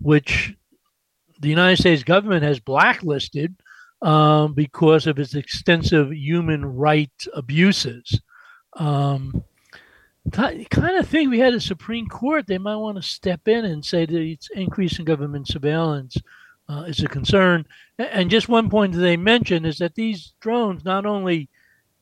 which 0.00 0.54
the 1.40 1.48
United 1.48 1.78
States 1.78 2.02
government 2.02 2.42
has 2.42 2.60
blacklisted 2.60 3.54
um, 4.02 4.54
because 4.54 5.06
of 5.06 5.18
its 5.18 5.34
extensive 5.34 6.12
human 6.12 6.64
rights 6.64 7.28
abuses. 7.34 8.20
Um, 8.74 9.44
kind 10.32 10.96
of 10.98 11.08
thing 11.08 11.30
we 11.30 11.38
had 11.38 11.54
a 11.54 11.60
Supreme 11.60 12.06
Court, 12.06 12.46
they 12.46 12.58
might 12.58 12.76
want 12.76 12.96
to 12.96 13.02
step 13.02 13.48
in 13.48 13.64
and 13.64 13.84
say 13.84 14.06
that 14.06 14.20
it's 14.20 14.50
increase 14.50 14.98
in 14.98 15.04
government 15.04 15.48
surveillance 15.48 16.16
uh, 16.68 16.82
is 16.82 17.02
a 17.02 17.08
concern. 17.08 17.66
And 17.98 18.30
just 18.30 18.48
one 18.48 18.70
point 18.70 18.92
that 18.92 19.00
they 19.00 19.16
mentioned 19.16 19.66
is 19.66 19.78
that 19.78 19.94
these 19.94 20.34
drones 20.40 20.84
not 20.84 21.04
only, 21.06 21.48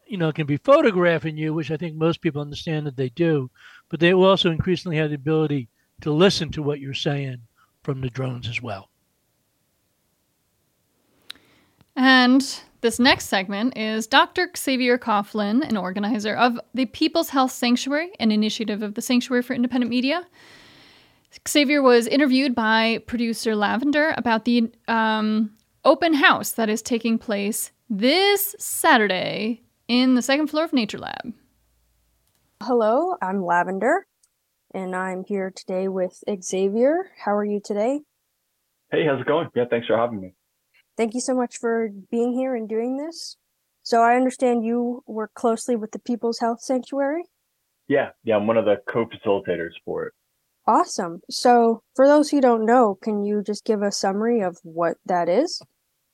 you 0.07 0.19
know, 0.19 0.33
can 0.33 0.47
be 0.47 0.57
photographing 0.59 1.37
you, 1.37 1.55
which 1.55 1.71
I 1.71 1.77
think 1.77 1.97
most 1.97 2.21
people 2.21 2.43
understand 2.43 2.87
that 2.87 2.97
they 2.97 3.09
do, 3.11 3.51
but 3.89 4.01
they 4.01 4.15
will 4.15 4.25
also 4.25 4.51
increasingly 4.51 4.97
have 4.97 5.11
the 5.11 5.17
ability 5.17 5.69
to 6.01 6.13
listen 6.13 6.51
to 6.53 6.63
what 6.63 6.81
you're 6.81 6.95
saying 6.95 7.39
from 7.83 8.01
the 8.01 8.11
drones 8.11 8.49
as 8.49 8.63
well. 8.63 8.91
And 11.97 12.45
this 12.81 13.01
next 13.01 13.27
segment 13.27 13.77
is 13.77 14.07
Dr. 14.07 14.51
Xavier 14.57 14.99
Coughlin, 14.99 15.69
an 15.69 15.77
organizer 15.77 16.37
of 16.37 16.61
the 16.73 16.87
People's 16.87 17.31
Health 17.31 17.51
Sanctuary, 17.51 18.13
an 18.21 18.31
initiative 18.31 18.83
of 18.83 18.95
the 18.95 19.03
Sanctuary 19.03 19.43
for 19.43 19.55
Independent 19.55 19.91
Media. 19.91 20.25
Xavier 21.47 21.83
was 21.83 22.07
interviewed 22.07 22.55
by 22.55 23.03
producer 23.07 23.57
Lavender 23.57 24.15
about 24.17 24.45
the 24.45 24.71
um, 24.87 25.51
open 25.85 26.15
house 26.15 26.53
that 26.53 26.69
is 26.69 26.83
taking 26.83 27.19
place 27.19 27.73
this 27.91 28.55
Saturday 28.59 29.63
in 29.89 30.15
the 30.15 30.23
second 30.23 30.47
floor 30.47 30.65
of 30.65 30.73
Nature 30.73 30.99
Lab. 30.99 31.33
Hello, 32.61 33.15
I'm 33.23 33.45
Lavender, 33.45 34.05
and 34.75 34.95
I'm 34.95 35.25
here 35.25 35.53
today 35.55 35.87
with 35.87 36.25
Xavier. 36.43 37.13
How 37.25 37.33
are 37.37 37.45
you 37.45 37.61
today? 37.65 38.01
Hey, 38.91 39.07
how's 39.07 39.21
it 39.21 39.29
going? 39.29 39.49
Yeah, 39.55 39.67
thanks 39.71 39.87
for 39.87 39.97
having 39.97 40.21
me. 40.21 40.35
Thank 40.97 41.15
you 41.15 41.21
so 41.21 41.35
much 41.35 41.57
for 41.57 41.89
being 42.11 42.33
here 42.33 42.57
and 42.57 42.69
doing 42.69 42.97
this. 42.97 43.37
So, 43.85 44.03
I 44.03 44.17
understand 44.17 44.65
you 44.65 45.05
work 45.07 45.35
closely 45.35 45.77
with 45.77 45.93
the 45.93 46.01
People's 46.01 46.41
Health 46.41 46.61
Sanctuary? 46.61 47.23
Yeah, 47.87 48.11
yeah, 48.25 48.37
I'm 48.37 48.49
one 48.49 48.57
of 48.57 48.65
the 48.65 48.79
co 48.89 49.07
facilitators 49.07 49.75
for 49.85 50.07
it. 50.07 50.15
Awesome. 50.67 51.21
So, 51.31 51.85
for 51.95 52.09
those 52.09 52.31
who 52.31 52.41
don't 52.41 52.67
know, 52.67 52.99
can 53.01 53.23
you 53.25 53.41
just 53.41 53.65
give 53.65 53.83
a 53.83 53.93
summary 53.93 54.41
of 54.41 54.59
what 54.65 54.97
that 55.07 55.29
is? 55.29 55.63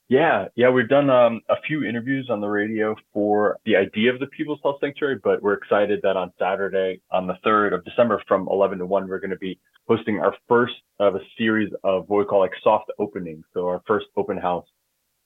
Yeah, 0.08 0.48
yeah, 0.54 0.68
we've 0.68 0.88
done 0.88 1.08
um, 1.08 1.40
a 1.48 1.54
few 1.66 1.82
interviews 1.82 2.28
on 2.30 2.42
the 2.42 2.48
radio 2.48 2.94
for 3.12 3.56
the 3.64 3.76
idea 3.76 4.12
of 4.12 4.20
the 4.20 4.26
People's 4.26 4.60
Health 4.62 4.76
Sanctuary, 4.80 5.18
but 5.24 5.42
we're 5.42 5.54
excited 5.54 6.00
that 6.02 6.16
on 6.16 6.30
Saturday, 6.38 7.00
on 7.10 7.26
the 7.26 7.34
3rd 7.44 7.74
of 7.74 7.84
December 7.86 8.22
from 8.28 8.46
11 8.50 8.78
to 8.78 8.86
1, 8.86 9.08
we're 9.08 9.18
going 9.18 9.30
to 9.30 9.36
be 9.36 9.58
hosting 9.88 10.18
our 10.18 10.34
first 10.46 10.74
of 11.00 11.14
a 11.14 11.20
series 11.38 11.72
of 11.84 12.04
what 12.08 12.18
we 12.18 12.24
call 12.26 12.40
like 12.40 12.52
soft 12.62 12.90
openings. 12.98 13.44
So 13.54 13.66
our 13.66 13.80
first 13.86 14.06
open 14.16 14.36
house 14.36 14.66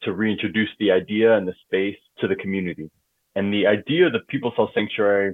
to 0.03 0.12
reintroduce 0.12 0.70
the 0.79 0.93
idea 0.93 1.37
and 1.37 1.47
the 1.47 1.55
space 1.66 1.99
to 2.20 2.29
the 2.29 2.37
community. 2.37 2.89
And 3.35 3.53
the 3.53 3.66
idea 3.66 4.07
of 4.07 4.12
the 4.12 4.20
People's 4.29 4.55
Health 4.57 4.70
Sanctuary 4.74 5.33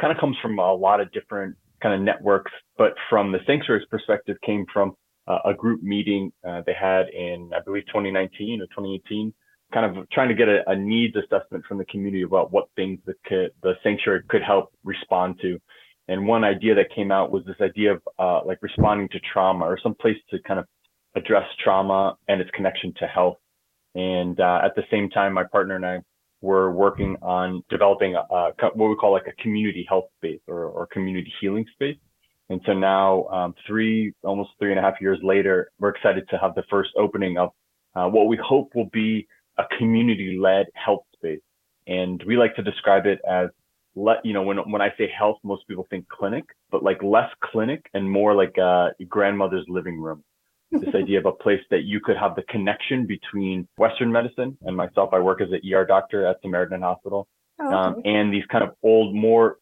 kind 0.00 0.12
of 0.12 0.18
comes 0.18 0.36
from 0.40 0.58
a 0.58 0.72
lot 0.72 1.00
of 1.00 1.12
different 1.12 1.56
kind 1.82 1.94
of 1.94 2.00
networks, 2.00 2.52
but 2.78 2.94
from 3.10 3.32
the 3.32 3.38
sanctuary's 3.46 3.86
perspective 3.90 4.38
came 4.44 4.64
from 4.72 4.94
uh, 5.28 5.38
a 5.44 5.54
group 5.54 5.82
meeting 5.82 6.32
uh, 6.48 6.62
they 6.66 6.74
had 6.74 7.08
in, 7.10 7.50
I 7.54 7.60
believe, 7.60 7.86
2019 7.86 8.62
or 8.62 8.66
2018, 8.66 9.32
kind 9.72 9.98
of 9.98 10.08
trying 10.10 10.28
to 10.28 10.34
get 10.34 10.48
a, 10.48 10.68
a 10.68 10.76
needs 10.76 11.14
assessment 11.16 11.64
from 11.66 11.78
the 11.78 11.84
community 11.84 12.22
about 12.22 12.50
what 12.52 12.68
things 12.76 12.98
the, 13.06 13.14
the 13.62 13.74
sanctuary 13.82 14.22
could 14.28 14.42
help 14.42 14.72
respond 14.84 15.38
to. 15.42 15.58
And 16.08 16.26
one 16.26 16.42
idea 16.42 16.74
that 16.74 16.94
came 16.94 17.12
out 17.12 17.30
was 17.30 17.44
this 17.44 17.60
idea 17.60 17.92
of 17.92 18.00
uh, 18.18 18.40
like 18.46 18.58
responding 18.62 19.08
to 19.10 19.20
trauma 19.32 19.66
or 19.66 19.78
some 19.82 19.94
place 19.94 20.16
to 20.30 20.38
kind 20.46 20.58
of 20.58 20.66
address 21.14 21.44
trauma 21.62 22.16
and 22.28 22.40
its 22.40 22.50
connection 22.52 22.94
to 22.98 23.06
health. 23.06 23.36
And 23.94 24.40
uh, 24.40 24.60
at 24.64 24.74
the 24.74 24.84
same 24.90 25.10
time, 25.10 25.34
my 25.34 25.44
partner 25.44 25.76
and 25.76 25.84
I 25.84 25.98
were 26.40 26.70
working 26.70 27.16
on 27.20 27.62
developing 27.68 28.14
a, 28.14 28.20
a, 28.20 28.52
what 28.74 28.88
we 28.88 28.96
call 28.96 29.12
like 29.12 29.26
a 29.26 29.42
community 29.42 29.84
health 29.88 30.04
space 30.16 30.40
or, 30.48 30.64
or 30.64 30.86
community 30.86 31.32
healing 31.40 31.66
space. 31.74 31.96
And 32.50 32.60
so 32.64 32.72
now, 32.72 33.24
um, 33.24 33.54
three, 33.66 34.14
almost 34.22 34.50
three 34.58 34.70
and 34.70 34.78
a 34.78 34.82
half 34.82 34.94
years 35.00 35.18
later, 35.22 35.70
we're 35.78 35.90
excited 35.90 36.28
to 36.30 36.38
have 36.38 36.54
the 36.54 36.64
first 36.70 36.90
opening 36.96 37.36
of 37.36 37.50
uh, 37.94 38.08
what 38.08 38.26
we 38.26 38.38
hope 38.42 38.74
will 38.74 38.88
be 38.92 39.26
a 39.58 39.64
community-led 39.78 40.66
health 40.74 41.04
space. 41.14 41.40
And 41.86 42.22
we 42.26 42.36
like 42.36 42.54
to 42.56 42.62
describe 42.62 43.06
it 43.06 43.20
as 43.28 43.48
let 43.96 44.24
you 44.24 44.32
know 44.32 44.42
when 44.42 44.58
when 44.70 44.80
I 44.80 44.90
say 44.96 45.10
health, 45.16 45.38
most 45.42 45.66
people 45.66 45.86
think 45.90 46.08
clinic, 46.08 46.44
but 46.70 46.82
like 46.82 47.02
less 47.02 47.30
clinic 47.42 47.84
and 47.94 48.08
more 48.08 48.34
like 48.34 48.56
a 48.58 48.90
grandmother's 49.08 49.66
living 49.68 50.00
room. 50.00 50.22
this 50.70 50.94
idea 50.94 51.18
of 51.18 51.26
a 51.26 51.32
place 51.32 51.60
that 51.70 51.82
you 51.84 52.00
could 52.00 52.16
have 52.16 52.36
the 52.36 52.42
connection 52.42 53.06
between 53.06 53.66
Western 53.76 54.12
medicine 54.12 54.56
and 54.62 54.76
myself. 54.76 55.10
I 55.12 55.18
work 55.18 55.40
as 55.40 55.48
an 55.50 55.60
ER 55.72 55.84
doctor 55.84 56.26
at 56.26 56.40
Samaritan 56.42 56.82
Hospital, 56.82 57.26
Oh, 57.60 57.72
um, 57.72 58.02
and 58.04 58.32
these 58.32 58.44
kind 58.50 58.62
of 58.62 58.70
old, 58.82 59.14
more 59.14 59.56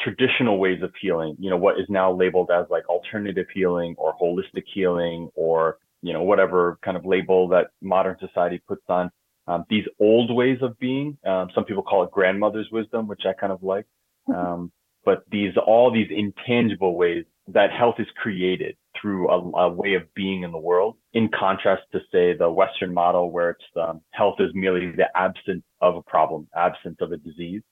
traditional 0.00 0.58
ways 0.58 0.82
of 0.82 0.92
healing. 1.00 1.36
You 1.38 1.50
know, 1.50 1.56
what 1.56 1.78
is 1.78 1.86
now 1.88 2.12
labeled 2.12 2.50
as 2.50 2.66
like 2.70 2.88
alternative 2.88 3.46
healing 3.52 3.94
or 3.98 4.14
holistic 4.20 4.64
healing 4.72 5.30
or 5.34 5.78
you 6.02 6.12
know 6.12 6.22
whatever 6.22 6.78
kind 6.84 6.96
of 6.96 7.04
label 7.04 7.48
that 7.48 7.68
modern 7.82 8.16
society 8.20 8.60
puts 8.66 8.82
on 8.88 9.10
um, 9.48 9.64
these 9.70 9.84
old 9.98 10.34
ways 10.34 10.58
of 10.62 10.78
being. 10.78 11.16
Um, 11.26 11.48
some 11.54 11.64
people 11.64 11.82
call 11.82 12.04
it 12.04 12.10
grandmother's 12.10 12.68
wisdom, 12.70 13.08
which 13.08 13.22
I 13.26 13.32
kind 13.32 13.52
of 13.52 13.62
like. 13.62 13.86
Um, 14.34 14.70
but 15.04 15.24
these 15.30 15.54
all 15.66 15.90
these 15.90 16.08
intangible 16.10 16.94
ways 16.96 17.24
that 17.48 17.72
health 17.72 17.94
is 17.98 18.06
created 18.16 18.76
through 19.00 19.30
a, 19.30 19.38
a 19.58 19.68
way 19.70 19.94
of 19.94 20.02
being 20.14 20.42
in 20.42 20.52
the 20.52 20.58
world, 20.58 20.96
in 21.14 21.30
contrast 21.30 21.82
to 21.92 22.00
say 22.12 22.36
the 22.36 22.50
Western 22.50 22.92
model 22.92 23.30
where 23.30 23.50
it's 23.50 23.64
um, 23.80 24.02
health 24.10 24.36
is 24.38 24.50
merely 24.54 24.92
the 24.92 25.06
absence 25.16 25.64
of 25.80 25.96
a 25.96 26.02
problem, 26.02 26.46
absence 26.54 26.98
of 27.00 27.12
a 27.12 27.16
disease. 27.16 27.62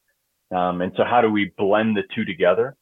Um, 0.55 0.81
and 0.81 0.93
so, 0.97 1.05
how 1.05 1.21
do 1.21 1.31
we 1.31 1.53
blend 1.57 1.97
the 1.97 2.03
two 2.15 2.25
together 2.25 2.77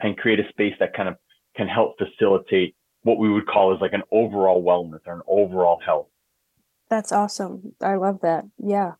and 0.00 0.16
create 0.16 0.40
a 0.40 0.48
space 0.50 0.74
that 0.80 0.94
kind 0.94 1.08
of 1.08 1.16
can 1.56 1.68
help 1.68 1.96
facilitate 1.98 2.74
what 3.02 3.18
we 3.18 3.30
would 3.30 3.46
call 3.46 3.74
as 3.74 3.80
like 3.80 3.92
an 3.92 4.02
overall 4.12 4.62
wellness 4.62 5.00
or 5.06 5.14
an 5.14 5.22
overall 5.26 5.80
health? 5.84 6.06
That's 6.88 7.12
awesome. 7.12 7.74
I 7.80 7.96
love 7.96 8.20
that. 8.22 8.44
Yeah. 8.58 8.92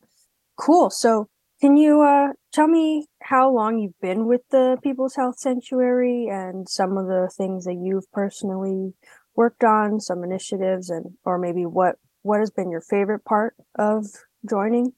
Cool. 0.57 0.91
So, 0.91 1.29
can 1.61 1.77
you 1.77 2.03
uh, 2.03 2.33
tell 2.53 2.67
me 2.67 3.07
how 3.23 3.49
long 3.49 3.79
you've 3.79 4.01
been 4.01 4.27
with 4.27 4.41
the 4.51 4.79
People's 4.83 5.15
Health 5.15 5.39
Sanctuary 5.39 6.27
and 6.29 6.69
some 6.69 6.99
of 6.99 7.07
the 7.07 7.31
things 7.37 7.65
that 7.67 7.77
you've 7.81 8.11
personally 8.13 8.95
worked 9.37 9.63
on, 9.63 10.01
some 10.01 10.25
initiatives, 10.25 10.91
and 10.91 11.13
or 11.25 11.39
maybe 11.39 11.65
what 11.65 11.97
what 12.23 12.41
has 12.41 12.51
been 12.51 12.71
your 12.71 12.81
favorite 12.81 13.25
part 13.25 13.55
of 13.79 14.07
joining? 14.49 14.93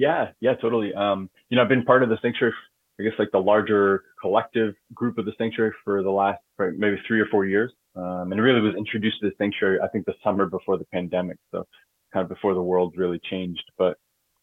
Yeah, 0.00 0.30
yeah, 0.40 0.54
totally. 0.54 0.94
Um, 0.94 1.28
you 1.50 1.56
know, 1.56 1.62
I've 1.62 1.68
been 1.68 1.84
part 1.84 2.02
of 2.02 2.08
the 2.08 2.16
sanctuary, 2.22 2.54
I 2.98 3.02
guess, 3.02 3.12
like 3.18 3.30
the 3.32 3.38
larger 3.38 4.04
collective 4.22 4.74
group 4.94 5.18
of 5.18 5.26
the 5.26 5.32
sanctuary 5.36 5.72
for 5.84 6.02
the 6.02 6.10
last 6.10 6.40
maybe 6.58 6.96
three 7.06 7.20
or 7.20 7.26
four 7.26 7.44
years, 7.44 7.70
um, 7.96 8.32
and 8.32 8.40
really 8.40 8.62
was 8.62 8.74
introduced 8.78 9.20
to 9.20 9.28
the 9.28 9.34
sanctuary, 9.36 9.78
I 9.78 9.88
think, 9.88 10.06
the 10.06 10.14
summer 10.24 10.46
before 10.46 10.78
the 10.78 10.86
pandemic, 10.86 11.36
so 11.50 11.66
kind 12.14 12.24
of 12.24 12.30
before 12.30 12.54
the 12.54 12.62
world 12.62 12.94
really 12.96 13.20
changed. 13.30 13.62
But 13.76 13.98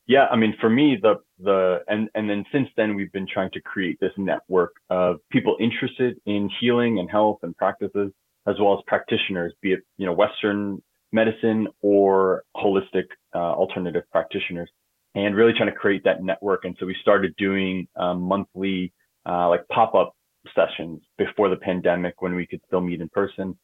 yeah, 0.06 0.28
I 0.32 0.36
mean, 0.36 0.54
for 0.62 0.70
me, 0.70 0.96
the 1.02 1.16
the 1.40 1.80
and 1.88 2.08
and 2.14 2.30
then 2.30 2.46
since 2.52 2.68
then, 2.78 2.94
we've 2.94 3.12
been 3.12 3.28
trying 3.28 3.50
to 3.54 3.62
create 3.62 4.00
this 4.00 4.14
network 4.16 4.74
of 4.92 5.18
people 5.32 5.58
interested 5.60 6.18
in 6.28 6.52
healing 6.62 7.00
and 7.00 7.10
health 7.10 7.40
and 7.42 7.58
practices, 7.58 8.12
as 8.46 8.58
well 8.60 8.76
as 8.76 8.84
practitioners, 8.86 9.54
be 9.64 9.74
it 9.74 9.80
you 9.98 10.06
know 10.06 10.14
Western 10.14 10.84
medicine 11.12 11.68
or 11.82 12.44
holistic 12.56 13.06
uh, 13.34 13.40
alternative 13.40 14.04
practitioners 14.12 14.70
and 15.18 15.36
really 15.36 15.54
trying 15.58 15.70
to 15.70 15.76
create 15.76 16.04
that 16.04 16.22
network. 16.22 16.64
And 16.64 16.76
so 16.80 16.86
we 16.86 16.96
started 17.02 17.36
doing 17.38 17.88
um, 17.96 18.22
monthly 18.22 18.94
uh, 19.28 19.50
like 19.50 19.68
pop-up 19.68 20.14
sessions 20.56 21.02
before 21.18 21.50
the 21.50 21.56
pandemic 21.56 22.22
when 22.22 22.36
we 22.36 22.46
could 22.46 22.62
still 22.68 22.82
meet 22.82 23.02
in 23.02 23.10
person, 23.10 23.58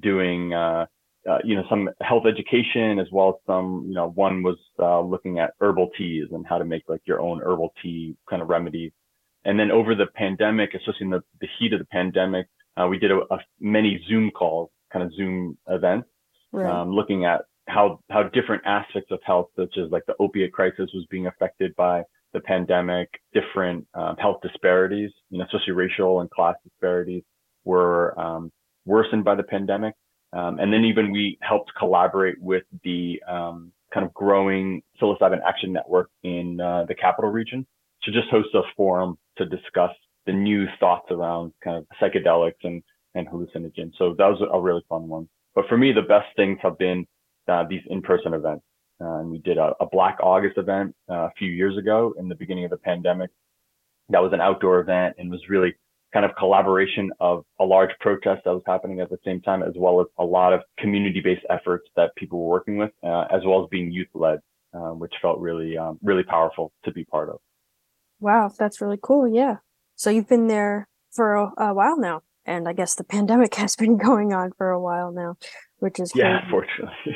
doing 0.00 0.54
uh, 0.54 0.86
uh, 1.30 1.38
you 1.44 1.54
know 1.56 1.64
some 1.68 1.90
health 2.00 2.24
education 2.26 2.98
as 2.98 3.06
well 3.12 3.28
as 3.28 3.34
some 3.46 3.84
you 3.86 3.94
know 3.94 4.08
one 4.10 4.42
was 4.42 4.56
uh, 4.78 5.00
looking 5.00 5.38
at 5.38 5.50
herbal 5.60 5.90
teas 5.96 6.28
and 6.32 6.46
how 6.46 6.58
to 6.58 6.64
make 6.64 6.82
like 6.88 7.02
your 7.04 7.20
own 7.20 7.40
herbal 7.42 7.72
tea 7.82 8.16
kind 8.28 8.40
of 8.40 8.48
remedies. 8.48 8.92
And 9.44 9.60
then 9.60 9.70
over 9.70 9.94
the 9.94 10.06
pandemic, 10.06 10.72
especially 10.74 11.04
in 11.04 11.10
the, 11.10 11.22
the 11.42 11.48
heat 11.58 11.74
of 11.74 11.78
the 11.78 11.84
pandemic, 11.86 12.46
uh, 12.78 12.86
we 12.88 12.98
did 12.98 13.10
a, 13.10 13.18
a 13.30 13.38
many 13.60 14.02
Zoom 14.08 14.30
calls, 14.30 14.70
kind 14.90 15.04
of 15.04 15.12
Zoom 15.14 15.58
events, 15.68 16.08
Right. 16.50 16.70
um, 16.70 16.92
looking 16.92 17.24
at 17.24 17.42
how 17.66 18.00
how 18.10 18.24
different 18.24 18.62
aspects 18.66 19.10
of 19.10 19.20
health, 19.24 19.48
such 19.56 19.76
as 19.78 19.90
like 19.90 20.04
the 20.06 20.14
opiate 20.20 20.52
crisis, 20.52 20.90
was 20.94 21.06
being 21.10 21.26
affected 21.26 21.74
by 21.76 22.02
the 22.32 22.40
pandemic, 22.40 23.08
different 23.32 23.86
um, 23.94 24.16
health 24.16 24.38
disparities, 24.42 25.10
you 25.30 25.38
know, 25.38 25.44
especially 25.44 25.72
racial 25.72 26.20
and 26.20 26.30
class 26.30 26.56
disparities, 26.64 27.22
were 27.64 28.18
um, 28.18 28.50
worsened 28.84 29.24
by 29.24 29.34
the 29.34 29.42
pandemic. 29.42 29.94
Um, 30.32 30.58
and 30.58 30.72
then 30.72 30.84
even 30.84 31.12
we 31.12 31.38
helped 31.42 31.70
collaborate 31.78 32.40
with 32.40 32.64
the 32.82 33.22
um, 33.28 33.72
kind 33.92 34.04
of 34.04 34.12
growing 34.14 34.82
psilocybin 35.00 35.38
action 35.46 35.72
network 35.72 36.10
in 36.24 36.60
uh, 36.60 36.84
the 36.88 36.94
capital 36.94 37.30
region 37.30 37.64
to 38.02 38.10
just 38.10 38.28
host 38.30 38.48
a 38.54 38.62
forum 38.76 39.16
to 39.38 39.46
discuss 39.46 39.92
the 40.26 40.32
new 40.32 40.66
thoughts 40.80 41.06
around 41.10 41.52
kind 41.62 41.76
of 41.76 41.86
psychedelics 42.00 42.62
and 42.64 42.82
and 43.14 43.28
hallucinogens. 43.28 43.92
So 43.96 44.14
that 44.18 44.26
was 44.26 44.42
a 44.52 44.60
really 44.60 44.82
fun 44.88 45.08
one. 45.08 45.28
But 45.54 45.66
for 45.68 45.78
me, 45.78 45.92
the 45.92 46.02
best 46.02 46.26
things 46.34 46.58
have 46.62 46.76
been 46.78 47.06
uh, 47.48 47.64
these 47.68 47.82
in-person 47.88 48.34
events. 48.34 48.64
Uh, 49.00 49.18
and 49.18 49.30
we 49.30 49.38
did 49.38 49.58
a, 49.58 49.72
a 49.80 49.86
Black 49.86 50.18
August 50.22 50.56
event 50.56 50.94
uh, 51.10 51.26
a 51.26 51.30
few 51.36 51.50
years 51.50 51.76
ago 51.76 52.14
in 52.18 52.28
the 52.28 52.34
beginning 52.34 52.64
of 52.64 52.70
the 52.70 52.76
pandemic. 52.76 53.30
That 54.10 54.22
was 54.22 54.32
an 54.32 54.40
outdoor 54.40 54.80
event 54.80 55.16
and 55.18 55.30
was 55.30 55.40
really 55.48 55.74
kind 56.12 56.24
of 56.24 56.30
collaboration 56.38 57.10
of 57.18 57.44
a 57.60 57.64
large 57.64 57.90
protest 58.00 58.42
that 58.44 58.52
was 58.52 58.62
happening 58.66 59.00
at 59.00 59.10
the 59.10 59.18
same 59.24 59.40
time, 59.40 59.62
as 59.62 59.72
well 59.76 60.00
as 60.00 60.06
a 60.18 60.24
lot 60.24 60.52
of 60.52 60.60
community-based 60.78 61.44
efforts 61.50 61.88
that 61.96 62.14
people 62.16 62.40
were 62.40 62.50
working 62.50 62.76
with, 62.76 62.92
uh, 63.02 63.24
as 63.32 63.42
well 63.44 63.62
as 63.62 63.68
being 63.68 63.90
youth-led, 63.90 64.38
uh, 64.74 64.90
which 64.90 65.12
felt 65.20 65.40
really, 65.40 65.76
um, 65.76 65.98
really 66.02 66.22
powerful 66.22 66.72
to 66.84 66.92
be 66.92 67.04
part 67.04 67.28
of. 67.28 67.38
Wow, 68.20 68.52
that's 68.56 68.80
really 68.80 68.98
cool. 69.02 69.26
Yeah. 69.26 69.56
So 69.96 70.08
you've 70.08 70.28
been 70.28 70.46
there 70.46 70.88
for 71.10 71.34
a, 71.34 71.52
a 71.58 71.74
while 71.74 71.98
now, 71.98 72.22
and 72.46 72.68
I 72.68 72.72
guess 72.72 72.94
the 72.94 73.04
pandemic 73.16 73.56
has 73.56 73.74
been 73.74 73.96
going 73.96 74.32
on 74.32 74.52
for 74.56 74.70
a 74.70 74.80
while 74.80 75.10
now, 75.10 75.36
which 75.78 75.98
is 75.98 76.12
Yeah, 76.14 76.40
crazy. 76.48 77.13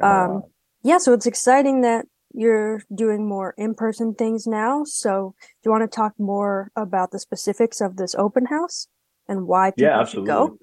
Um, 0.00 0.42
yeah, 0.82 0.98
so 0.98 1.12
it's 1.12 1.26
exciting 1.26 1.80
that 1.82 2.06
you're 2.32 2.82
doing 2.94 3.26
more 3.26 3.54
in-person 3.56 4.14
things 4.14 4.46
now. 4.46 4.84
So 4.84 5.34
do 5.40 5.46
you 5.64 5.70
want 5.70 5.90
to 5.90 5.94
talk 5.94 6.12
more 6.18 6.70
about 6.76 7.10
the 7.10 7.18
specifics 7.18 7.80
of 7.80 7.96
this 7.96 8.14
open 8.14 8.46
house 8.46 8.86
and 9.28 9.46
why 9.46 9.70
people 9.70 9.84
yeah, 9.84 9.96
should 10.04 10.20
absolutely. 10.20 10.28
go? 10.28 10.58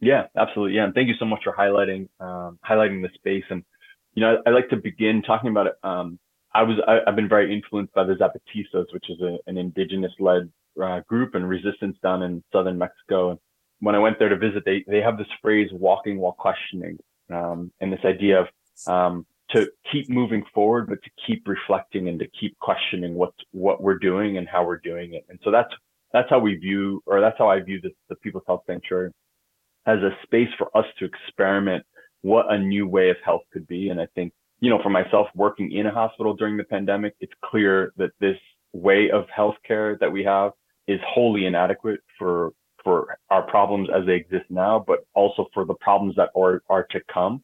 Yeah, 0.00 0.26
absolutely. 0.36 0.76
Yeah, 0.76 0.84
and 0.84 0.94
thank 0.94 1.08
you 1.08 1.14
so 1.18 1.24
much 1.24 1.40
for 1.44 1.52
highlighting 1.52 2.08
um, 2.20 2.58
highlighting 2.68 3.02
the 3.02 3.08
space. 3.14 3.44
And 3.50 3.64
you 4.14 4.20
know, 4.20 4.36
I, 4.46 4.50
I 4.50 4.52
like 4.52 4.68
to 4.70 4.76
begin 4.76 5.22
talking 5.22 5.50
about 5.50 5.66
it. 5.66 5.74
Um, 5.82 6.18
I 6.54 6.62
was 6.62 6.76
I, 6.86 6.98
I've 7.06 7.16
been 7.16 7.28
very 7.28 7.52
influenced 7.52 7.94
by 7.94 8.04
the 8.04 8.14
Zapatistas, 8.14 8.86
which 8.92 9.08
is 9.08 9.20
a, 9.20 9.38
an 9.46 9.56
indigenous-led 9.56 10.50
uh, 10.82 11.00
group 11.08 11.34
and 11.34 11.48
resistance 11.48 11.96
down 12.02 12.22
in 12.22 12.44
southern 12.52 12.78
Mexico. 12.78 13.30
And 13.30 13.38
when 13.80 13.94
I 13.94 13.98
went 13.98 14.18
there 14.18 14.28
to 14.28 14.36
visit, 14.36 14.64
they 14.64 14.84
they 14.86 15.00
have 15.00 15.16
this 15.18 15.26
phrase 15.40 15.70
"walking 15.72 16.18
while 16.18 16.32
questioning," 16.32 16.98
um, 17.32 17.72
and 17.80 17.92
this 17.92 18.04
idea 18.04 18.40
of 18.40 18.46
um, 18.86 19.26
to 19.50 19.70
keep 19.90 20.08
moving 20.08 20.44
forward, 20.54 20.88
but 20.88 21.02
to 21.02 21.10
keep 21.26 21.46
reflecting 21.46 22.08
and 22.08 22.18
to 22.18 22.26
keep 22.38 22.58
questioning 22.58 23.14
what 23.14 23.32
what 23.52 23.82
we're 23.82 23.98
doing 23.98 24.38
and 24.38 24.48
how 24.48 24.64
we're 24.64 24.78
doing 24.78 25.14
it. 25.14 25.24
And 25.28 25.38
so 25.44 25.50
that's 25.50 25.72
that's 26.12 26.30
how 26.30 26.38
we 26.38 26.56
view, 26.56 27.02
or 27.06 27.20
that's 27.20 27.38
how 27.38 27.48
I 27.48 27.60
view 27.60 27.80
the 28.08 28.16
People's 28.16 28.44
Health 28.46 28.62
Sanctuary 28.66 29.10
as 29.86 29.98
a 29.98 30.10
space 30.22 30.48
for 30.56 30.74
us 30.76 30.86
to 30.98 31.04
experiment 31.04 31.84
what 32.22 32.50
a 32.50 32.58
new 32.58 32.86
way 32.88 33.10
of 33.10 33.16
health 33.24 33.42
could 33.52 33.66
be. 33.66 33.90
And 33.90 34.00
I 34.00 34.06
think, 34.14 34.32
you 34.60 34.70
know, 34.70 34.80
for 34.82 34.88
myself 34.88 35.28
working 35.34 35.72
in 35.72 35.86
a 35.86 35.90
hospital 35.90 36.34
during 36.34 36.56
the 36.56 36.64
pandemic, 36.64 37.14
it's 37.20 37.32
clear 37.44 37.92
that 37.98 38.10
this 38.18 38.38
way 38.72 39.10
of 39.10 39.26
healthcare 39.36 39.98
that 40.00 40.10
we 40.10 40.24
have 40.24 40.52
is 40.86 41.00
wholly 41.06 41.46
inadequate 41.46 42.00
for 42.18 42.52
for 42.84 43.16
our 43.30 43.42
problems 43.42 43.88
as 43.94 44.06
they 44.06 44.14
exist 44.14 44.44
now, 44.50 44.84
but 44.86 45.06
also 45.14 45.48
for 45.52 45.64
the 45.64 45.74
problems 45.74 46.14
that 46.16 46.30
are, 46.36 46.62
are 46.68 46.86
to 46.90 47.00
come. 47.12 47.42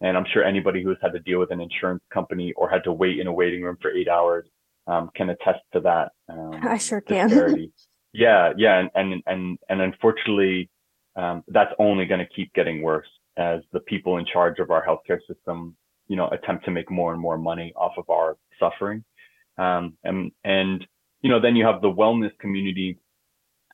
And 0.00 0.16
I'm 0.16 0.24
sure 0.32 0.42
anybody 0.42 0.82
who 0.82 0.88
has 0.88 0.98
had 1.02 1.12
to 1.12 1.20
deal 1.20 1.38
with 1.38 1.50
an 1.50 1.60
insurance 1.60 2.02
company 2.12 2.52
or 2.56 2.68
had 2.68 2.84
to 2.84 2.92
wait 2.92 3.20
in 3.20 3.26
a 3.26 3.32
waiting 3.32 3.62
room 3.62 3.76
for 3.80 3.90
eight 3.90 4.08
hours 4.08 4.46
um, 4.86 5.10
can 5.14 5.30
attest 5.30 5.60
to 5.74 5.80
that. 5.80 6.12
Um, 6.28 6.60
I 6.62 6.78
sure 6.78 7.00
can. 7.00 7.70
yeah, 8.12 8.52
yeah, 8.56 8.78
and 8.78 8.90
and 8.94 9.22
and 9.26 9.58
and 9.68 9.80
unfortunately, 9.80 10.70
um, 11.16 11.44
that's 11.48 11.72
only 11.78 12.06
going 12.06 12.20
to 12.20 12.34
keep 12.34 12.52
getting 12.54 12.80
worse 12.80 13.08
as 13.36 13.60
the 13.72 13.80
people 13.80 14.18
in 14.18 14.26
charge 14.26 14.58
of 14.58 14.70
our 14.70 14.84
healthcare 14.84 15.20
system, 15.28 15.76
you 16.08 16.16
know, 16.16 16.28
attempt 16.28 16.64
to 16.64 16.70
make 16.70 16.90
more 16.90 17.12
and 17.12 17.20
more 17.20 17.38
money 17.38 17.72
off 17.76 17.92
of 17.98 18.08
our 18.08 18.36
suffering. 18.58 19.04
Um, 19.58 19.96
and 20.04 20.32
and 20.44 20.86
you 21.22 21.30
know, 21.30 21.40
then 21.40 21.56
you 21.56 21.66
have 21.66 21.82
the 21.82 21.92
wellness 21.92 22.36
community 22.38 22.98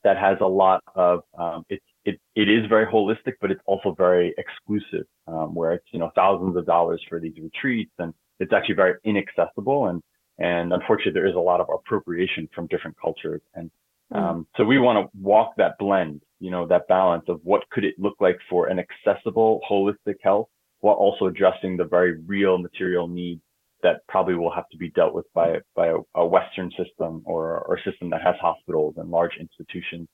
that 0.05 0.16
has 0.18 0.38
a 0.40 0.46
lot 0.46 0.82
of 0.94 1.20
um, 1.38 1.64
it, 1.68 1.80
it 2.05 2.20
it 2.36 2.48
is 2.48 2.66
very 2.68 2.86
holistic, 2.86 3.34
but 3.40 3.50
it's 3.50 3.61
also 3.66 3.94
very 3.96 4.34
exclusive, 4.38 5.07
um, 5.26 5.55
where 5.55 5.72
it's 5.72 5.86
you 5.92 5.98
know 5.98 6.11
thousands 6.14 6.57
of 6.57 6.66
dollars 6.66 7.02
for 7.09 7.18
these 7.18 7.36
retreats, 7.42 7.92
and 7.98 8.14
it's 8.38 8.52
actually 8.52 8.76
very 8.76 8.94
inaccessible, 9.05 9.88
and 9.88 10.02
and 10.38 10.72
unfortunately 10.72 11.12
there 11.12 11.26
is 11.26 11.34
a 11.34 11.38
lot 11.40 11.61
of 11.61 11.66
appropriation 11.72 12.48
from 12.55 12.66
different 12.68 12.96
cultures, 13.00 13.40
and 13.55 13.70
um, 14.12 14.46
so 14.57 14.64
we 14.64 14.78
want 14.78 15.05
to 15.05 15.18
walk 15.18 15.55
that 15.57 15.76
blend, 15.78 16.20
you 16.38 16.50
know, 16.50 16.66
that 16.66 16.86
balance 16.86 17.24
of 17.28 17.40
what 17.42 17.68
could 17.70 17.84
it 17.84 17.94
look 17.98 18.14
like 18.20 18.38
for 18.48 18.68
an 18.68 18.78
accessible, 18.78 19.61
holistic 19.68 20.16
health 20.22 20.48
while 20.80 20.94
also 20.94 21.26
addressing 21.26 21.78
the 21.78 21.84
very 21.84 22.20
real 22.26 22.59
material 22.59 23.09
needs 23.09 23.40
that 23.85 24.01
probably 24.09 24.35
will 24.35 24.53
have 24.53 24.68
to 24.70 24.76
be 24.76 24.91
dealt 24.91 25.14
with 25.14 25.26
by 25.35 25.59
by 25.76 25.89
a, 25.89 25.97
a 26.16 26.26
Western 26.26 26.70
system 26.70 27.22
or, 27.24 27.61
or 27.66 27.76
a 27.76 27.82
system 27.89 28.11
that 28.11 28.22
has 28.22 28.35
hospitals 28.41 28.95
and 28.97 29.09
large 29.11 29.37
institutions. 29.39 30.09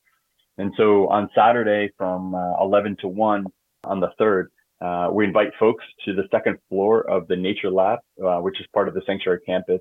And 0.59 0.73
so 0.77 1.09
on 1.09 1.31
Saturday 1.35 1.89
from 1.97 2.35
uh, 2.35 2.63
11 2.63 2.99
to 3.01 3.09
1 3.09 3.47
on 3.85 4.01
the 4.01 4.11
3rd, 4.21 4.47
uh, 4.83 5.11
we 5.11 5.25
invite 5.25 5.53
folks 5.59 5.85
to 6.05 6.13
the 6.15 6.25
second 6.31 6.59
floor 6.69 7.09
of 7.09 7.27
the 7.29 7.37
Nature 7.37 7.71
Lab, 7.71 8.01
uh, 8.23 8.39
which 8.41 8.61
is 8.61 8.67
part 8.75 8.89
of 8.89 8.95
the 8.95 9.01
Sanctuary 9.07 9.41
campus, 9.47 9.81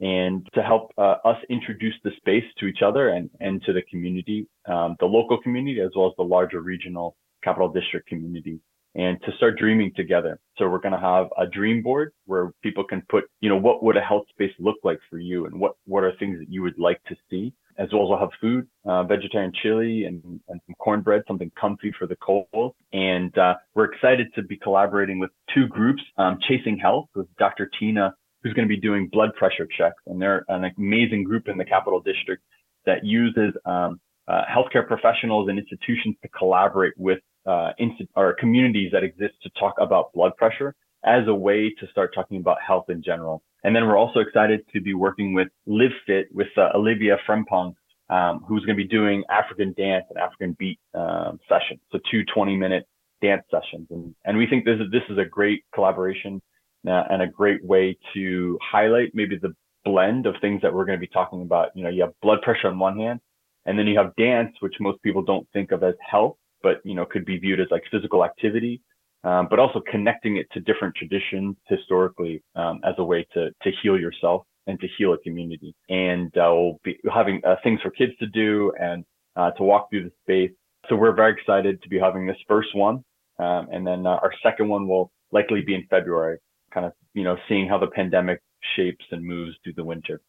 and 0.00 0.46
to 0.54 0.62
help 0.62 0.90
uh, 0.98 1.16
us 1.24 1.36
introduce 1.48 1.94
the 2.02 2.10
space 2.16 2.44
to 2.58 2.66
each 2.66 2.82
other 2.82 3.10
and, 3.10 3.30
and 3.40 3.62
to 3.64 3.72
the 3.72 3.82
community, 3.82 4.48
um, 4.66 4.96
the 4.98 5.06
local 5.06 5.40
community, 5.40 5.80
as 5.80 5.90
well 5.94 6.06
as 6.06 6.12
the 6.16 6.24
larger 6.24 6.60
regional 6.60 7.16
capital 7.44 7.68
district 7.68 8.08
community 8.08 8.58
and 8.96 9.20
to 9.22 9.32
start 9.36 9.58
dreaming 9.58 9.92
together. 9.94 10.40
So 10.56 10.68
we're 10.68 10.80
going 10.80 10.94
to 10.94 10.98
have 10.98 11.26
a 11.38 11.46
dream 11.46 11.82
board 11.82 12.12
where 12.24 12.52
people 12.62 12.82
can 12.82 13.02
put, 13.10 13.24
you 13.40 13.48
know, 13.50 13.56
what 13.56 13.82
would 13.82 13.96
a 13.96 14.00
health 14.00 14.24
space 14.30 14.52
look 14.58 14.76
like 14.84 14.98
for 15.10 15.18
you 15.18 15.44
and 15.44 15.60
what, 15.60 15.74
what 15.84 16.02
are 16.02 16.12
things 16.18 16.38
that 16.38 16.50
you 16.50 16.62
would 16.62 16.78
like 16.78 17.02
to 17.04 17.16
see, 17.28 17.52
as 17.76 17.88
well 17.92 18.04
as 18.04 18.08
we'll 18.08 18.18
have 18.18 18.30
food, 18.40 18.66
uh, 18.86 19.02
vegetarian 19.04 19.52
chili 19.62 20.04
and, 20.04 20.22
and 20.48 20.60
some 20.66 20.74
cornbread, 20.78 21.22
something 21.28 21.52
comfy 21.60 21.92
for 21.98 22.06
the 22.06 22.16
cold. 22.16 22.74
And 22.94 23.36
uh, 23.36 23.54
we're 23.74 23.92
excited 23.92 24.28
to 24.34 24.42
be 24.42 24.56
collaborating 24.56 25.18
with 25.18 25.30
two 25.54 25.68
groups, 25.68 26.02
um, 26.16 26.38
Chasing 26.48 26.78
Health 26.78 27.08
with 27.14 27.26
Dr. 27.38 27.70
Tina, 27.78 28.14
who's 28.42 28.54
going 28.54 28.66
to 28.66 28.74
be 28.74 28.80
doing 28.80 29.08
blood 29.12 29.34
pressure 29.34 29.68
checks. 29.76 29.96
And 30.06 30.22
they're 30.22 30.46
an 30.48 30.72
amazing 30.78 31.24
group 31.24 31.48
in 31.48 31.58
the 31.58 31.66
capital 31.66 32.00
district 32.00 32.42
that 32.86 33.04
uses 33.04 33.52
um, 33.66 34.00
uh, 34.26 34.42
healthcare 34.50 34.86
professionals 34.86 35.50
and 35.50 35.58
institutions 35.58 36.16
to 36.22 36.28
collaborate 36.28 36.94
with 36.96 37.18
uh, 37.46 37.72
or 38.14 38.34
communities 38.38 38.90
that 38.92 39.04
exist 39.04 39.34
to 39.42 39.50
talk 39.58 39.74
about 39.80 40.12
blood 40.12 40.32
pressure 40.36 40.74
as 41.04 41.26
a 41.28 41.34
way 41.34 41.72
to 41.78 41.86
start 41.90 42.12
talking 42.14 42.38
about 42.38 42.58
health 42.66 42.86
in 42.88 43.02
general. 43.02 43.42
And 43.64 43.74
then 43.74 43.86
we're 43.86 43.96
also 43.96 44.20
excited 44.20 44.60
to 44.72 44.80
be 44.80 44.94
working 44.94 45.32
with 45.32 45.48
Live 45.66 45.92
Fit 46.06 46.26
with 46.32 46.48
uh, 46.56 46.70
Olivia 46.74 47.16
Frempong, 47.28 47.74
um, 48.10 48.44
who's 48.46 48.64
going 48.64 48.76
to 48.76 48.82
be 48.82 48.88
doing 48.88 49.22
African 49.30 49.74
dance 49.76 50.04
and 50.10 50.18
African 50.18 50.56
beat 50.58 50.78
um, 50.94 51.38
sessions. 51.48 51.80
So 51.92 51.98
two 52.10 52.24
20 52.34 52.56
minute 52.56 52.86
dance 53.22 53.42
sessions. 53.50 53.86
And, 53.90 54.14
and 54.24 54.36
we 54.36 54.46
think 54.46 54.64
this 54.64 54.78
is, 54.80 54.90
this 54.90 55.02
is 55.08 55.18
a 55.18 55.24
great 55.24 55.64
collaboration 55.74 56.42
uh, 56.86 57.04
and 57.10 57.22
a 57.22 57.26
great 57.26 57.64
way 57.64 57.96
to 58.14 58.58
highlight 58.62 59.10
maybe 59.14 59.38
the 59.40 59.54
blend 59.84 60.26
of 60.26 60.34
things 60.40 60.62
that 60.62 60.72
we're 60.72 60.84
going 60.84 60.98
to 60.98 61.00
be 61.00 61.10
talking 61.12 61.42
about. 61.42 61.68
You 61.74 61.84
know, 61.84 61.90
you 61.90 62.02
have 62.02 62.12
blood 62.22 62.42
pressure 62.42 62.68
on 62.68 62.78
one 62.78 62.96
hand, 62.96 63.20
and 63.64 63.78
then 63.78 63.86
you 63.86 63.98
have 63.98 64.14
dance, 64.16 64.54
which 64.60 64.74
most 64.80 65.02
people 65.02 65.22
don't 65.22 65.48
think 65.52 65.72
of 65.72 65.82
as 65.82 65.94
health 66.00 66.36
but 66.66 66.80
you 66.82 66.96
know 66.96 67.06
could 67.06 67.24
be 67.24 67.38
viewed 67.38 67.60
as 67.60 67.68
like 67.70 67.84
physical 67.92 68.24
activity, 68.24 68.82
um, 69.22 69.46
but 69.48 69.60
also 69.60 69.80
connecting 69.94 70.36
it 70.36 70.46
to 70.52 70.58
different 70.68 70.92
traditions 70.96 71.54
historically 71.68 72.42
um, 72.56 72.80
as 72.84 72.94
a 72.98 73.04
way 73.04 73.24
to 73.34 73.50
to 73.62 73.70
heal 73.80 73.96
yourself 74.06 74.42
and 74.66 74.80
to 74.80 74.88
heal 74.98 75.12
a 75.12 75.18
community. 75.18 75.72
And 75.88 76.36
uh, 76.36 76.50
we'll 76.52 76.80
be 76.82 76.98
having 77.14 77.40
uh, 77.46 77.54
things 77.62 77.80
for 77.82 77.90
kids 77.90 78.14
to 78.18 78.26
do 78.26 78.72
and 78.80 79.04
uh, 79.36 79.52
to 79.52 79.62
walk 79.62 79.90
through 79.90 80.04
the 80.08 80.14
space. 80.24 80.54
So 80.88 80.96
we're 80.96 81.14
very 81.14 81.32
excited 81.38 81.80
to 81.82 81.88
be 81.88 82.00
having 82.00 82.26
this 82.26 82.42
first 82.48 82.74
one, 82.74 82.96
um, 83.38 83.68
and 83.72 83.86
then 83.86 84.00
uh, 84.04 84.24
our 84.24 84.32
second 84.42 84.68
one 84.68 84.88
will 84.88 85.12
likely 85.30 85.60
be 85.60 85.74
in 85.76 85.84
February, 85.88 86.38
kind 86.74 86.84
of 86.86 86.92
you 87.14 87.22
know 87.22 87.36
seeing 87.48 87.68
how 87.68 87.78
the 87.78 87.92
pandemic 88.00 88.40
shapes 88.74 89.04
and 89.12 89.24
moves 89.24 89.54
through 89.62 89.74
the 89.74 89.84
winter. 89.84 90.20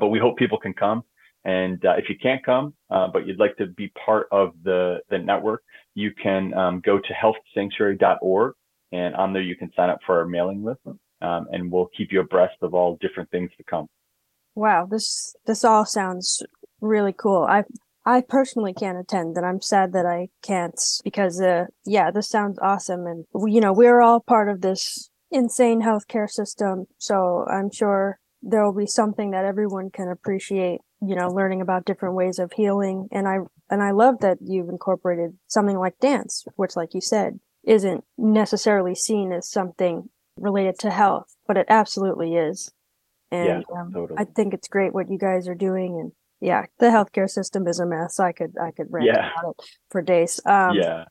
But 0.00 0.08
we 0.08 0.18
hope 0.18 0.36
people 0.38 0.58
can 0.58 0.74
come. 0.74 1.04
And 1.44 1.84
uh, 1.84 1.94
if 1.98 2.08
you 2.08 2.16
can't 2.20 2.44
come, 2.44 2.74
uh, 2.90 3.08
but 3.12 3.26
you'd 3.26 3.38
like 3.38 3.56
to 3.58 3.66
be 3.66 3.92
part 4.04 4.28
of 4.32 4.52
the, 4.62 5.00
the 5.10 5.18
network, 5.18 5.62
you 5.94 6.12
can 6.20 6.54
um, 6.54 6.80
go 6.80 6.98
to 6.98 7.12
healthsanctuary.org 7.12 8.54
and 8.92 9.14
on 9.16 9.32
there 9.32 9.42
you 9.42 9.56
can 9.56 9.70
sign 9.76 9.90
up 9.90 9.98
for 10.06 10.18
our 10.18 10.26
mailing 10.26 10.64
list 10.64 10.80
um, 10.86 11.46
and 11.50 11.70
we'll 11.70 11.90
keep 11.96 12.12
you 12.12 12.20
abreast 12.20 12.56
of 12.62 12.74
all 12.74 12.96
different 13.00 13.30
things 13.30 13.50
to 13.56 13.64
come. 13.64 13.86
Wow, 14.54 14.86
this 14.88 15.34
this 15.46 15.64
all 15.64 15.84
sounds 15.84 16.42
really 16.80 17.12
cool. 17.12 17.46
I 17.48 17.64
I 18.06 18.20
personally 18.20 18.72
can't 18.72 18.98
attend 18.98 19.36
and 19.36 19.44
I'm 19.44 19.60
sad 19.60 19.92
that 19.94 20.06
I 20.06 20.28
can't 20.42 20.78
because 21.02 21.40
uh 21.40 21.64
yeah, 21.84 22.10
this 22.10 22.28
sounds 22.28 22.58
awesome 22.62 23.06
and 23.06 23.24
we, 23.32 23.52
you 23.52 23.60
know, 23.60 23.72
we're 23.72 24.00
all 24.00 24.20
part 24.20 24.48
of 24.48 24.60
this 24.60 25.10
insane 25.30 25.82
healthcare 25.82 26.30
system, 26.30 26.84
so 26.98 27.44
I'm 27.50 27.70
sure 27.72 28.20
there 28.42 28.64
will 28.64 28.76
be 28.76 28.86
something 28.86 29.30
that 29.32 29.44
everyone 29.44 29.90
can 29.90 30.08
appreciate 30.08 30.80
you 31.08 31.14
know 31.14 31.28
learning 31.28 31.60
about 31.60 31.84
different 31.84 32.14
ways 32.14 32.38
of 32.38 32.52
healing 32.52 33.08
and 33.12 33.26
i 33.28 33.38
and 33.70 33.82
i 33.82 33.90
love 33.90 34.18
that 34.20 34.38
you've 34.40 34.68
incorporated 34.68 35.36
something 35.46 35.78
like 35.78 35.98
dance 36.00 36.44
which 36.56 36.76
like 36.76 36.94
you 36.94 37.00
said 37.00 37.38
isn't 37.64 38.04
necessarily 38.18 38.94
seen 38.94 39.32
as 39.32 39.50
something 39.50 40.08
related 40.38 40.78
to 40.78 40.90
health 40.90 41.34
but 41.46 41.56
it 41.56 41.66
absolutely 41.68 42.34
is 42.34 42.70
and 43.30 43.64
yeah, 43.68 43.80
um, 43.80 43.92
totally. 43.92 44.18
i 44.18 44.24
think 44.24 44.52
it's 44.54 44.68
great 44.68 44.92
what 44.92 45.10
you 45.10 45.18
guys 45.18 45.48
are 45.48 45.54
doing 45.54 45.98
and 46.00 46.12
yeah 46.40 46.64
the 46.78 46.86
healthcare 46.86 47.28
system 47.28 47.66
is 47.66 47.78
a 47.80 47.86
mess 47.86 48.18
i 48.20 48.32
could 48.32 48.52
i 48.60 48.70
could 48.70 48.86
rant 48.90 49.06
Yeah. 49.06 49.30
about 49.38 49.56
it 49.58 49.66
for 49.90 50.02
days 50.02 50.40
um 50.44 50.76
yeah. 50.76 51.04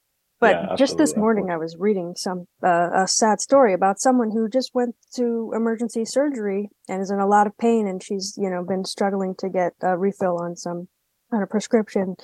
But 0.44 0.56
Yeah, 0.56 0.76
just 0.76 0.98
this 0.98 1.12
absolutely, 1.12 1.22
morning, 1.22 1.50
I 1.52 1.58
was 1.58 1.78
reading 1.80 2.16
some 2.18 2.48
uh, 2.62 2.90
a 2.94 3.08
sad 3.08 3.40
story 3.40 3.74
about 3.74 4.02
someone 4.02 4.30
who 4.30 4.50
just 4.50 4.72
went 4.74 4.94
to 5.16 5.54
emergency 5.56 6.04
surgery 6.04 6.70
and 6.90 7.02
is 7.02 7.10
in 7.10 7.20
a 7.20 7.28
lot 7.28 7.48
of 7.48 7.58
pain, 7.58 7.88
and 7.88 8.04
she's 8.04 8.38
you 8.38 8.50
know 8.50 8.62
been 8.62 8.84
struggling 8.84 9.36
to 9.40 9.48
get 9.48 9.72
a 9.82 9.98
refill 9.98 10.38
on 10.42 10.58
some 10.58 10.90
on 11.32 11.42
a 11.42 11.48
prescription, 11.48 12.16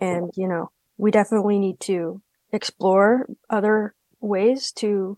and 0.00 0.32
you 0.34 0.48
know 0.48 0.72
we 0.98 1.12
definitely 1.12 1.60
need 1.60 1.78
to 1.80 2.20
explore 2.52 3.28
other 3.48 3.94
ways 4.20 4.72
to 4.72 5.16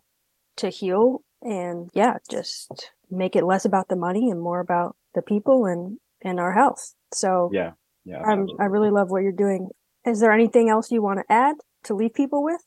to 0.57 0.69
heal, 0.69 1.25
and 1.41 1.89
yeah, 1.95 2.19
just 2.31 2.91
make 3.11 3.35
it 3.35 3.45
less 3.45 3.65
about 3.65 3.89
the 3.89 3.97
money 3.97 4.29
and 4.29 4.43
more 4.43 4.61
about 4.61 4.95
the 5.15 5.23
people 5.23 5.65
and 5.65 5.97
and 6.21 6.39
our 6.39 6.53
health. 6.53 6.95
So 7.15 7.49
Yeah. 7.51 7.73
Yeah. 8.05 8.21
I'm, 8.21 8.47
I 8.61 8.65
really 8.65 8.91
love 8.91 9.11
what 9.11 9.23
you're 9.23 9.33
doing. 9.33 9.71
Is 10.05 10.21
there 10.21 10.33
anything 10.33 10.69
else 10.69 10.91
you 10.91 11.01
want 11.01 11.21
to 11.21 11.33
add 11.33 11.55
to 11.85 11.95
leave 11.95 12.15
people 12.15 12.43
with? 12.43 12.61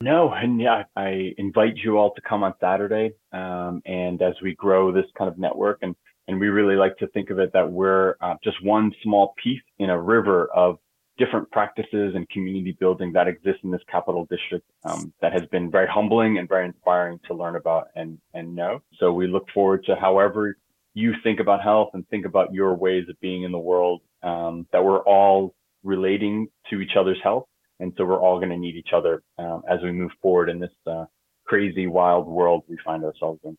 No, 0.00 0.32
and 0.32 0.60
yeah, 0.60 0.84
I 0.94 1.32
invite 1.38 1.76
you 1.76 1.98
all 1.98 2.14
to 2.14 2.20
come 2.20 2.44
on 2.44 2.54
Saturday. 2.60 3.14
Um, 3.32 3.82
and 3.84 4.22
as 4.22 4.34
we 4.42 4.54
grow 4.54 4.92
this 4.92 5.06
kind 5.16 5.28
of 5.28 5.38
network, 5.38 5.78
and 5.82 5.96
and 6.28 6.38
we 6.38 6.48
really 6.48 6.76
like 6.76 6.96
to 6.98 7.08
think 7.08 7.30
of 7.30 7.38
it 7.38 7.52
that 7.54 7.70
we're 7.70 8.14
uh, 8.20 8.34
just 8.44 8.62
one 8.62 8.92
small 9.02 9.34
piece 9.42 9.62
in 9.78 9.90
a 9.90 10.00
river 10.00 10.48
of 10.54 10.78
different 11.16 11.50
practices 11.50 12.12
and 12.14 12.28
community 12.28 12.76
building 12.78 13.12
that 13.12 13.26
exists 13.26 13.60
in 13.64 13.72
this 13.72 13.80
capital 13.90 14.26
district 14.30 14.64
um, 14.84 15.12
that 15.20 15.32
has 15.32 15.42
been 15.50 15.68
very 15.68 15.88
humbling 15.88 16.38
and 16.38 16.48
very 16.48 16.66
inspiring 16.66 17.18
to 17.26 17.34
learn 17.34 17.56
about 17.56 17.88
and 17.96 18.18
and 18.34 18.54
know. 18.54 18.80
So 19.00 19.12
we 19.12 19.26
look 19.26 19.46
forward 19.52 19.84
to 19.86 19.96
however 19.96 20.56
you 20.94 21.12
think 21.24 21.40
about 21.40 21.60
health 21.62 21.90
and 21.94 22.06
think 22.08 22.24
about 22.24 22.52
your 22.52 22.74
ways 22.74 23.08
of 23.08 23.18
being 23.20 23.42
in 23.42 23.50
the 23.50 23.58
world. 23.58 24.02
Um, 24.22 24.66
that 24.72 24.84
we're 24.84 25.02
all 25.02 25.54
relating 25.84 26.48
to 26.70 26.80
each 26.80 26.96
other's 26.98 27.20
health 27.22 27.46
and 27.80 27.92
so 27.96 28.04
we're 28.04 28.20
all 28.20 28.38
going 28.38 28.50
to 28.50 28.56
need 28.56 28.76
each 28.76 28.90
other 28.92 29.22
um, 29.38 29.62
as 29.70 29.80
we 29.82 29.92
move 29.92 30.10
forward 30.20 30.48
in 30.48 30.58
this 30.58 30.72
uh, 30.86 31.04
crazy, 31.44 31.86
wild 31.86 32.26
world 32.26 32.64
we 32.68 32.76
find 32.84 33.04
ourselves 33.04 33.40
in. 33.44 33.56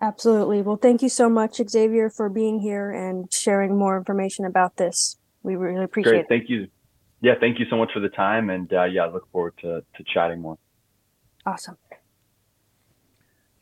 Absolutely. 0.00 0.62
Well, 0.62 0.76
thank 0.76 1.02
you 1.02 1.08
so 1.08 1.28
much, 1.28 1.60
Xavier, 1.68 2.08
for 2.08 2.28
being 2.28 2.60
here 2.60 2.92
and 2.92 3.32
sharing 3.32 3.76
more 3.76 3.96
information 3.96 4.44
about 4.44 4.76
this. 4.76 5.16
We 5.42 5.56
really 5.56 5.84
appreciate 5.84 6.12
Great, 6.12 6.20
it. 6.20 6.26
thank 6.28 6.50
you. 6.50 6.68
Yeah, 7.20 7.34
thank 7.40 7.58
you 7.58 7.66
so 7.68 7.76
much 7.76 7.90
for 7.92 7.98
the 7.98 8.08
time, 8.08 8.48
and 8.48 8.72
uh, 8.72 8.84
yeah, 8.84 9.02
I 9.02 9.10
look 9.10 9.28
forward 9.32 9.54
to 9.62 9.80
to 9.96 10.04
chatting 10.12 10.40
more. 10.40 10.56
Awesome. 11.44 11.76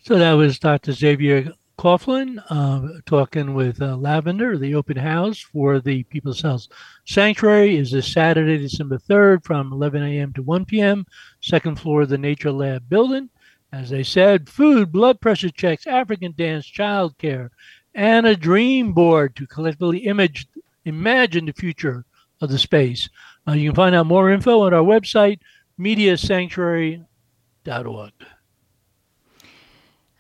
So 0.03 0.19
that 0.19 0.33
was 0.33 0.59
Dr. 0.59 0.93
Xavier 0.93 1.53
Coughlin 1.79 2.43
uh, 2.49 3.01
talking 3.05 3.53
with 3.53 3.83
uh, 3.83 3.97
Lavender. 3.97 4.57
The 4.57 4.75
open 4.75 4.97
house 4.97 5.41
for 5.41 5.79
the 5.79 6.05
People's 6.05 6.41
Health 6.41 6.69
Sanctuary 7.05 7.77
is 7.77 7.91
this 7.91 8.11
Saturday, 8.11 8.57
December 8.57 8.97
3rd 8.97 9.45
from 9.45 9.71
11 9.73 10.03
a.m. 10.03 10.33
to 10.33 10.43
1 10.43 10.65
p.m., 10.65 11.05
second 11.41 11.79
floor 11.79 12.01
of 12.03 12.09
the 12.09 12.17
Nature 12.17 12.51
Lab 12.51 12.89
building. 12.89 13.29
As 13.73 13.93
I 13.93 14.03
said, 14.03 14.49
food, 14.49 14.91
blood 14.91 15.21
pressure 15.21 15.51
checks, 15.51 15.87
African 15.87 16.33
dance, 16.37 16.67
childcare, 16.67 17.51
and 17.95 18.27
a 18.27 18.37
dream 18.37 18.95
board 18.95 19.37
to 19.37 19.47
collectively 19.47 19.99
image, 19.99 20.47
imagine 20.87 21.45
the 21.45 21.53
future 21.53 22.07
of 22.41 22.49
the 22.49 22.59
space. 22.59 23.11
Uh, 23.47 23.53
you 23.53 23.69
can 23.69 23.77
find 23.77 23.95
out 23.95 24.07
more 24.07 24.31
info 24.31 24.63
on 24.63 24.73
our 24.73 24.83
website, 24.83 25.41
mediasanctuary.org. 25.79 28.13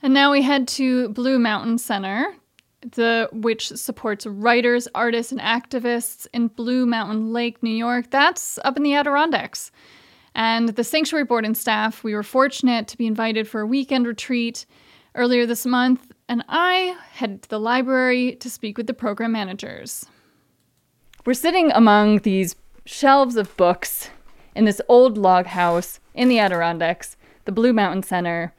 And 0.06 0.14
now 0.14 0.30
we 0.30 0.40
head 0.40 0.68
to 0.68 1.08
Blue 1.08 1.36
Mountain 1.36 1.78
Center, 1.78 2.32
the 2.92 3.28
which 3.32 3.70
supports 3.70 4.24
writers, 4.24 4.86
artists, 4.94 5.32
and 5.32 5.40
activists 5.40 6.28
in 6.32 6.46
Blue 6.46 6.86
Mountain 6.86 7.32
Lake, 7.32 7.60
New 7.60 7.74
York. 7.74 8.10
That's 8.10 8.60
up 8.64 8.76
in 8.76 8.84
the 8.84 8.94
Adirondacks. 8.94 9.72
And 10.32 10.68
the 10.68 10.84
sanctuary 10.84 11.24
board 11.24 11.44
and 11.44 11.56
staff, 11.56 12.04
we 12.04 12.14
were 12.14 12.22
fortunate 12.22 12.86
to 12.86 12.96
be 12.96 13.08
invited 13.08 13.48
for 13.48 13.62
a 13.62 13.66
weekend 13.66 14.06
retreat 14.06 14.64
earlier 15.16 15.44
this 15.44 15.66
month, 15.66 16.12
and 16.28 16.44
I 16.48 16.96
headed 17.10 17.42
to 17.42 17.48
the 17.48 17.58
library 17.58 18.36
to 18.36 18.48
speak 18.48 18.78
with 18.78 18.86
the 18.86 18.94
program 18.94 19.32
managers. 19.32 20.06
We're 21.24 21.34
sitting 21.34 21.72
among 21.72 22.18
these 22.18 22.54
shelves 22.84 23.34
of 23.34 23.56
books 23.56 24.10
in 24.54 24.66
this 24.66 24.80
old 24.86 25.18
log 25.18 25.46
house 25.46 25.98
in 26.14 26.28
the 26.28 26.38
Adirondacks, 26.38 27.16
the 27.44 27.50
Blue 27.50 27.72
Mountain 27.72 28.04
Center. 28.04 28.54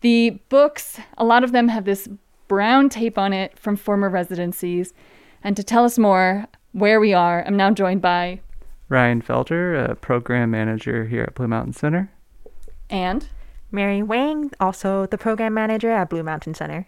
The 0.00 0.40
books, 0.48 0.98
a 1.18 1.24
lot 1.24 1.44
of 1.44 1.52
them 1.52 1.68
have 1.68 1.84
this 1.84 2.08
brown 2.48 2.88
tape 2.88 3.18
on 3.18 3.32
it 3.32 3.58
from 3.58 3.76
former 3.76 4.08
residencies. 4.08 4.94
And 5.42 5.56
to 5.56 5.62
tell 5.62 5.84
us 5.84 5.98
more 5.98 6.46
where 6.72 7.00
we 7.00 7.12
are, 7.12 7.44
I'm 7.46 7.56
now 7.56 7.70
joined 7.70 8.02
by 8.02 8.40
Ryan 8.88 9.22
Felder, 9.22 9.90
a 9.90 9.94
program 9.94 10.50
manager 10.50 11.04
here 11.04 11.22
at 11.22 11.34
Blue 11.34 11.46
Mountain 11.46 11.74
Center. 11.74 12.10
And 12.88 13.28
Mary 13.70 14.02
Wang, 14.02 14.50
also 14.58 15.06
the 15.06 15.18
program 15.18 15.54
manager 15.54 15.90
at 15.90 16.10
Blue 16.10 16.24
Mountain 16.24 16.54
Center. 16.54 16.86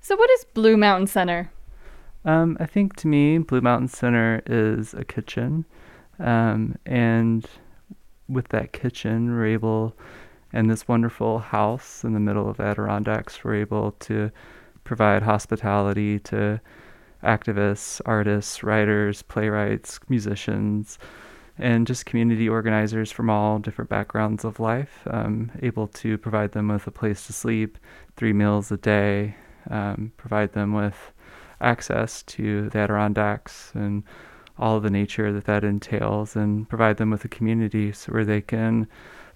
So, 0.00 0.16
what 0.16 0.30
is 0.30 0.44
Blue 0.54 0.76
Mountain 0.76 1.08
Center? 1.08 1.50
Um, 2.24 2.56
I 2.60 2.66
think 2.66 2.96
to 2.96 3.08
me, 3.08 3.38
Blue 3.38 3.60
Mountain 3.60 3.88
Center 3.88 4.42
is 4.46 4.94
a 4.94 5.04
kitchen. 5.04 5.64
Um, 6.18 6.76
and 6.86 7.46
with 8.28 8.48
that 8.48 8.72
kitchen, 8.72 9.30
we're 9.30 9.46
able, 9.46 9.96
and 10.52 10.70
this 10.70 10.88
wonderful 10.88 11.38
house 11.38 12.04
in 12.04 12.12
the 12.12 12.20
middle 12.20 12.48
of 12.48 12.60
Adirondacks, 12.60 13.44
we're 13.44 13.54
able 13.56 13.92
to 13.92 14.30
provide 14.84 15.22
hospitality 15.22 16.18
to 16.18 16.60
activists, 17.22 18.00
artists, 18.04 18.62
writers, 18.62 19.22
playwrights, 19.22 20.00
musicians, 20.08 20.98
and 21.58 21.86
just 21.86 22.06
community 22.06 22.48
organizers 22.48 23.12
from 23.12 23.28
all 23.28 23.58
different 23.58 23.90
backgrounds 23.90 24.44
of 24.44 24.58
life, 24.58 25.06
um, 25.10 25.52
able 25.62 25.86
to 25.86 26.16
provide 26.16 26.52
them 26.52 26.68
with 26.68 26.86
a 26.86 26.90
place 26.90 27.26
to 27.26 27.32
sleep, 27.32 27.78
three 28.16 28.32
meals 28.32 28.72
a 28.72 28.78
day, 28.78 29.36
um, 29.70 30.12
provide 30.16 30.52
them 30.52 30.72
with 30.72 31.12
access 31.60 32.22
to 32.22 32.70
the 32.70 32.78
Adirondacks 32.78 33.72
and 33.74 34.02
all 34.58 34.80
the 34.80 34.90
nature 34.90 35.32
that 35.32 35.44
that 35.44 35.64
entails, 35.64 36.34
and 36.34 36.68
provide 36.68 36.96
them 36.96 37.10
with 37.10 37.24
a 37.24 37.28
community 37.28 37.92
so 37.92 38.12
where 38.12 38.24
they 38.24 38.40
can 38.40 38.86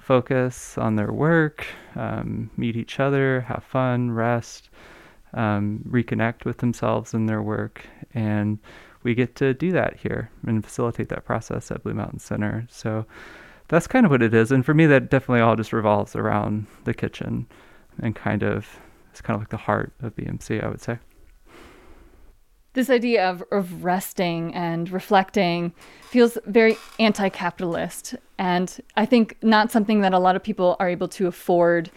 focus 0.05 0.77
on 0.77 0.97
their 0.97 1.13
work, 1.13 1.67
um, 1.97 2.51
meet 2.57 2.77
each 2.77 3.01
other, 3.01 3.41
have 3.43 3.65
fun, 3.65 4.11
rest, 4.11 4.69
um, 5.33 5.83
reconnect 5.89 6.45
with 6.45 6.59
themselves 6.59 7.15
and 7.15 7.29
their 7.29 7.43
work. 7.43 7.87
And 8.13 8.59
we 9.03 9.15
get 9.15 9.35
to 9.37 9.55
do 9.55 9.73
that 9.73 9.97
here 9.97 10.31
and 10.47 10.63
facilitate 10.63 11.09
that 11.09 11.25
process 11.25 11.71
at 11.71 11.83
Blue 11.83 11.95
Mountain 11.95 12.19
Center. 12.19 12.67
So 12.71 13.07
that's 13.69 13.87
kind 13.87 14.05
of 14.05 14.11
what 14.11 14.23
it 14.23 14.35
is. 14.35 14.53
And 14.53 14.65
for 14.65 14.75
me, 14.75 14.87
that 14.87 15.11
definitely 15.11 15.41
all 15.41 15.57
just 15.57 15.73
revolves 15.73 16.15
around 16.15 16.67
the 16.85 16.95
kitchen 16.95 17.47
and 18.01 18.15
kind 18.15 18.43
of, 18.43 18.79
it's 19.11 19.23
kind 19.23 19.35
of 19.35 19.41
like 19.41 19.51
the 19.51 19.57
heart 19.57 19.93
of 20.03 20.15
BMC, 20.17 20.63
I 20.63 20.69
would 20.69 20.83
say 20.83 20.99
this 22.75 22.91
idea 22.91 23.29
of, 23.29 23.43
of 23.51 23.85
resting 23.85 24.55
and 24.55 24.91
reflecting 24.91 25.73
feels 26.03 26.37
very 26.47 26.77
anti 26.99 27.29
capitalist. 27.29 28.15
And 28.39 28.79
I 28.97 29.07
think 29.07 29.37
not 29.43 29.71
something 29.71 30.01
that 30.03 30.13
a 30.13 30.19
lot 30.19 30.37
of 30.37 30.43
people 30.43 30.77
are 30.79 30.89
able 30.89 31.09
to 31.09 31.27
afford 31.27 31.91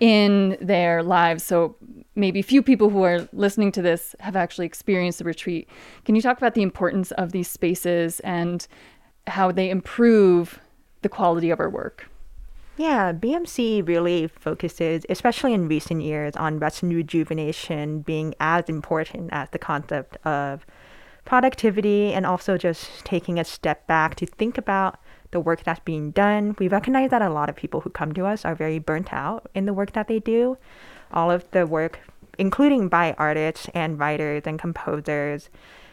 in 0.00 0.56
their 0.60 1.02
lives. 1.02 1.44
So 1.44 1.76
maybe 2.16 2.42
few 2.42 2.62
people 2.62 2.90
who 2.90 3.02
are 3.04 3.28
listening 3.32 3.72
to 3.72 3.82
this 3.82 4.16
have 4.20 4.34
actually 4.34 4.66
experienced 4.66 5.18
the 5.18 5.24
retreat. 5.24 5.68
Can 6.04 6.16
you 6.16 6.22
talk 6.22 6.38
about 6.38 6.54
the 6.54 6.62
importance 6.62 7.12
of 7.12 7.32
these 7.32 7.48
spaces 7.48 8.20
and 8.20 8.66
how 9.26 9.52
they 9.52 9.70
improve 9.70 10.58
the 11.02 11.08
quality 11.08 11.50
of 11.50 11.60
our 11.60 11.70
work? 11.70 12.08
Yeah, 12.82 13.12
BMC 13.12 13.86
really 13.86 14.26
focuses, 14.26 15.06
especially 15.08 15.52
in 15.52 15.68
recent 15.68 16.02
years, 16.02 16.34
on 16.34 16.58
rest 16.58 16.82
and 16.82 16.92
rejuvenation 16.92 18.00
being 18.00 18.34
as 18.40 18.64
important 18.64 19.30
as 19.32 19.48
the 19.50 19.58
concept 19.60 20.16
of 20.26 20.66
productivity 21.24 22.12
and 22.12 22.26
also 22.26 22.58
just 22.58 23.04
taking 23.04 23.38
a 23.38 23.44
step 23.44 23.86
back 23.86 24.16
to 24.16 24.26
think 24.26 24.58
about 24.58 24.98
the 25.30 25.38
work 25.38 25.62
that's 25.62 25.78
being 25.78 26.10
done. 26.10 26.56
We 26.58 26.66
recognize 26.66 27.10
that 27.10 27.22
a 27.22 27.30
lot 27.30 27.48
of 27.48 27.54
people 27.54 27.82
who 27.82 27.90
come 27.90 28.14
to 28.14 28.26
us 28.26 28.44
are 28.44 28.56
very 28.56 28.80
burnt 28.80 29.12
out 29.12 29.48
in 29.54 29.66
the 29.66 29.72
work 29.72 29.92
that 29.92 30.08
they 30.08 30.18
do. 30.18 30.58
All 31.12 31.30
of 31.30 31.48
the 31.52 31.68
work, 31.68 32.00
including 32.36 32.88
by 32.88 33.14
artists 33.16 33.68
and 33.74 33.96
writers 33.96 34.42
and 34.44 34.58
composers, 34.58 35.50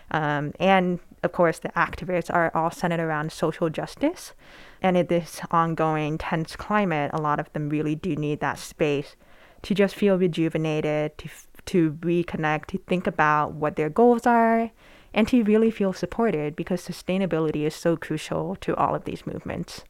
um, 0.09 0.53
and 0.59 0.99
of 1.21 1.33
course 1.33 1.59
the 1.59 1.69
activists, 1.69 2.33
are 2.33 2.51
all 2.55 2.71
centered 2.71 2.99
around 2.99 3.31
social 3.31 3.69
justice. 3.69 4.33
And 4.81 4.95
in 4.95 5.07
this 5.07 5.41
ongoing 5.51 6.17
tense 6.17 6.55
climate, 6.55 7.11
a 7.13 7.21
lot 7.21 7.39
of 7.39 7.51
them 7.53 7.69
really 7.69 7.95
do 7.95 8.15
need 8.15 8.39
that 8.39 8.59
space 8.59 9.15
to 9.63 9.73
just 9.73 9.95
feel 9.95 10.17
rejuvenated, 10.17 11.17
to, 11.17 11.29
to 11.65 11.91
reconnect, 11.99 12.67
to 12.67 12.77
think 12.77 13.05
about 13.07 13.53
what 13.53 13.75
their 13.75 13.89
goals 13.89 14.25
are, 14.25 14.71
and 15.13 15.27
to 15.27 15.43
really 15.43 15.71
feel 15.71 15.91
supported 15.91 16.55
because 16.55 16.81
sustainability 16.81 17.65
is 17.65 17.75
so 17.75 17.97
crucial 17.97 18.55
to 18.57 18.75
all 18.75 18.95
of 18.95 19.05
these 19.05 19.25
movements. 19.25 19.83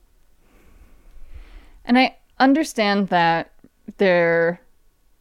And 1.85 1.97
I 1.99 2.17
understand 2.39 3.09
that 3.09 3.51
there 3.97 4.61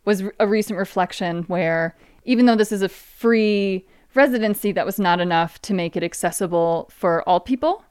was 0.05 0.23
a 0.39 0.47
recent 0.47 0.79
reflection 0.79 1.43
where 1.45 1.97
even 2.25 2.47
though 2.47 2.57
this 2.57 2.73
is 2.73 2.83
a 2.83 2.89
free 2.89 3.87
residency, 4.15 4.73
that 4.73 4.87
was 4.87 4.99
not 4.99 5.21
enough 5.21 5.61
to 5.63 5.75
make 5.75 5.97
it 5.97 6.03
accessible 6.03 6.91
for 6.93 7.27
all 7.29 7.41
people. 7.41 7.85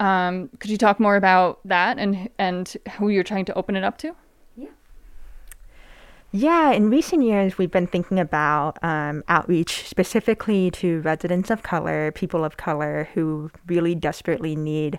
Um, 0.00 0.48
could 0.60 0.70
you 0.70 0.78
talk 0.78 1.00
more 1.00 1.16
about 1.16 1.60
that 1.64 1.98
and 1.98 2.28
and 2.38 2.76
who 2.92 3.08
you're 3.08 3.24
trying 3.24 3.44
to 3.46 3.54
open 3.54 3.76
it 3.76 3.84
up 3.84 3.98
to? 3.98 4.14
Yeah. 4.56 4.68
Yeah, 6.30 6.72
in 6.72 6.90
recent 6.90 7.22
years, 7.22 7.58
we've 7.58 7.70
been 7.70 7.86
thinking 7.86 8.18
about 8.18 8.82
um, 8.82 9.24
outreach 9.28 9.88
specifically 9.88 10.70
to 10.72 11.00
residents 11.00 11.50
of 11.50 11.62
color, 11.62 12.12
people 12.12 12.44
of 12.44 12.56
color 12.56 13.08
who 13.14 13.50
really 13.66 13.94
desperately 13.94 14.54
need 14.54 14.98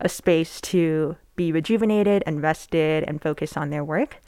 a 0.00 0.08
space 0.08 0.60
to 0.60 1.16
be 1.36 1.52
rejuvenated 1.52 2.22
and 2.26 2.42
rested 2.42 3.04
and 3.04 3.22
focus 3.22 3.56
on 3.56 3.70
their 3.70 3.84
work. 3.84 4.20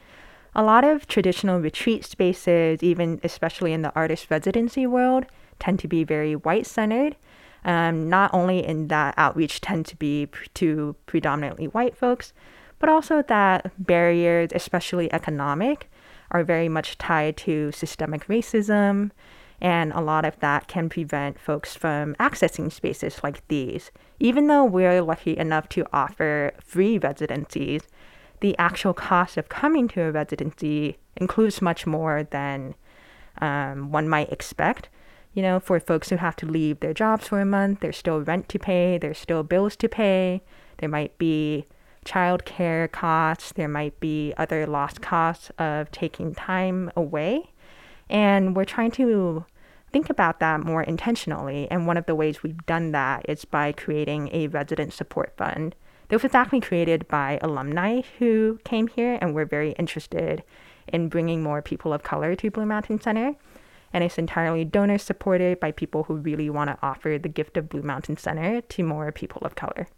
A 0.55 0.63
lot 0.63 0.85
of 0.85 1.07
traditional 1.07 1.61
retreat 1.61 2.05
spaces, 2.05 2.83
even 2.83 3.21
especially 3.23 3.73
in 3.73 3.83
the 3.83 3.93
artist 3.95 4.31
residency 4.31 4.87
world, 4.87 5.27
tend 5.59 5.79
to 5.81 5.89
be 5.89 6.05
very 6.05 6.35
white 6.35 6.67
centered 6.67 7.17
um, 7.67 8.09
not 8.09 8.33
only 8.33 8.65
in 8.65 8.89
that 8.89 9.13
outreach 9.19 9.61
tend 9.61 9.85
to 9.87 9.97
be 9.97 10.29
to 10.55 10.95
predominantly 11.05 11.67
white 11.67 11.97
folks, 11.97 12.33
but 12.79 12.89
also 12.89 13.23
that 13.23 13.73
barriers, 13.79 14.51
especially 14.55 15.13
economic, 15.13 15.91
are 16.31 16.45
very 16.45 16.69
much 16.69 16.97
tied 16.97 17.37
to 17.39 17.73
systemic 17.73 18.27
racism. 18.29 19.11
And 19.61 19.93
a 19.93 20.01
lot 20.01 20.25
of 20.25 20.39
that 20.41 20.69
can 20.69 20.89
prevent 20.89 21.41
folks 21.41 21.75
from 21.75 22.15
accessing 22.21 22.71
spaces 22.71 23.21
like 23.25 23.47
these. 23.49 23.91
Even 24.21 24.47
though 24.47 24.65
we're 24.65 25.03
lucky 25.03 25.37
enough 25.37 25.69
to 25.71 25.87
offer 25.93 26.53
free 26.63 26.99
residencies, 26.99 27.83
the 28.41 28.57
actual 28.59 28.95
cost 28.95 29.37
of 29.37 29.49
coming 29.49 29.89
to 29.89 30.03
a 30.03 30.13
residency 30.13 30.99
includes 31.17 31.63
much 31.63 31.87
more 31.87 32.23
than 32.31 32.75
um, 33.41 33.91
one 33.91 34.09
might 34.09 34.31
expect. 34.31 34.89
You 35.37 35.43
know, 35.43 35.61
for 35.61 35.79
folks 35.79 36.09
who 36.09 36.17
have 36.17 36.35
to 36.37 36.47
leave 36.47 36.81
their 36.81 36.95
jobs 36.95 37.29
for 37.29 37.43
a 37.43 37.45
month, 37.45 37.81
there's 37.81 37.99
still 37.99 38.23
rent 38.23 38.49
to 38.49 38.59
pay, 38.59 38.97
there's 38.97 39.19
still 39.19 39.43
bills 39.43 39.77
to 39.77 39.87
pay. 39.87 40.41
There 40.79 40.89
might 40.89 41.19
be 41.19 41.67
childcare 42.07 42.91
costs, 42.91 43.53
there 43.53 43.69
might 43.69 44.01
be 44.01 44.33
other 44.39 44.67
lost 44.67 45.03
costs 45.03 45.51
of 45.59 45.91
taking 45.91 46.35
time 46.35 46.91
away. 46.97 47.51
And 48.09 48.57
we're 48.57 48.65
trying 48.65 48.93
to 48.93 49.45
think 49.93 50.09
about 50.09 50.41
that 50.41 50.61
more 50.61 50.83
intentionally. 50.83 51.71
And 51.71 51.87
one 51.87 51.99
of 51.99 52.07
the 52.07 52.15
ways 52.15 52.43
we've 52.43 52.65
done 52.65 52.93
that 52.93 53.27
is 53.29 53.45
by 53.45 53.73
creating 53.73 54.31
a 54.33 54.47
resident 54.47 54.95
support 54.95 55.35
fund. 55.37 55.75
This 56.09 56.23
was 56.23 56.35
actually 56.35 56.63
created 56.63 57.07
by 57.09 57.39
alumni 57.43 58.01
who 58.19 58.59
came 58.65 58.87
here 58.87 59.19
and 59.21 59.35
were 59.35 59.45
very 59.45 59.73
interested 59.73 60.43
in 60.89 61.11
bringing 61.11 61.43
more 61.43 61.61
people 61.61 61.93
of 61.93 62.03
color 62.03 62.35
to 62.37 62.51
Blue 62.51 62.65
Mountain 62.65 63.03
Center 63.03 63.35
and 63.97 64.05
it's 64.05 64.19
entirely 64.19 64.63
donor 64.63 64.99
supported 64.99 65.59
by 65.59 65.73
people 65.73 66.03
who 66.03 66.17
really 66.17 66.51
want 66.51 66.69
to 66.69 66.77
offer 66.83 67.19
the 67.19 67.31
gift 67.31 67.57
of 67.57 67.71
Blue 67.71 67.81
Mountain 67.81 68.19
Center 68.19 68.61
to 68.61 68.83
more 68.83 69.11
people 69.11 69.41
of 69.41 69.55
color. 69.55 69.89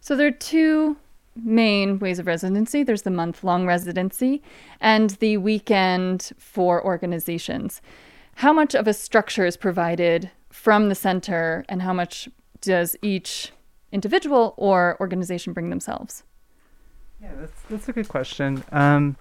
So 0.00 0.14
there 0.14 0.28
are 0.28 0.30
two 0.30 0.96
main 1.34 1.98
ways 1.98 2.20
of 2.20 2.28
residency 2.28 2.84
there's 2.84 3.02
the 3.02 3.10
month 3.10 3.42
long 3.42 3.66
residency 3.66 4.40
and 4.80 5.10
the 5.10 5.38
weekend 5.38 6.30
for 6.38 6.84
organizations. 6.84 7.82
How 8.36 8.52
much 8.52 8.76
of 8.76 8.86
a 8.86 8.94
structure 8.94 9.44
is 9.44 9.56
provided 9.56 10.30
from 10.50 10.90
the 10.90 10.94
center, 10.94 11.64
and 11.68 11.82
how 11.82 11.92
much 11.92 12.28
does 12.60 12.94
each 13.02 13.50
individual 13.90 14.54
or 14.56 14.96
organization 15.00 15.52
bring 15.52 15.70
themselves? 15.70 16.22
Yeah, 17.20 17.32
that's, 17.40 17.62
that's 17.68 17.88
a 17.88 17.92
good 17.92 18.06
question. 18.06 18.62
Um, 18.70 19.16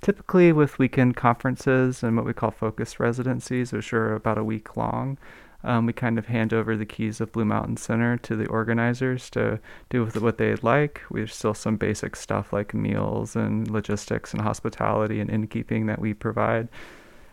typically 0.00 0.52
with 0.52 0.78
weekend 0.78 1.16
conferences 1.16 2.02
and 2.02 2.16
what 2.16 2.26
we 2.26 2.32
call 2.32 2.50
focus 2.50 3.00
residencies, 3.00 3.72
which 3.72 3.92
are 3.92 4.14
about 4.14 4.38
a 4.38 4.44
week 4.44 4.76
long, 4.76 5.18
um, 5.64 5.86
we 5.86 5.92
kind 5.92 6.18
of 6.18 6.26
hand 6.26 6.54
over 6.54 6.76
the 6.76 6.86
keys 6.86 7.20
of 7.20 7.32
Blue 7.32 7.44
Mountain 7.44 7.78
Center 7.78 8.16
to 8.18 8.36
the 8.36 8.46
organizers 8.46 9.28
to 9.30 9.58
do 9.90 10.04
with 10.04 10.20
what 10.20 10.38
they'd 10.38 10.62
like. 10.62 11.02
There's 11.10 11.34
still 11.34 11.54
some 11.54 11.76
basic 11.76 12.14
stuff 12.14 12.52
like 12.52 12.74
meals 12.74 13.34
and 13.34 13.68
logistics 13.68 14.32
and 14.32 14.42
hospitality 14.42 15.20
and 15.20 15.28
innkeeping 15.28 15.86
that 15.86 15.98
we 15.98 16.14
provide. 16.14 16.68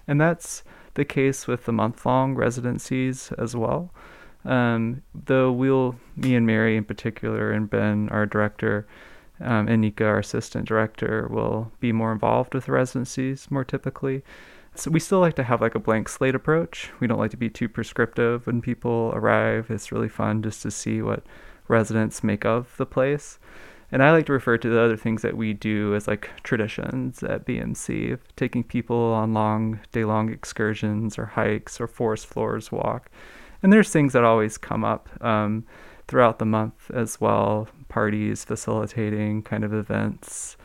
And 0.07 0.20
that's 0.20 0.63
the 0.95 1.05
case 1.05 1.45
with 1.45 1.66
the 1.66 1.72
month 1.72 2.05
long 2.05 2.34
residencies 2.34 3.32
as 3.38 3.55
well. 3.55 3.91
Um, 4.43 5.03
though 5.13 5.51
we'll, 5.51 5.95
me 6.16 6.36
and 6.36 6.45
Mary 6.45 6.78
in 6.78 6.84
particular, 6.84 7.51
and 7.51 7.70
Ben, 7.70 8.09
our 8.09 8.26
director, 8.26 8.88
Um, 9.39 9.67
and 9.67 9.81
Nika, 9.81 10.05
our 10.05 10.19
assistant 10.19 10.67
director, 10.67 11.27
will 11.29 11.71
be 11.79 11.91
more 11.91 12.11
involved 12.11 12.53
with 12.53 12.69
residencies 12.69 13.49
more 13.51 13.63
typically. 13.63 14.23
So 14.75 14.91
we 14.91 14.99
still 14.99 15.19
like 15.19 15.36
to 15.36 15.43
have 15.43 15.61
like 15.61 15.75
a 15.75 15.79
blank 15.79 16.09
slate 16.09 16.36
approach. 16.36 16.91
We 16.99 17.07
don't 17.07 17.19
like 17.19 17.31
to 17.31 17.38
be 17.38 17.49
too 17.49 17.69
prescriptive 17.69 18.45
when 18.45 18.61
people 18.61 19.11
arrive. 19.15 19.71
It's 19.71 19.91
really 19.91 20.09
fun 20.09 20.43
just 20.43 20.61
to 20.63 20.71
see 20.71 21.01
what 21.01 21.23
residents 21.67 22.23
make 22.23 22.45
of 22.45 22.75
the 22.77 22.86
place. 22.86 23.39
And 23.91 24.03
I 24.03 24.11
like 24.11 24.25
to 24.25 24.33
refer 24.33 24.57
to 24.57 24.69
the 24.69 24.81
other 24.81 24.97
things 24.97 25.21
that 25.21 25.38
we 25.38 25.53
do 25.53 25.95
as 25.95 26.07
like 26.07 26.29
traditions 26.43 27.23
at 27.23 27.45
BMC, 27.45 28.19
taking 28.36 28.63
people 28.63 28.97
on 28.97 29.33
long 29.33 29.79
day 29.91 30.03
long 30.03 30.29
excursions 30.31 31.17
or 31.17 31.25
hikes 31.27 31.79
or 31.79 31.88
forest 31.88 32.25
floors 32.25 32.71
walk. 32.71 33.09
And 33.63 33.71
there's 33.71 33.91
things 33.91 34.13
that 34.13 34.23
always 34.23 34.57
come 34.57 34.83
up 34.83 35.07
um, 35.23 35.65
throughout 36.08 36.39
the 36.39 36.45
month 36.45 36.91
as 36.91 37.20
well 37.20 37.68
parties, 37.89 38.43
facilitating 38.43 39.41
kind 39.41 39.64
of 39.64 39.74
events, 39.74 40.58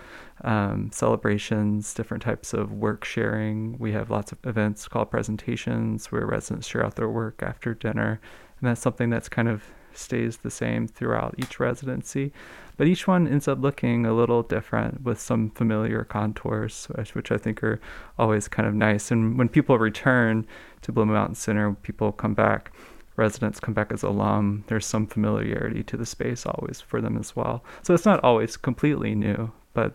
um, 0.43 0.91
celebrations, 0.93 1.95
different 1.95 2.23
types 2.23 2.53
of 2.53 2.73
work 2.73 3.05
sharing. 3.05 3.79
We 3.79 3.93
have 3.93 4.11
lots 4.11 4.33
of 4.33 4.39
events 4.45 4.89
called 4.89 5.11
presentations 5.11 6.11
where 6.11 6.27
residents 6.27 6.67
share 6.67 6.85
out 6.85 6.97
their 6.97 7.09
work 7.09 7.43
after 7.43 7.75
dinner. 7.75 8.21
And 8.61 8.69
that's 8.69 8.81
something 8.81 9.11
that's 9.11 9.29
kind 9.29 9.49
of 9.49 9.65
stays 9.93 10.39
the 10.39 10.51
same 10.51 10.87
throughout 10.87 11.35
each 11.39 11.61
residency. 11.61 12.33
But 12.77 12.87
each 12.87 13.07
one 13.07 13.29
ends 13.29 13.49
up 13.49 13.61
looking 13.61 14.07
a 14.07 14.15
little 14.15 14.43
different 14.43 15.03
with 15.03 15.21
some 15.21 15.51
familiar 15.51 16.05
contours, 16.05 16.89
which 17.13 17.31
I 17.31 17.37
think 17.37 17.63
are 17.63 17.81
always 18.19 18.49
kind 18.49 18.67
of 18.67 18.75
nice. 18.75 19.11
And 19.11 19.37
when 19.37 19.49
people 19.49 19.79
return 19.79 20.47
to 20.83 20.93
Blue 20.93 21.07
Mountain 21.07 21.35
Center, 21.35 21.75
people 21.75 22.13
come 22.13 22.35
back 22.35 22.73
residents 23.21 23.61
come 23.61 23.75
back 23.75 23.93
as 23.93 24.03
alum, 24.03 24.65
there's 24.67 24.87
some 24.87 25.07
familiarity 25.07 25.85
to 25.85 25.97
the 25.97 26.07
space 26.07 26.45
always 26.45 26.81
for 26.81 27.01
them 27.01 27.17
as 27.17 27.37
well. 27.37 27.63
So 27.83 27.95
it's 27.95 28.05
not 28.05 28.23
always 28.25 28.57
completely 28.57 29.15
new, 29.15 29.53
but 29.75 29.95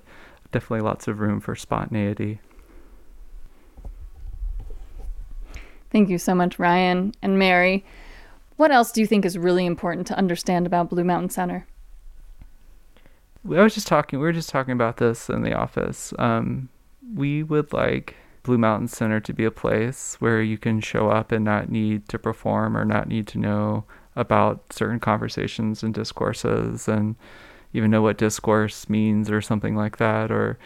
definitely 0.52 0.82
lots 0.82 1.10
of 1.10 1.20
room 1.20 1.42
for 1.42 1.56
spontaneity. 1.56 2.40
Thank 5.92 6.10
you 6.10 6.18
so 6.18 6.34
much, 6.34 6.60
Ryan 6.60 7.14
and 7.22 7.38
Mary. 7.38 7.84
What 8.58 8.72
else 8.72 8.92
do 8.92 9.02
you 9.02 9.08
think 9.08 9.26
is 9.26 9.38
really 9.38 9.66
important 9.66 10.08
to 10.08 10.18
understand 10.18 10.66
about 10.66 10.90
Blue 10.90 11.04
Mountain 11.04 11.30
Center? 11.32 11.68
I 13.46 13.62
was 13.62 13.74
just 13.74 13.88
talking. 13.88 14.20
We 14.20 14.26
were 14.26 14.34
just 14.34 14.50
talking 14.50 14.72
about 14.72 14.98
this 14.98 15.30
in 15.30 15.42
the 15.42 15.54
office. 15.54 16.14
Um, 16.18 16.70
we 17.14 17.44
would 17.44 17.74
like 17.74 18.16
Blue 18.46 18.58
Mountain 18.60 18.88
Center 18.88 19.20
to 19.20 19.34
be 19.34 19.44
a 19.44 19.52
place 19.52 20.16
where 20.20 20.42
you 20.42 20.58
can 20.58 20.80
show 20.80 21.10
up 21.10 21.32
and 21.32 21.44
not 21.44 21.70
need 21.70 22.08
to 22.10 22.20
perform 22.20 22.78
or 22.78 22.86
not 22.86 23.08
need 23.08 23.28
to 23.28 23.40
know 23.40 23.86
about 24.16 24.72
certain 24.72 25.00
conversations 25.00 25.84
and 25.84 25.94
discourses 25.94 26.88
and 26.88 27.16
even 27.74 27.92
know 27.92 28.04
what 28.04 28.18
discourse 28.18 28.88
means 28.88 29.30
or 29.30 29.42
something 29.42 29.76
like 29.76 29.98
that 29.98 30.32
or 30.32 30.58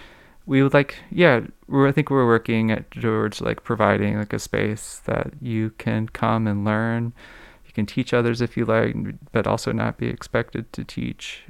we 0.45 0.61
would 0.61 0.73
like 0.73 0.97
yeah 1.09 1.41
I 1.71 1.91
think 1.91 2.09
we're 2.09 2.25
working 2.25 2.69
at 2.69 2.91
towards 2.91 3.39
like 3.39 3.63
providing 3.63 4.17
like 4.17 4.33
a 4.33 4.39
space 4.39 5.01
that 5.05 5.31
you 5.41 5.71
can 5.77 6.09
come 6.09 6.47
and 6.47 6.65
learn. 6.65 7.13
You 7.65 7.71
can 7.71 7.85
teach 7.85 8.13
others 8.13 8.41
if 8.41 8.57
you 8.57 8.65
like 8.65 8.95
but 9.31 9.47
also 9.47 9.71
not 9.71 9.97
be 9.97 10.07
expected 10.07 10.73
to 10.73 10.83
teach 10.83 11.45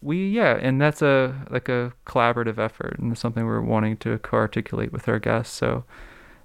we 0.00 0.28
yeah 0.28 0.56
and 0.60 0.80
that's 0.80 1.02
a 1.02 1.34
like 1.50 1.68
a 1.68 1.92
collaborative 2.06 2.58
effort 2.58 2.98
and 2.98 3.16
something 3.18 3.44
we're 3.44 3.60
wanting 3.60 3.96
to 3.96 4.18
co-articulate 4.18 4.92
with 4.92 5.08
our 5.08 5.18
guests. 5.18 5.56
So 5.56 5.84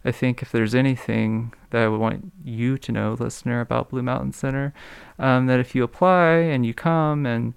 i 0.05 0.11
think 0.11 0.41
if 0.41 0.51
there's 0.51 0.75
anything 0.75 1.53
that 1.69 1.83
i 1.83 1.87
would 1.87 1.99
want 1.99 2.31
you 2.43 2.77
to 2.77 2.91
know 2.91 3.13
listener 3.13 3.61
about 3.61 3.89
blue 3.89 4.01
mountain 4.01 4.33
center 4.33 4.73
um, 5.19 5.45
that 5.47 5.59
if 5.59 5.75
you 5.75 5.83
apply 5.83 6.29
and 6.29 6.65
you 6.65 6.73
come 6.73 7.25
and 7.25 7.53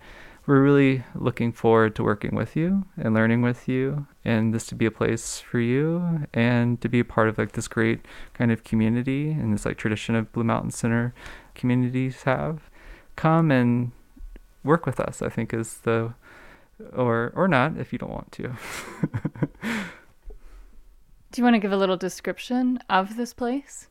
we're 0.47 0.63
really 0.63 1.03
looking 1.17 1.51
forward 1.51 1.97
to 1.97 2.05
working 2.05 2.35
with 2.37 2.55
you 2.55 2.87
and 2.97 3.15
learning 3.15 3.43
with 3.43 3.67
you 3.67 4.07
and 4.25 4.55
this 4.55 4.67
to 4.67 4.77
be 4.77 4.87
a 4.87 4.91
place 4.91 5.41
for 5.41 5.59
you 5.59 6.27
and 6.33 6.81
to 6.81 6.89
be 6.89 7.01
a 7.01 7.05
part 7.05 7.29
of 7.29 7.37
like 7.37 7.53
this 7.53 7.67
great 7.67 8.07
kind 8.33 8.53
of 8.53 8.63
community 8.63 9.31
and 9.31 9.53
this 9.53 9.67
like 9.67 9.77
tradition 9.77 10.15
of 10.15 10.31
blue 10.33 10.45
mountain 10.45 10.71
center 10.71 11.13
communities 11.55 12.23
have 12.23 12.71
come 13.17 13.51
and 13.51 13.91
work 14.67 14.85
with 14.85 15.01
us, 15.01 15.23
I 15.23 15.29
think 15.29 15.55
is 15.55 15.79
the 15.79 16.15
or 16.95 17.33
or 17.35 17.49
not 17.49 17.79
if 17.79 17.93
you 17.93 17.99
don't 17.99 18.13
want 18.13 18.33
to. 18.33 18.53
Do 21.33 21.41
you 21.41 21.45
want 21.45 21.55
to 21.55 21.61
give 21.61 21.73
a 21.73 21.77
little 21.77 21.97
description 21.97 22.79
of 22.89 23.17
this 23.17 23.33
place? 23.33 23.89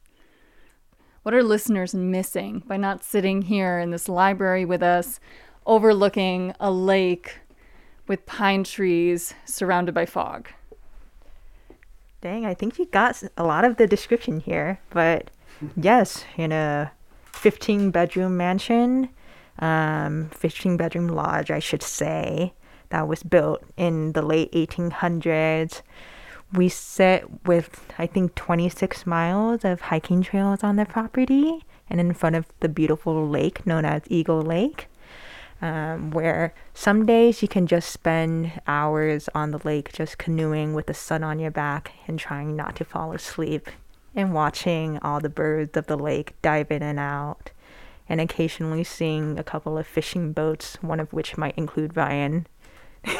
What 1.23 1.33
are 1.33 1.43
listeners 1.43 1.95
missing 1.95 2.63
by 2.67 2.77
not 2.77 3.03
sitting 3.03 3.43
here 3.43 3.79
in 3.79 3.89
this 3.91 4.07
library 4.07 4.63
with 4.63 4.83
us, 4.83 5.19
overlooking 5.65 6.53
a 6.59 6.71
lake 6.71 7.39
with 8.07 8.25
pine 8.25 8.63
trees 8.63 9.33
surrounded 9.43 9.93
by 9.93 10.05
fog? 10.05 10.49
Dang, 12.21 12.45
I 12.45 12.53
think 12.53 12.79
you 12.79 12.85
got 12.85 13.21
a 13.37 13.43
lot 13.43 13.65
of 13.65 13.77
the 13.77 13.87
description 13.87 14.39
here, 14.39 14.79
but 14.91 15.29
yes, 15.75 16.25
in 16.37 16.51
a 16.51 16.91
15 17.33 17.91
bedroom 17.91 18.37
mansion 18.37 19.09
um, 19.59 20.29
15 20.29 20.77
bedroom 20.77 21.07
lodge, 21.07 21.51
I 21.51 21.59
should 21.59 21.83
say, 21.83 22.53
that 22.89 23.07
was 23.07 23.23
built 23.23 23.63
in 23.77 24.11
the 24.13 24.21
late 24.21 24.51
1800s. 24.51 25.81
We 26.53 26.69
sit 26.69 27.45
with, 27.45 27.93
I 27.97 28.07
think, 28.07 28.35
26 28.35 29.05
miles 29.05 29.65
of 29.65 29.81
hiking 29.81 30.21
trails 30.21 30.63
on 30.63 30.75
the 30.75 30.85
property 30.85 31.65
and 31.89 31.99
in 31.99 32.13
front 32.13 32.35
of 32.35 32.45
the 32.59 32.69
beautiful 32.69 33.27
lake 33.27 33.65
known 33.65 33.85
as 33.85 34.03
Eagle 34.07 34.41
Lake. 34.41 34.87
Um, 35.61 36.11
where 36.11 36.53
some 36.73 37.05
days 37.05 37.41
you 37.41 37.47
can 37.47 37.65
just 37.65 37.89
spend 37.89 38.51
hours 38.67 39.29
on 39.33 39.51
the 39.51 39.61
lake 39.63 39.93
just 39.93 40.17
canoeing 40.17 40.73
with 40.73 40.87
the 40.87 40.93
sun 40.93 41.23
on 41.23 41.39
your 41.39 41.49
back 41.49 41.93
and 42.07 42.19
trying 42.19 42.57
not 42.57 42.75
to 42.75 42.85
fall 42.85 43.13
asleep 43.13 43.69
and 44.13 44.33
watching 44.33 44.99
all 45.01 45.21
the 45.21 45.29
birds 45.29 45.77
of 45.77 45.87
the 45.87 45.97
lake 45.97 46.33
dive 46.41 46.71
in 46.71 46.83
and 46.83 46.99
out 46.99 47.51
and 48.07 48.21
occasionally 48.21 48.83
seeing 48.83 49.39
a 49.39 49.43
couple 49.43 49.77
of 49.77 49.87
fishing 49.87 50.31
boats, 50.33 50.77
one 50.81 50.99
of 50.99 51.11
which 51.13 51.37
might 51.37 51.57
include 51.57 51.97
Ryan. 51.97 52.47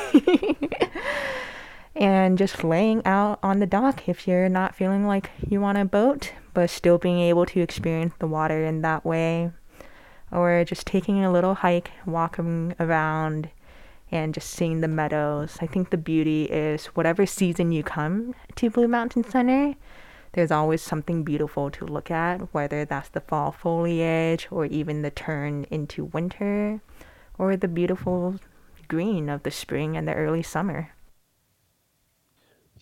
and 1.96 2.38
just 2.38 2.64
laying 2.64 3.06
out 3.06 3.40
on 3.42 3.60
the 3.60 3.66
dock 3.66 4.08
if 4.08 4.28
you're 4.28 4.50
not 4.50 4.76
feeling 4.76 5.08
like 5.08 5.32
you 5.48 5.62
want 5.62 5.78
a 5.78 5.86
boat, 5.86 6.34
but 6.54 6.70
still 6.70 6.98
being 6.98 7.20
able 7.20 7.46
to 7.46 7.62
experience 7.62 8.14
the 8.20 8.28
water 8.28 8.64
in 8.64 8.82
that 8.82 9.06
way. 9.06 9.52
Or 10.32 10.64
just 10.66 10.88
taking 10.88 11.24
a 11.24 11.32
little 11.32 11.56
hike, 11.56 11.92
walking 12.06 12.76
around, 12.80 13.50
and 14.12 14.34
just 14.34 14.50
seeing 14.50 14.82
the 14.82 14.88
meadows. 14.88 15.58
I 15.62 15.68
think 15.68 15.90
the 15.90 15.98
beauty 15.98 16.46
is 16.46 16.88
whatever 16.88 17.26
season 17.26 17.72
you 17.72 17.84
come 17.84 18.36
to 18.56 18.70
Blue 18.70 18.88
Mountain 18.88 19.24
Center, 19.26 19.76
there's 20.36 20.52
always 20.52 20.82
something 20.82 21.24
beautiful 21.24 21.72
to 21.72 21.86
look 21.86 22.12
at, 22.12 22.54
whether 22.54 22.84
that's 22.84 23.08
the 23.08 23.22
fall 23.22 23.54
foliage 23.54 24.50
or 24.52 24.66
even 24.66 25.02
the 25.02 25.10
turn 25.10 25.66
into 25.72 26.04
winter 26.04 26.82
or 27.38 27.56
the 27.56 27.70
beautiful 27.70 28.36
green 28.90 29.30
of 29.30 29.44
the 29.44 29.52
spring 29.52 29.96
and 29.96 30.06
the 30.06 30.14
early 30.14 30.44
summer. 30.44 30.92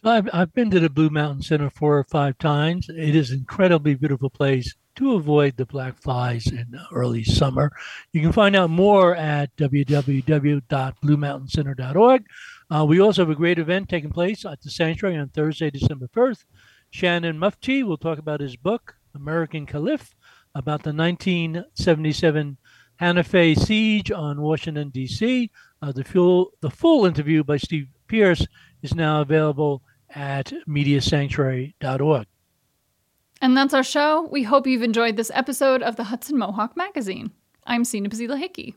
So 0.03 0.09
I've, 0.09 0.27
I've 0.33 0.51
been 0.55 0.71
to 0.71 0.79
the 0.79 0.89
Blue 0.89 1.11
Mountain 1.11 1.43
Center 1.43 1.69
four 1.69 1.99
or 1.99 2.05
five 2.05 2.39
times. 2.39 2.89
It 2.89 3.15
is 3.15 3.29
an 3.29 3.37
incredibly 3.37 3.93
beautiful 3.93 4.31
place 4.31 4.73
to 4.95 5.13
avoid 5.13 5.55
the 5.55 5.67
black 5.67 6.01
flies 6.01 6.47
in 6.47 6.79
early 6.91 7.23
summer. 7.23 7.71
You 8.13 8.21
can 8.21 8.31
find 8.31 8.55
out 8.55 8.71
more 8.71 9.15
at 9.15 9.55
www.bluemountaincenter.org. 9.57 12.25
Uh, 12.71 12.85
we 12.85 12.99
also 12.99 13.21
have 13.21 13.29
a 13.29 13.35
great 13.35 13.59
event 13.59 13.89
taking 13.89 14.09
place 14.09 14.43
at 14.43 14.59
the 14.61 14.71
sanctuary 14.71 15.17
on 15.17 15.29
Thursday, 15.29 15.69
December 15.69 16.07
1st. 16.07 16.45
Shahan 16.93 17.35
Mufti 17.37 17.81
will 17.81 17.97
talk 17.97 18.19
about 18.19 18.39
his 18.39 18.55
book, 18.55 18.95
American 19.15 19.65
Caliph, 19.65 20.13
about 20.53 20.83
the 20.83 20.93
1977 20.93 22.57
Hanafi 23.01 23.57
siege 23.57 24.11
on 24.11 24.41
Washington, 24.41 24.89
D.C. 24.89 25.49
Uh, 25.81 25.91
the, 25.91 26.03
full, 26.03 26.51
the 26.61 26.69
full 26.69 27.05
interview 27.05 27.43
by 27.43 27.57
Steve 27.57 27.87
Pierce 28.07 28.45
is 28.83 28.93
now 28.93 29.21
available 29.21 29.81
at 30.13 30.53
mediasanctuary.org. 30.67 32.27
And 33.41 33.57
that's 33.57 33.73
our 33.73 33.83
show. 33.83 34.29
We 34.31 34.43
hope 34.43 34.67
you've 34.67 34.83
enjoyed 34.83 35.17
this 35.17 35.31
episode 35.33 35.81
of 35.81 35.95
the 35.95 36.05
Hudson 36.05 36.37
Mohawk 36.37 36.77
Magazine. 36.77 37.31
I'm 37.65 37.83
Sina 37.83 38.09
Bazila 38.09 38.37
Hickey. 38.37 38.75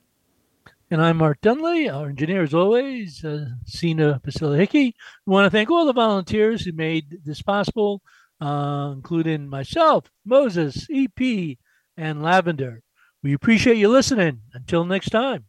And 0.89 1.03
I'm 1.03 1.17
Mark 1.17 1.41
Dunlea, 1.41 1.93
our 1.93 2.09
engineer 2.09 2.45
as 2.45 2.55
always, 2.55 3.25
uh, 3.25 3.47
Sina 3.65 4.21
Basila 4.25 4.57
Hickey. 4.57 4.95
We 5.27 5.33
want 5.33 5.45
to 5.45 5.51
thank 5.51 5.69
all 5.69 5.85
the 5.85 5.93
volunteers 5.93 6.65
who 6.65 6.71
made 6.71 7.23
this 7.25 7.43
possible, 7.43 8.03
uh, 8.41 8.93
including 8.95 9.49
myself, 9.49 10.09
Moses, 10.25 10.87
EP, 10.89 11.59
and 11.97 12.23
Lavender. 12.23 12.83
We 13.21 13.33
appreciate 13.33 13.79
you 13.79 13.89
listening. 13.89 14.43
Until 14.55 14.85
next 14.85 15.11
time. 15.11 15.47